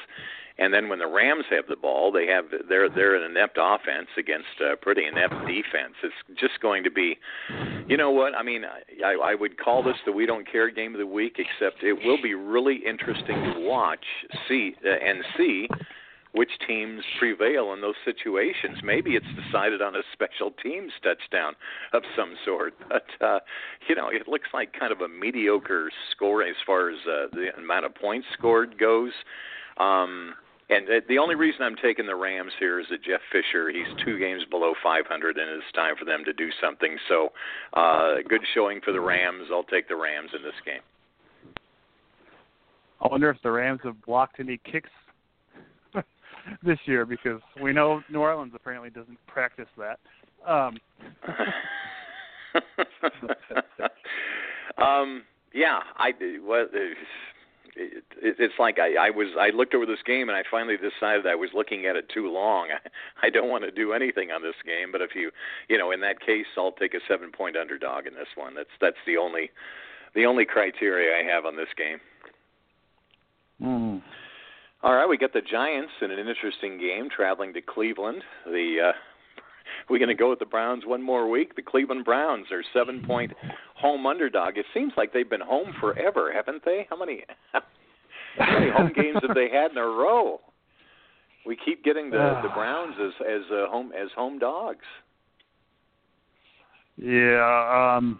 [0.57, 4.07] And then when the Rams have the ball, they have they're they're an inept offense
[4.17, 5.95] against a pretty inept defense.
[6.01, 7.17] It's just going to be,
[7.87, 8.33] you know what?
[8.35, 8.63] I mean,
[9.05, 11.93] I, I would call this the we don't care game of the week, except it
[12.05, 14.05] will be really interesting to watch,
[14.47, 15.67] see uh, and see
[16.31, 18.77] which teams prevail in those situations.
[18.83, 21.53] Maybe it's decided on a special teams touchdown
[21.93, 22.73] of some sort.
[22.87, 23.39] But uh,
[23.89, 27.47] you know, it looks like kind of a mediocre score as far as uh, the
[27.57, 29.11] amount of points scored goes.
[29.77, 30.33] Um,
[30.69, 33.85] and uh, the only reason I'm taking the Rams here is that Jeff Fisher, he's
[34.03, 36.97] two games below 500, and it's time for them to do something.
[37.07, 37.29] So,
[37.73, 39.47] uh, good showing for the Rams.
[39.51, 40.81] I'll take the Rams in this game.
[43.01, 44.89] I wonder if the Rams have blocked any kicks
[46.63, 49.99] this year because we know New Orleans apparently doesn't practice that.
[50.47, 50.77] Um,
[54.83, 55.23] um,
[55.53, 56.11] yeah, I
[56.43, 56.65] well,
[57.75, 60.77] it, it, it's like I, I was I looked over this game and I finally
[60.77, 62.69] decided I was looking at it too long.
[62.71, 62.89] I,
[63.27, 65.31] I don't want to do anything on this game, but if you
[65.69, 68.55] you know in that case I'll take a seven point underdog in this one.
[68.55, 69.51] That's that's the only
[70.13, 71.99] the only criteria I have on this game.
[73.61, 74.01] mm.
[74.83, 78.23] All right, we got the Giants in an interesting game traveling to Cleveland.
[78.45, 78.91] The uh
[79.89, 81.55] we're going to go with the Browns one more week.
[81.55, 83.33] The Cleveland Browns are seven point
[83.75, 84.57] home underdog.
[84.57, 86.87] It seems like they've been home forever, haven't they?
[86.89, 87.23] How many
[88.37, 90.41] how many home games have they had in a row?
[91.45, 94.85] We keep getting the the Browns as as uh, home as home dogs.
[96.97, 98.19] Yeah, um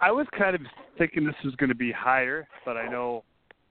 [0.00, 0.62] I was kind of
[0.98, 3.22] thinking this was going to be higher, but I know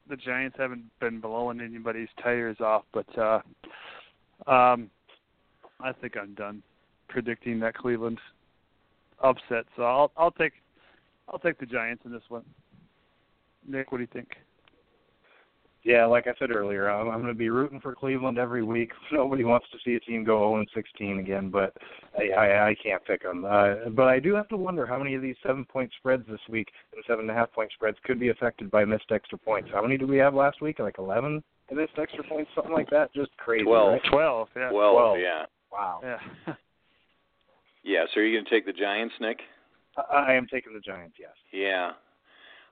[0.10, 2.84] the Giants haven't been blowing anybody's tires off.
[2.94, 3.42] But uh
[4.48, 4.90] um
[5.82, 6.62] I think I'm done
[7.08, 8.20] predicting that Cleveland
[9.24, 9.66] upset.
[9.76, 10.54] So I'll I'll take
[11.28, 12.44] I'll take the Giants in this one.
[13.68, 14.30] Nick, what do you think?
[15.84, 18.92] Yeah, like I said earlier, I'm, I'm going to be rooting for Cleveland every week.
[19.14, 21.74] Nobody wants to see a team go 0 16 again, but
[22.18, 23.46] I, I, I can't pick them.
[23.46, 26.42] Uh, but I do have to wonder how many of these seven point spreads this
[26.50, 29.70] week and seven and a half point spreads could be affected by missed extra points.
[29.74, 30.80] How many do we have last week?
[30.80, 31.42] Like 11
[31.74, 33.14] missed extra points, something like that.
[33.14, 33.64] Just crazy.
[33.64, 33.94] Twelve.
[33.94, 34.02] Right?
[34.12, 34.72] Twelve, yeah.
[34.72, 35.20] Well, Twelve.
[35.20, 36.00] yeah, Wow.
[36.04, 36.20] Yeah.
[37.84, 38.06] yeah.
[38.14, 39.40] So are you going to take the Giants, Nick?
[39.98, 41.16] I, I am taking the Giants.
[41.20, 41.32] Yes.
[41.52, 41.92] Yeah.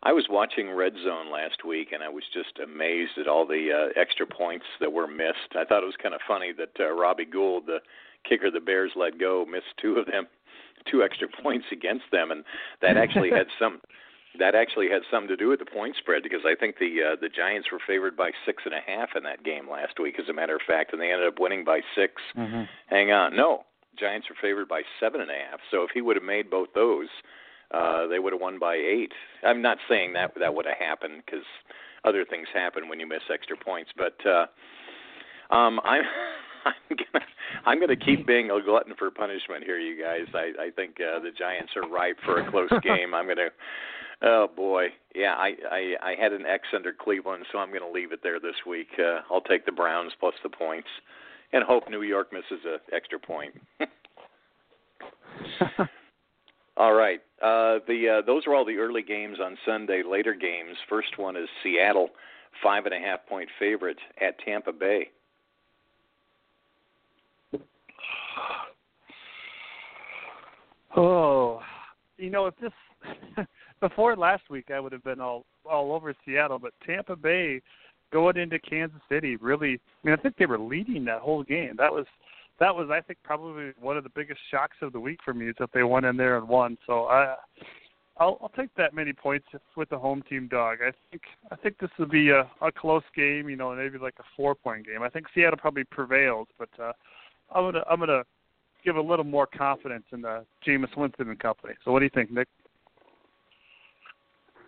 [0.04, 3.70] I was watching Red Zone last week, and I was just amazed at all the
[3.74, 5.56] uh, extra points that were missed.
[5.56, 7.80] I thought it was kind of funny that uh, Robbie Gould, the
[8.28, 10.28] kicker the Bears let go, missed two of them,
[10.92, 12.44] two extra points against them, and
[12.82, 13.82] that actually had some.
[14.40, 17.16] That actually had something to do with the point spread because I think the uh,
[17.20, 20.30] the Giants were favored by six and a half in that game last week, as
[20.30, 22.64] a matter of fact, and they ended up winning by 6 mm-hmm.
[22.88, 23.64] Hang on, no,
[23.98, 25.60] Giants were favored by seven and a half.
[25.72, 27.10] So if he would have made both those,
[27.72, 29.12] uh, they would have won by eight.
[29.44, 31.46] I'm not saying that that would have happened because
[32.06, 34.46] other things happen when you miss extra points, but uh,
[35.54, 36.04] um, I'm
[36.66, 37.26] I'm gonna
[37.66, 40.28] I'm gonna keep being a glutton for punishment here, you guys.
[40.34, 43.14] I I think uh, the Giants are ripe for a close game.
[43.14, 43.50] I'm gonna.
[44.24, 45.36] Oh boy, yeah.
[45.36, 48.40] I, I I had an X under Cleveland, so I'm going to leave it there
[48.40, 48.88] this week.
[48.98, 50.88] Uh, I'll take the Browns plus the points,
[51.54, 53.54] and hope New York misses a extra point.
[56.78, 57.20] All right.
[57.42, 60.04] Uh, the uh, those are all the early games on Sunday.
[60.04, 60.78] Later games.
[60.90, 62.10] First one is Seattle,
[62.64, 65.10] five and a half point favorite at Tampa Bay.
[70.96, 71.62] Oh,
[72.18, 72.72] you know, if this
[73.80, 77.62] before last week, I would have been all all over Seattle, but Tampa Bay
[78.12, 79.74] going into Kansas City really.
[80.04, 81.76] I mean, I think they were leading that whole game.
[81.78, 82.06] That was
[82.60, 85.50] that was I think probably one of the biggest shocks of the week for me
[85.50, 86.78] is that they went in there and won.
[86.86, 87.36] So I
[88.20, 89.46] I'll I'll take that many points
[89.76, 90.80] with the home team dog.
[90.82, 94.16] I think I think this will be a a close game, you know, maybe like
[94.20, 95.04] a four point game.
[95.04, 96.94] I think Seattle probably prevails, but uh
[97.54, 98.24] I'm gonna I'm gonna
[98.84, 101.74] give a little more confidence in the Jameis Winston and company.
[101.84, 102.48] So what do you think, Nick?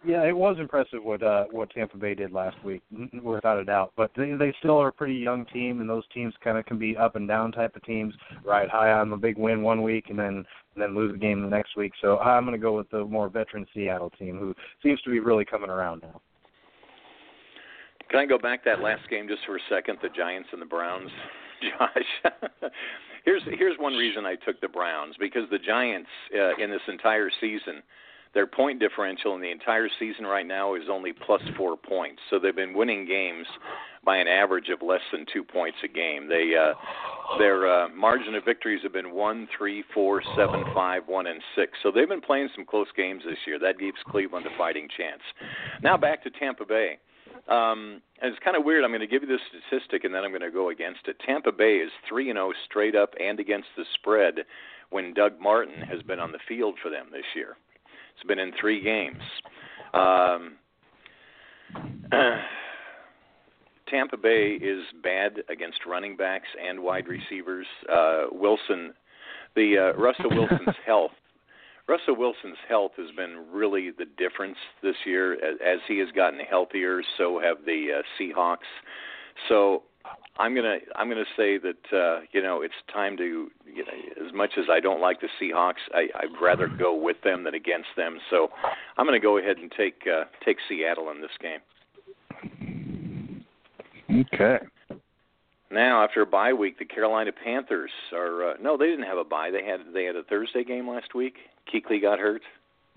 [0.05, 2.81] Yeah, it was impressive what uh, what Tampa Bay did last week,
[3.21, 3.91] without a doubt.
[3.97, 6.79] But they they still are a pretty young team, and those teams kind of can
[6.79, 8.13] be up and down type of teams.
[8.45, 10.45] Ride high on a big win one week, and then
[10.75, 11.91] and then lose a game the next week.
[12.01, 15.19] So I'm going to go with the more veteran Seattle team, who seems to be
[15.19, 16.21] really coming around now.
[18.09, 19.99] Can I go back that last game just for a second?
[20.01, 21.11] The Giants and the Browns,
[21.61, 22.31] Josh.
[23.25, 27.29] here's here's one reason I took the Browns because the Giants uh, in this entire
[27.41, 27.83] season
[28.33, 32.21] their point differential in the entire season right now is only plus four points.
[32.29, 33.47] So they've been winning games
[34.05, 36.29] by an average of less than two points a game.
[36.29, 36.73] They uh,
[37.37, 41.73] their uh, margin of victories have been one, three, four, seven, five, one, and six.
[41.83, 43.59] So they've been playing some close games this year.
[43.59, 45.21] That gives Cleveland a fighting chance.
[45.83, 46.97] Now back to Tampa Bay.
[47.47, 48.83] Um, and it's kind of weird.
[48.83, 51.17] I'm going to give you this statistic, and then I'm going to go against it.
[51.25, 54.45] Tampa Bay is three and zero oh straight up and against the spread
[54.91, 57.55] when Doug Martin has been on the field for them this year.
[58.19, 59.21] It's been in three games.
[59.93, 60.57] Um,
[63.89, 67.65] Tampa Bay is bad against running backs and wide receivers.
[67.89, 68.93] Uh, Wilson,
[69.55, 71.11] the uh, Russell Wilson's health.
[71.87, 75.35] Russell Wilson's health has been really the difference this year.
[75.35, 78.67] As, as he has gotten healthier, so have the uh, Seahawks.
[79.47, 79.83] So
[80.39, 84.33] I'm gonna I'm gonna say that uh, you know it's time to you know as
[84.33, 87.89] much as I don't like the Seahawks, I, I'd rather go with them than against
[87.97, 88.19] them.
[88.29, 88.49] So
[88.97, 91.59] I'm gonna go ahead and take uh, take Seattle in this game.
[94.33, 94.59] Okay.
[95.71, 99.25] Now after a bye week, the Carolina Panthers are uh, no they didn't have a
[99.25, 99.51] bye.
[99.51, 101.35] They had they had a Thursday game last week.
[101.71, 102.41] Kuechly got hurt.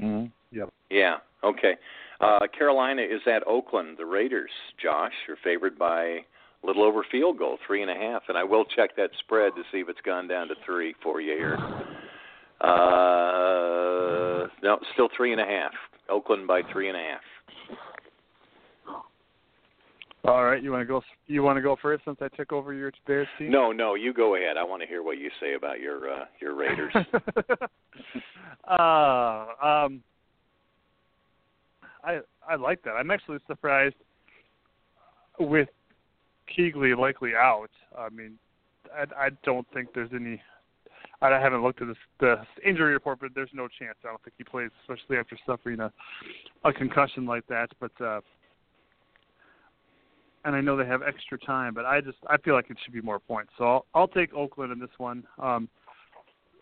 [0.00, 0.26] Mm-hmm.
[0.56, 0.72] Yep.
[0.90, 1.16] Yeah.
[1.42, 1.74] Okay.
[2.20, 3.98] Uh, Carolina is at Oakland.
[3.98, 6.20] The Raiders, Josh, are favored by
[6.64, 8.22] little over field goal, three and a half.
[8.28, 11.20] And I will check that spread to see if it's gone down to three for
[11.20, 11.58] you here.
[12.60, 15.72] Uh, no, still three and a half.
[16.08, 17.20] Oakland by three and a half.
[20.24, 21.02] All right, you want to go?
[21.26, 23.50] You want to go first since I took over your Bears team?
[23.50, 24.56] No, no, you go ahead.
[24.56, 26.94] I want to hear what you say about your uh, your Raiders.
[28.68, 30.00] uh, um,
[32.04, 32.92] I I like that.
[32.92, 33.96] I'm actually surprised
[35.40, 35.68] with
[36.48, 37.70] Kuechly likely out.
[37.96, 38.38] I mean,
[38.94, 40.40] I, I don't think there's any.
[41.20, 42.36] I haven't looked at this, the
[42.66, 43.96] injury report, but there's no chance.
[44.04, 45.92] I don't think he plays, especially after suffering a
[46.64, 47.68] a concussion like that.
[47.80, 48.20] But uh,
[50.44, 52.92] and I know they have extra time, but I just I feel like it should
[52.92, 53.52] be more points.
[53.58, 55.24] So I'll, I'll take Oakland in this one.
[55.40, 55.68] Um,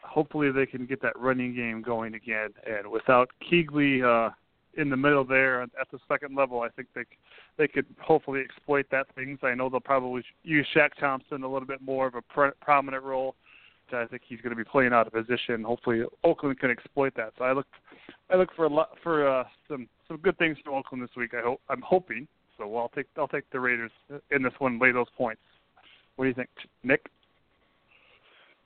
[0.02, 4.30] hopefully they can get that running game going again, and without Kuechly uh,
[4.76, 7.02] in the middle there at the second level, I think they
[7.58, 9.38] they could hopefully exploit that things.
[9.42, 13.02] I know they'll probably use Shaq Thompson a little bit more of a pre- prominent
[13.02, 13.34] role.
[13.92, 15.64] I think he's going to be playing out of position.
[15.64, 17.32] Hopefully, Oakland can exploit that.
[17.36, 17.66] So I look,
[18.30, 21.34] I look for a lot for uh, some some good things from Oakland this week.
[21.34, 22.28] I hope I'm hoping.
[22.56, 23.90] So I'll take I'll take the Raiders
[24.30, 24.78] in this one.
[24.78, 25.42] Lay those points.
[26.16, 26.50] What do you think,
[26.84, 27.06] Nick?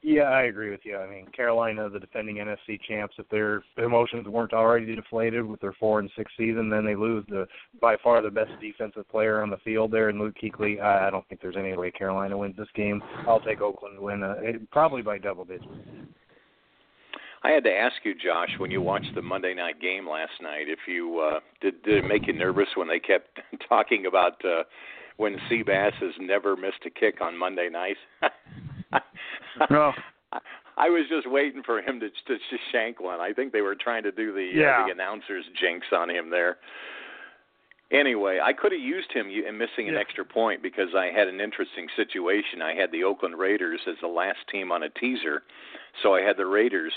[0.06, 0.98] Yeah, I agree with you.
[0.98, 5.72] I mean, Carolina, the defending NFC champs, if their emotions weren't already deflated with their
[5.80, 7.46] four and six season, then they lose the
[7.80, 10.78] by far the best defensive player on the field there in Luke Kuechly.
[10.78, 13.02] I, I don't think there's any way Carolina wins this game.
[13.26, 14.34] I'll take Oakland to win, uh,
[14.70, 15.64] probably by double digits.
[17.42, 20.66] I had to ask you, Josh, when you watched the Monday night game last night,
[20.68, 23.40] if you uh, did did it make you nervous when they kept
[23.70, 24.64] talking about uh,
[25.16, 27.96] when Seabass has never missed a kick on Monday night?
[29.70, 29.92] no.
[30.76, 33.20] I was just waiting for him to to, to shank one.
[33.20, 34.82] I think they were trying to do the yeah.
[34.82, 36.58] uh, the announcers jinx on him there.
[37.92, 40.00] Anyway, I could have used him in missing an yeah.
[40.00, 42.60] extra point because I had an interesting situation.
[42.60, 45.42] I had the Oakland Raiders as the last team on a teaser,
[46.02, 46.92] so I had the Raiders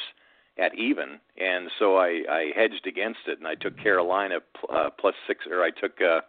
[0.57, 4.39] at even, and so I, I hedged against it, and I took Carolina
[4.73, 6.21] uh, plus six, or I took uh,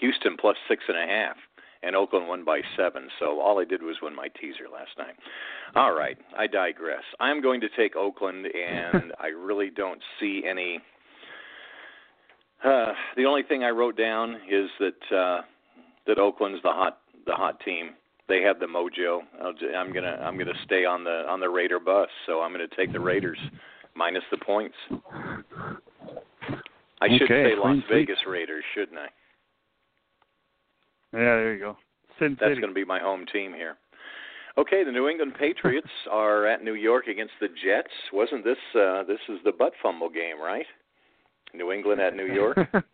[0.00, 1.36] Houston plus six and a half
[1.82, 3.08] and Oakland won by seven.
[3.18, 5.14] So all I did was win my teaser last night.
[5.74, 7.02] All right, I digress.
[7.18, 10.80] I'm going to take Oakland, and I really don't see any.
[12.64, 15.40] Uh, the only thing I wrote down is that uh,
[16.06, 17.90] that Oakland's the hot the hot team.
[18.28, 19.20] They have the mojo.
[19.42, 22.08] I'll, I'm gonna I'm gonna stay on the on the Raider bus.
[22.26, 23.38] So I'm gonna take the Raiders
[23.94, 24.76] minus the points.
[27.02, 29.08] I should okay, say Las Vegas Raiders, shouldn't I?
[31.12, 31.76] Yeah, there you go.
[32.18, 32.60] Sin That's City.
[32.60, 33.76] going to be my home team here.
[34.58, 37.92] Okay, the New England Patriots are at New York against the Jets.
[38.12, 40.66] Wasn't this uh this is the butt fumble game, right?
[41.54, 42.58] New England at New York.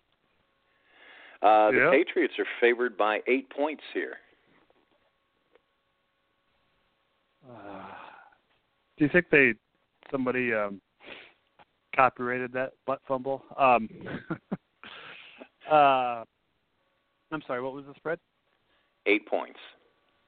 [1.43, 1.90] Uh, the Yeah.
[1.90, 4.16] Patriots are favored by eight points here.
[7.47, 7.93] Uh,
[8.97, 9.52] do you think they
[10.10, 10.80] somebody um
[11.94, 13.43] copyrighted that butt fumble?
[13.59, 13.86] Um
[15.70, 16.24] uh
[17.32, 18.19] I'm sorry, what was the spread?
[19.07, 19.59] Eight points.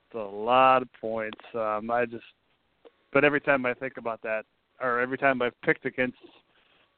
[0.09, 1.41] It's a lot of points.
[1.55, 2.25] Um I just
[3.13, 4.45] but every time I think about that
[4.81, 6.19] or every time I've picked against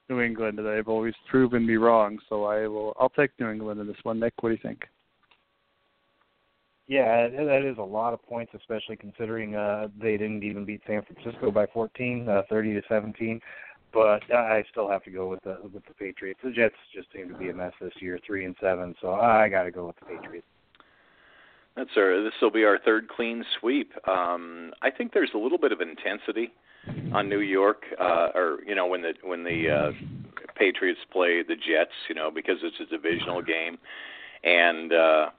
[0.08, 3.86] New England they've always proven me wrong, so I will I'll take New England in
[3.86, 4.20] this one.
[4.20, 4.84] Nick, what do you think?
[6.90, 10.80] Yeah, that that is a lot of points, especially considering uh, they didn't even beat
[10.88, 13.40] San Francisco by 14, uh, 30 to 17.
[13.92, 16.40] But I still have to go with the with the Patriots.
[16.44, 18.94] The Jets just seem to be a mess this year, three and seven.
[19.00, 20.46] So I got to go with the Patriots.
[21.76, 22.22] That's our.
[22.22, 23.92] This will be our third clean sweep.
[24.08, 26.52] Um, I think there's a little bit of intensity
[27.12, 29.92] on New York, uh, or you know, when the when the uh,
[30.56, 33.78] Patriots play the Jets, you know, because it's a divisional game,
[34.44, 35.30] and uh,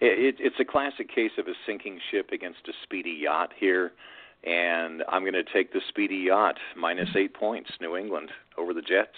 [0.00, 3.92] it, it's a classic case of a sinking ship against a speedy yacht here.
[4.46, 8.82] And I'm going to take the speedy yacht minus eight points, New England over the
[8.82, 9.16] Jets.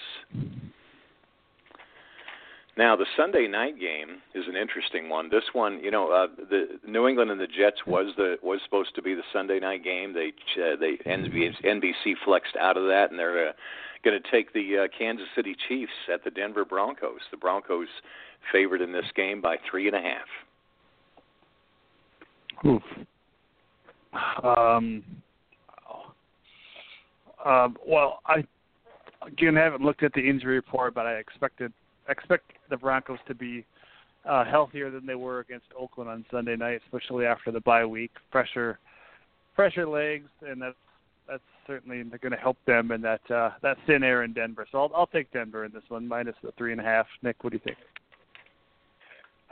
[2.79, 5.31] Now, the Sunday night game is an interesting one.
[5.31, 8.95] This one, you know, uh, the New England and the Jets was the was supposed
[8.97, 10.13] to be the Sunday night game.
[10.13, 10.33] They
[10.63, 13.53] uh, they NBC, flexed out of that, and they're uh,
[14.05, 17.21] going to take the uh, Kansas City Chiefs at the Denver Broncos.
[17.31, 17.89] The Broncos
[18.53, 20.29] favored in this game by three and a half.
[22.67, 22.83] Oof.
[24.43, 25.05] Um,
[27.45, 28.45] um, well, I
[29.27, 31.73] again haven't looked at the injury report, but I expected
[32.09, 33.65] expect the Broncos to be
[34.29, 38.11] uh, healthier than they were against Oakland on Sunday night, especially after the bye week.
[38.31, 38.79] Pressure,
[39.55, 40.77] pressure legs, and that's
[41.29, 44.67] that's certainly going to help them in that uh, that thin air in Denver.
[44.71, 47.07] So I'll, I'll take Denver in this one, minus the three and a half.
[47.23, 47.79] Nick, what do you think?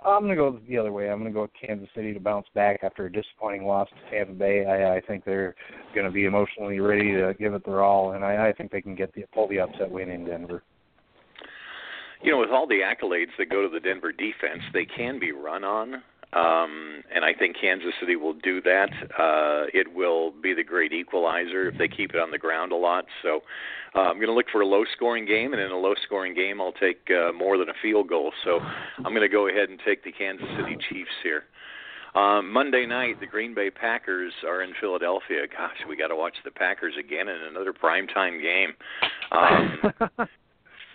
[0.04, 1.10] I'm going to go the other way.
[1.10, 4.10] I'm going to go with Kansas City to bounce back after a disappointing loss to
[4.10, 4.66] Tampa Bay.
[4.66, 5.54] I, I think they're
[5.94, 8.82] going to be emotionally ready to give it their all, and I, I think they
[8.82, 10.62] can get the pull the upset win in Denver.
[12.22, 15.32] You know, with all the accolades that go to the Denver defense, they can be
[15.32, 16.02] run on.
[16.34, 18.90] Um, and I think Kansas City will do that.
[19.16, 22.76] Uh, it will be the great equalizer if they keep it on the ground a
[22.76, 23.04] lot.
[23.22, 23.40] So
[23.94, 26.72] uh, I'm going to look for a low-scoring game, and in a low-scoring game, I'll
[26.72, 28.32] take uh, more than a field goal.
[28.42, 28.58] So
[28.98, 31.44] I'm going to go ahead and take the Kansas City Chiefs here.
[32.16, 35.46] Um, Monday night, the Green Bay Packers are in Philadelphia.
[35.50, 38.72] Gosh, we got to watch the Packers again in another primetime game.
[39.32, 40.28] Um,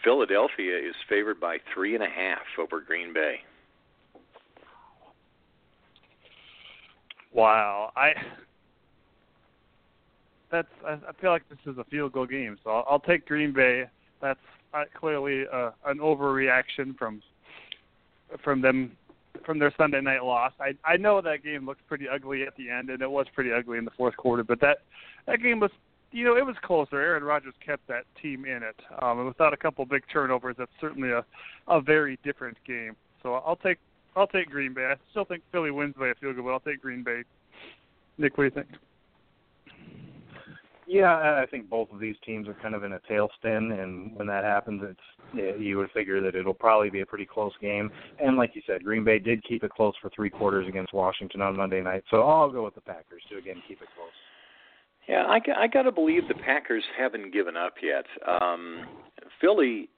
[0.03, 3.39] Philadelphia is favored by three and a half over Green Bay.
[7.33, 8.13] Wow, I
[10.51, 13.27] that's I, I feel like this is a field goal game, so I'll, I'll take
[13.27, 13.83] Green Bay.
[14.21, 14.39] That's
[14.73, 17.21] uh, clearly uh, an overreaction from
[18.43, 18.91] from them
[19.45, 20.53] from their Sunday night loss.
[20.59, 23.51] I I know that game looked pretty ugly at the end, and it was pretty
[23.51, 24.43] ugly in the fourth quarter.
[24.43, 24.79] But that
[25.27, 25.71] that game was,
[26.11, 26.99] you know, it was closer.
[26.99, 30.71] Aaron Rodgers kept that team in it, um, and without a couple big turnovers, that's
[30.81, 31.23] certainly a
[31.67, 32.95] a very different game.
[33.21, 33.77] So I'll take
[34.15, 34.85] I'll take Green Bay.
[34.91, 37.21] I still think Philly wins by a field goal, but I'll take Green Bay.
[38.17, 38.67] Nick, what do you think?
[40.87, 44.15] Yeah, I I think both of these teams are kind of in a tailspin, and
[44.17, 47.91] when that happens, it's you would figure that it'll probably be a pretty close game.
[48.19, 51.41] And like you said, Green Bay did keep it close for three quarters against Washington
[51.41, 54.09] on Monday night, so I'll go with the Packers to again keep it close.
[55.07, 58.05] Yeah, I, got- I got to believe the Packers haven't given up yet.
[58.27, 58.85] Um,
[59.41, 59.89] Philly,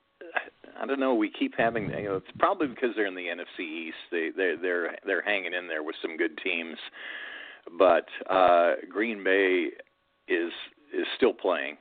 [0.82, 1.14] I don't know.
[1.14, 3.96] We keep having, you know, it's probably because they're in the NFC East.
[4.12, 6.78] They they're they're they're hanging in there with some good teams,
[7.78, 9.68] but uh, Green Bay
[10.28, 10.52] is
[10.94, 11.78] is still playing.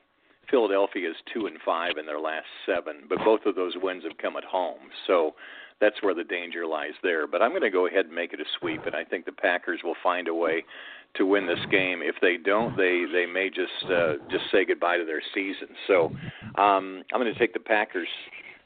[0.50, 4.18] Philadelphia is two and five in their last seven, but both of those wins have
[4.18, 4.90] come at home.
[5.06, 5.34] So
[5.80, 7.26] that's where the danger lies there.
[7.26, 9.32] But I'm going to go ahead and make it a sweep, and I think the
[9.32, 10.64] Packers will find a way
[11.14, 12.00] to win this game.
[12.02, 15.68] If they don't, they they may just uh, just say goodbye to their season.
[15.86, 16.06] So
[16.56, 18.08] um, I'm going to take the Packers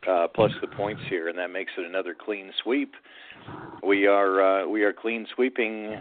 [0.08, 2.92] uh, plus the points here, and that makes it another clean sweep.
[3.82, 6.00] We are uh, we are clean sweeping.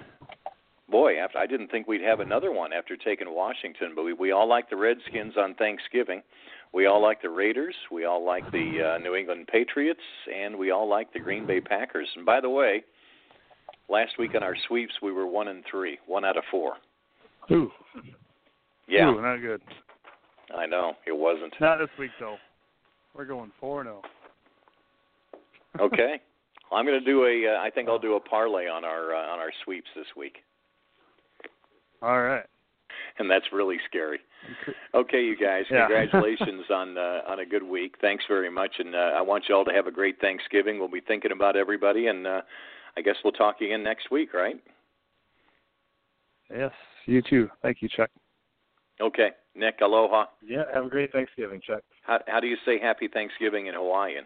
[0.89, 4.31] Boy, after, I didn't think we'd have another one after taking Washington, but we, we
[4.31, 6.21] all like the Redskins on Thanksgiving.
[6.73, 7.75] We all like the Raiders.
[7.91, 10.01] We all like the uh, New England Patriots,
[10.33, 12.07] and we all like the Green Bay Packers.
[12.15, 12.83] And by the way,
[13.89, 16.73] last week on our sweeps, we were one and three, one out of four.
[17.51, 17.69] Ooh,
[18.87, 19.61] Yeah, Ooh, not good.
[20.57, 21.53] I know it wasn't.
[21.61, 22.37] Not this week though.
[23.15, 24.01] We're going four zero.
[25.79, 26.21] Okay,
[26.69, 27.55] well, I'm going to do a.
[27.55, 30.37] Uh, I think I'll do a parlay on our uh, on our sweeps this week.
[32.03, 32.45] All right.
[33.17, 34.19] and that's really scary.
[34.95, 35.87] Okay, you guys, Yeah.
[35.87, 37.95] congratulations on uh, on a good week.
[38.01, 40.77] Thanks very much, and uh, I want you all to have a great Thanksgiving.
[40.79, 42.41] We'll be thinking about everybody, and uh,
[42.95, 44.57] I guess we'll talk again next week, right?
[46.51, 46.71] Yes,
[47.05, 47.49] you too.
[47.63, 48.11] Thank you, Chuck.
[49.01, 50.25] Okay, Nick, aloha.
[50.45, 51.81] Yeah, have a great Thanksgiving, Chuck.
[52.03, 54.25] How how do you say Happy Thanksgiving in Hawaiian?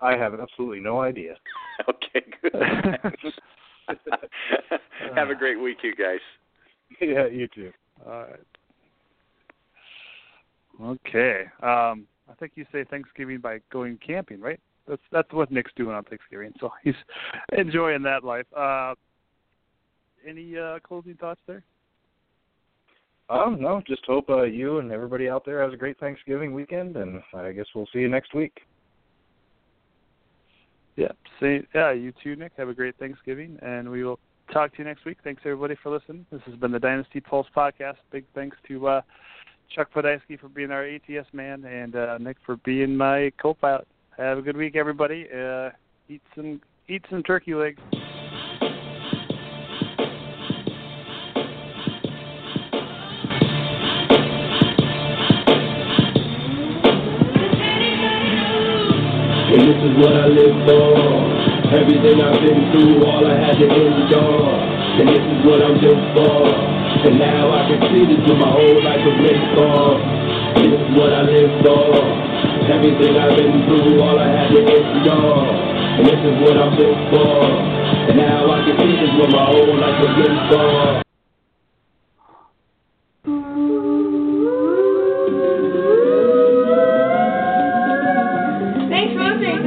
[0.00, 1.34] I have absolutely no idea.
[1.88, 2.52] Okay, good.
[5.16, 6.20] Have a great week, you guys.
[7.00, 7.72] yeah, you too.
[8.06, 8.40] All right.
[10.82, 11.44] Okay.
[11.62, 14.60] Um, I think you say Thanksgiving by going camping, right?
[14.88, 16.94] That's that's what Nick's doing on Thanksgiving, so he's
[17.56, 18.46] enjoying that life.
[18.56, 18.94] Uh,
[20.26, 21.62] any uh, closing thoughts there?
[23.28, 26.96] Um, no, just hope uh, you and everybody out there has a great Thanksgiving weekend,
[26.96, 28.60] and I guess we'll see you next week.
[30.96, 31.12] Yeah.
[31.38, 31.92] see, yeah.
[31.92, 32.52] You too, Nick.
[32.56, 34.18] Have a great Thanksgiving, and we will
[34.52, 35.18] talk to you next week.
[35.22, 36.26] Thanks everybody for listening.
[36.32, 37.96] This has been the Dynasty Pulse podcast.
[38.10, 39.00] Big thanks to uh,
[39.70, 43.86] Chuck Podolsky for being our ATS man, and uh, Nick for being my co-pilot.
[44.16, 45.26] Have a good week, everybody.
[45.32, 45.70] Uh,
[46.08, 47.80] eat some eat some turkey legs.
[59.52, 61.30] And this is what I live for.
[61.70, 64.50] Everything I've been through, all I had to endure.
[65.00, 66.79] And this is what I'm built for.
[67.00, 69.96] And now I can see this with my whole life for.
[70.60, 71.96] This is what I live for.
[72.68, 75.48] Everything I've been through, all I had to endure.
[75.96, 77.40] And this is what I'm built for.
[78.04, 80.08] And now I can see this with my whole life to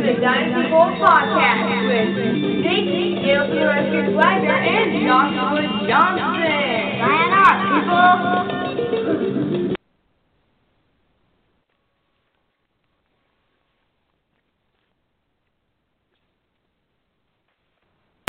[0.03, 1.33] the Dynasty podcast
[1.89, 2.13] with
[2.61, 3.47] Nick, Gail
[4.15, 6.22] Wagner, and Joshua Johnson.
[7.73, 8.52] 你说。